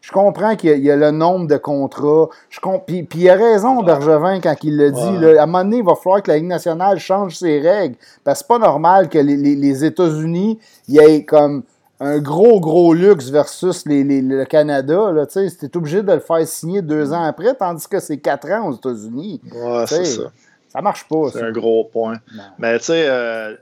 [0.00, 2.28] je comprends qu'il y, a le nombre de contrats.
[2.48, 5.36] Je puis, il a raison, Bergevin, quand il le dit.
[5.36, 7.96] à un moment donné, il va falloir que la Ligue nationale change ses règles.
[8.22, 11.64] Parce que c'est pas normal que les, les, les États-Unis, il y ait comme
[12.00, 15.12] un gros, gros luxe versus les, le Canada.
[15.30, 18.68] Tu es obligé de le faire signer deux ans après, tandis que c'est quatre ans
[18.68, 19.40] aux États-Unis.
[19.52, 20.32] Ouais, c'est ça.
[20.68, 21.30] Ça marche pas.
[21.32, 22.18] C'est un gros point.
[22.58, 23.54] Mais tu sais, euh,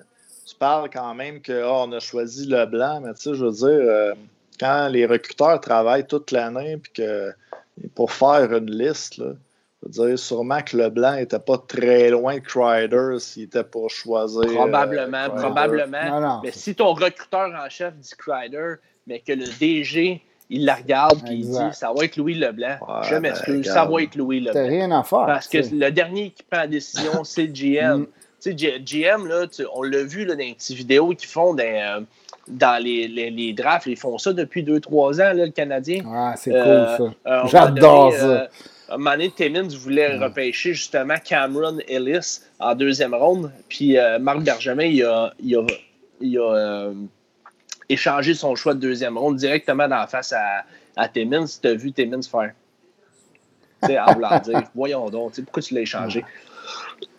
[0.47, 3.53] tu parles quand même qu'on ah, a choisi le blanc, mais tu sais, je veux
[3.53, 4.15] dire, euh,
[4.59, 7.33] quand les recruteurs travaillent toute l'année, puis que
[7.95, 9.33] pour faire une liste, là,
[9.83, 13.91] je veux dire, sûrement que Leblanc n'était pas très loin de Crider s'il était pour
[13.91, 14.43] choisir.
[14.53, 16.41] Probablement, euh, probablement.
[16.43, 18.75] Mais si ton recruteur en chef dit Crider,
[19.07, 22.77] mais que le DG, il la regarde et il dit ça va être Louis Leblanc.
[23.03, 24.53] je ben, m'excuse, ça va être Louis Leblanc.
[24.53, 25.27] T'as rien à faire.
[25.27, 28.03] Parce que le dernier qui prend la décision, c'est le GM.
[28.03, 28.07] Mm.
[28.41, 31.63] Tu sais, GM, là, on l'a vu là, dans les petites vidéos qu'ils font dans,
[31.63, 32.01] euh,
[32.49, 33.87] dans les, les, drafts.
[33.87, 36.03] Ils font ça depuis 2-3 ans, là, le Canadien.
[36.09, 37.47] Ah, c'est euh, cool ça.
[37.47, 38.49] J'adore ça
[38.94, 43.51] un moment donné, Timmins voulait repêcher justement Cameron Ellis en deuxième ronde.
[43.69, 46.94] Puis euh, Marc Bergevin, il a, il a, euh,
[47.89, 50.64] échangé son choix de deuxième ronde directement dans la face à,
[50.97, 51.47] à Timmins.
[51.60, 52.52] Tu as vu Timmins faire.
[53.85, 56.24] sais, en voulant dire, voyons donc, pourquoi tu l'as échangé?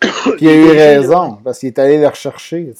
[0.00, 2.72] Puis il a eu raison, parce qu'il est allé le rechercher.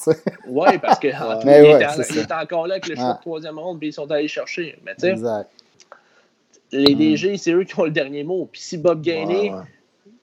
[0.47, 4.09] Oui, parce qu'il est, encore là avec le choix de troisième ronde, puis ils sont
[4.09, 4.79] allés chercher.
[4.83, 5.49] Mais, exact
[6.71, 7.37] les DG, hmm.
[7.37, 8.47] c'est eux qui ont le dernier mot.
[8.51, 9.51] Puis si Bob Gainey,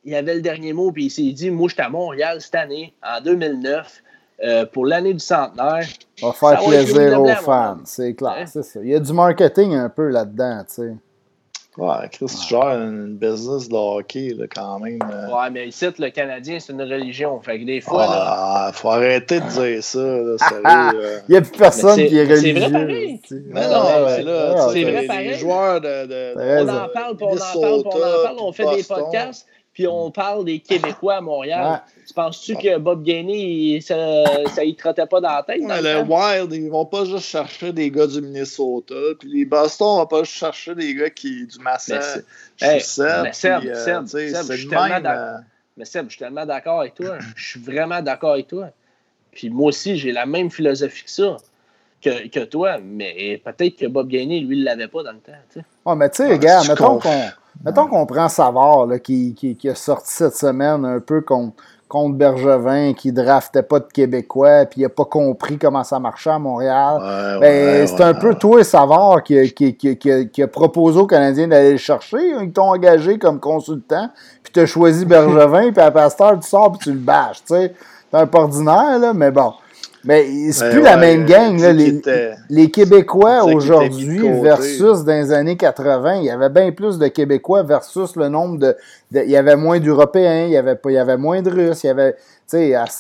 [0.05, 2.55] il avait le dernier mot, puis il s'est dit Moi, je suis à Montréal cette
[2.55, 4.03] année, en 2009,
[4.45, 5.87] euh, pour l'année du centenaire.
[6.23, 8.81] On va faire plaisir aux fans, c'est clair, c'est ça.
[8.83, 10.95] Il y a du marketing un peu là-dedans, tu sais.
[11.79, 14.99] Ouais, Chris, tu gères une business de hockey, là, quand même.
[15.11, 15.29] Euh.
[15.29, 17.41] Ouais, mais ici, le Canadien, c'est une religion.
[17.41, 18.07] Fait que des fois.
[18.09, 21.23] Ah, faut arrêter de dire ça, là, sérieux.
[21.29, 22.55] Il n'y a plus personne qui est religieux.
[22.55, 23.21] C'est vrai pareil.
[23.31, 25.29] Mais non, mais là, c'est vrai pareil.
[25.31, 26.07] Les joueurs de.
[26.07, 29.87] de, on en parle, on en parle, on en parle, on fait des podcasts puis
[29.87, 31.83] on parle des Québécois à Montréal.
[32.07, 35.63] Tu penses-tu que Bob Gainey, ça, ça y trottait pas dans la tête?
[35.63, 38.95] Dans le, Wild, ils vont pas juste chercher des gars du Minnesota.
[39.19, 42.01] Puis les Boston vont pas juste chercher des gars qui, du Massa.
[42.61, 45.41] Mais Seb, Seb, Seb, je suis tellement d'accord.
[45.79, 47.17] Mais Seb, je suis tellement d'accord avec toi.
[47.35, 48.71] Je suis vraiment d'accord avec toi.
[49.31, 51.37] Puis moi aussi, j'ai la même philosophie que ça.
[52.03, 55.33] Que, que toi, mais peut-être que Bob Gainey, lui, il l'avait pas dans le temps.
[55.53, 57.31] Tu Oh, mais tu sais, regarde, mettons qu'on
[57.65, 61.55] Mettons qu'on prend Savard, là, qui, qui, qui, a sorti cette semaine un peu contre,
[61.89, 66.31] contre Bergevin, qui draftait pas de Québécois, puis il n'a pas compris comment ça marchait
[66.31, 66.99] à Montréal.
[67.41, 71.73] ben, c'est un peu toi et Savard qui, qui, qui, a proposé aux Canadiens d'aller
[71.73, 72.19] le chercher.
[72.41, 74.09] Ils t'ont engagé comme consultant,
[74.43, 77.43] puis tu as choisi Bergevin, puis à Pasteur, tu sors, puis tu le bâches.
[77.45, 77.73] C'est
[78.13, 79.53] un peu ordinaire, là, mais bon.
[80.05, 81.61] Mais c'est plus la même gang.
[81.61, 82.01] Là, les,
[82.49, 87.63] les, Québécois aujourd'hui versus dans les années 80, il y avait bien plus de Québécois
[87.63, 88.77] versus le nombre de.
[89.13, 91.87] il y avait moins d'Européens, il y avait, il y avait moins de Russes, il
[91.87, 92.17] y avait.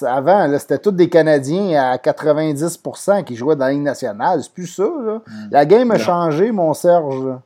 [0.06, 4.40] avant, c'était tous des Canadiens à 90% qui jouaient dans la Ligue nationale.
[4.42, 4.84] C'est plus ça.
[4.84, 5.22] Là.
[5.26, 5.48] Hmm.
[5.50, 7.36] La game a changé, mon Serge.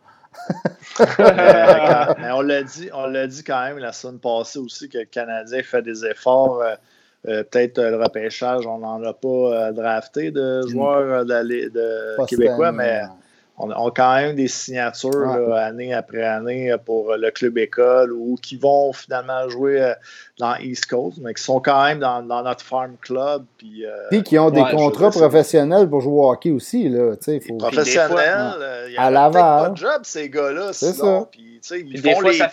[1.19, 5.05] mais, on l'a dit, on l'a dit quand même la semaine passée aussi que le
[5.05, 6.61] Canadien fait des efforts.
[6.61, 6.75] Euh,
[7.29, 12.71] euh, peut-être euh, le repêchage, on n'en a pas euh, drafté de joueurs de, québécois,
[12.71, 13.01] mais
[13.59, 18.57] on a quand même des signatures année après année pour le club école ou qui
[18.57, 19.95] vont finalement jouer
[20.39, 23.47] dans East Coast, mais qui sont quand même dans, notre farm club.
[23.57, 23.87] Puis,
[24.25, 26.89] qui ont des contrats professionnels pour jouer au hockey aussi.
[26.91, 27.57] Là, faut...
[27.57, 29.33] Professionnels, il y a à Laval.
[29.33, 30.73] pas de job, ces gars-là.
[30.73, 31.27] C'est ça.
[31.75, 32.47] Ils font les temps,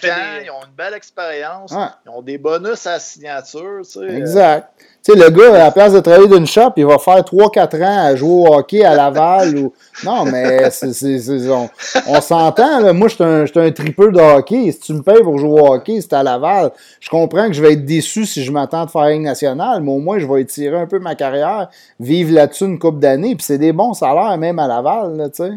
[0.43, 1.73] ils ont une belle expérience,
[2.05, 3.81] ils ont des bonus à signature.
[4.09, 4.69] Exact.
[5.05, 7.83] Tu sais, le gars, à la place de travailler d'une shop, il va faire 3-4
[7.83, 9.57] ans à jouer au hockey à Laval.
[9.57, 9.73] ou...
[10.05, 11.69] Non, mais c'est, on,
[12.07, 12.93] on s'entend.
[12.93, 14.71] Moi, je suis un, un tripeur de hockey.
[14.71, 16.71] Si tu me payes pour jouer au hockey, c'est à Laval.
[17.01, 19.91] Je comprends que je vais être déçu si je m'attends de faire une nationale, mais
[19.91, 21.67] au moins, je vais étirer un peu ma carrière,
[21.99, 23.35] vivre là-dessus une couple d'années.
[23.35, 25.51] Puis c'est des bons salaires, même à Laval, tu sais.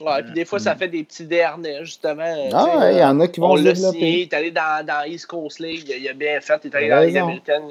[0.00, 2.48] Ouais, puis des fois, ça fait des petits derniers, justement.
[2.54, 3.98] Ah, il y en a qui vont le développer.
[3.98, 6.88] il est allé dans, dans East Coast League, il a bien fait, il est allé
[6.88, 7.62] dans la Ligue américaine,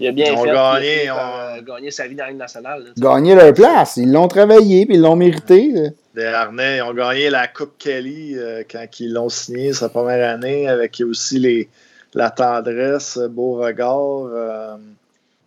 [0.00, 0.40] il a bien ils fait.
[0.40, 2.92] Ont gagné, il a gagné sa vie dans la Ligue nationale.
[2.98, 5.72] gagné leur place, ils l'ont travaillé, puis ils l'ont mérité.
[6.14, 10.28] Des Harnais, ils ont gagné la Coupe Kelly euh, quand ils l'ont signé sa première
[10.28, 11.68] année, avec aussi les,
[12.14, 14.24] la tendresse, beau regard.
[14.32, 14.76] Euh,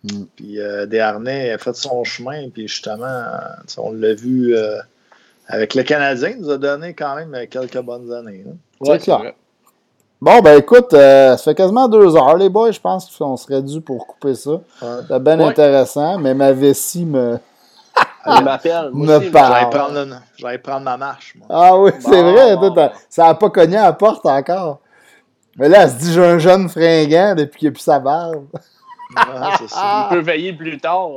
[0.04, 0.24] mm.
[0.36, 3.24] Puis euh, Desharnais a fait son chemin, puis justement,
[3.76, 4.54] on l'a vu
[5.50, 8.44] avec le Canadien, il nous a donné quand même quelques bonnes années.
[8.82, 9.32] c'est clair.
[10.20, 12.70] Bon, ben écoute, euh, ça fait quasiment deux heures, les boys.
[12.70, 14.60] Je pense qu'on serait dû pour couper ça.
[15.08, 17.38] C'est bien intéressant, mais ma vessie me.
[18.26, 18.90] Elle m'appelle.
[18.92, 20.20] me parle.
[20.36, 21.34] J'allais prendre, ma marche.
[21.36, 21.46] Moi.
[21.48, 22.54] Ah oui, c'est vrai.
[23.08, 24.80] ça n'a pas cogné à la porte encore.
[25.56, 28.46] Mais là, elle se dit j'ai un jeune fringant depuis qu'il a plus sa barbe.
[29.58, 30.08] c'est ça.
[30.10, 31.08] Il peut veiller plus tard.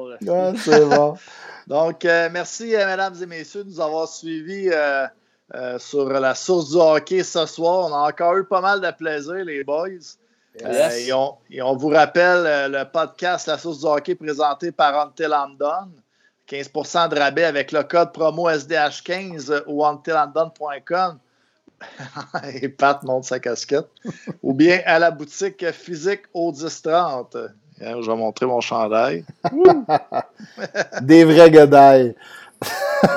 [0.57, 1.15] c'est bon.
[1.67, 4.69] Donc, euh, merci, euh, mesdames et messieurs, de nous avoir suivis.
[5.55, 7.85] Euh, sur la source du hockey ce soir.
[7.85, 9.89] On a encore eu pas mal de plaisir, les boys.
[10.63, 10.89] Euh,
[11.49, 15.91] et, on, vous rappelle le podcast La source du hockey présenté par Until London.
[16.49, 21.19] 15% de rabais avec le code promo SDH15 ou untilandon.com.
[22.53, 23.89] et Pat monte sa casquette.
[24.41, 27.37] ou bien à la boutique physique au 1030.
[27.83, 29.25] Je vais montrer mon chandail.
[31.01, 32.15] Des vrais godailles.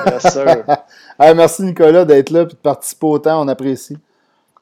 [0.05, 0.63] Yes, sir.
[1.19, 3.97] merci Nicolas d'être là et de participer autant, on apprécie.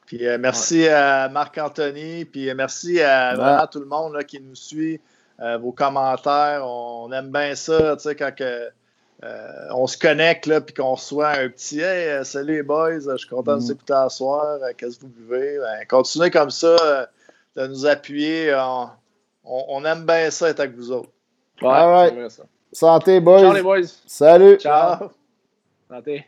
[0.06, 5.00] Puis euh, merci à Marc-Anthony, puis euh, merci à tout le monde qui nous suit,
[5.40, 6.62] euh, vos commentaires.
[6.64, 8.32] On aime bien ça, tu sais, quand
[9.70, 13.28] on se connecte, là, puis qu'on reçoit un petit Hey, salut les boys, je suis
[13.28, 13.72] content de vous mm.
[13.72, 15.58] écouter ce soir, qu'est-ce que vous buvez?
[15.58, 17.08] Ben, continuez comme ça,
[17.56, 18.54] de nous appuyer.
[18.54, 18.88] On,
[19.84, 21.10] aime bien ça être avec vous autres.
[21.62, 22.28] Ouais,
[22.72, 23.40] Santé, boys.
[23.40, 23.86] Ciao les boys.
[24.06, 24.58] Salut.
[24.58, 25.10] Ciao.
[25.88, 26.26] Santé.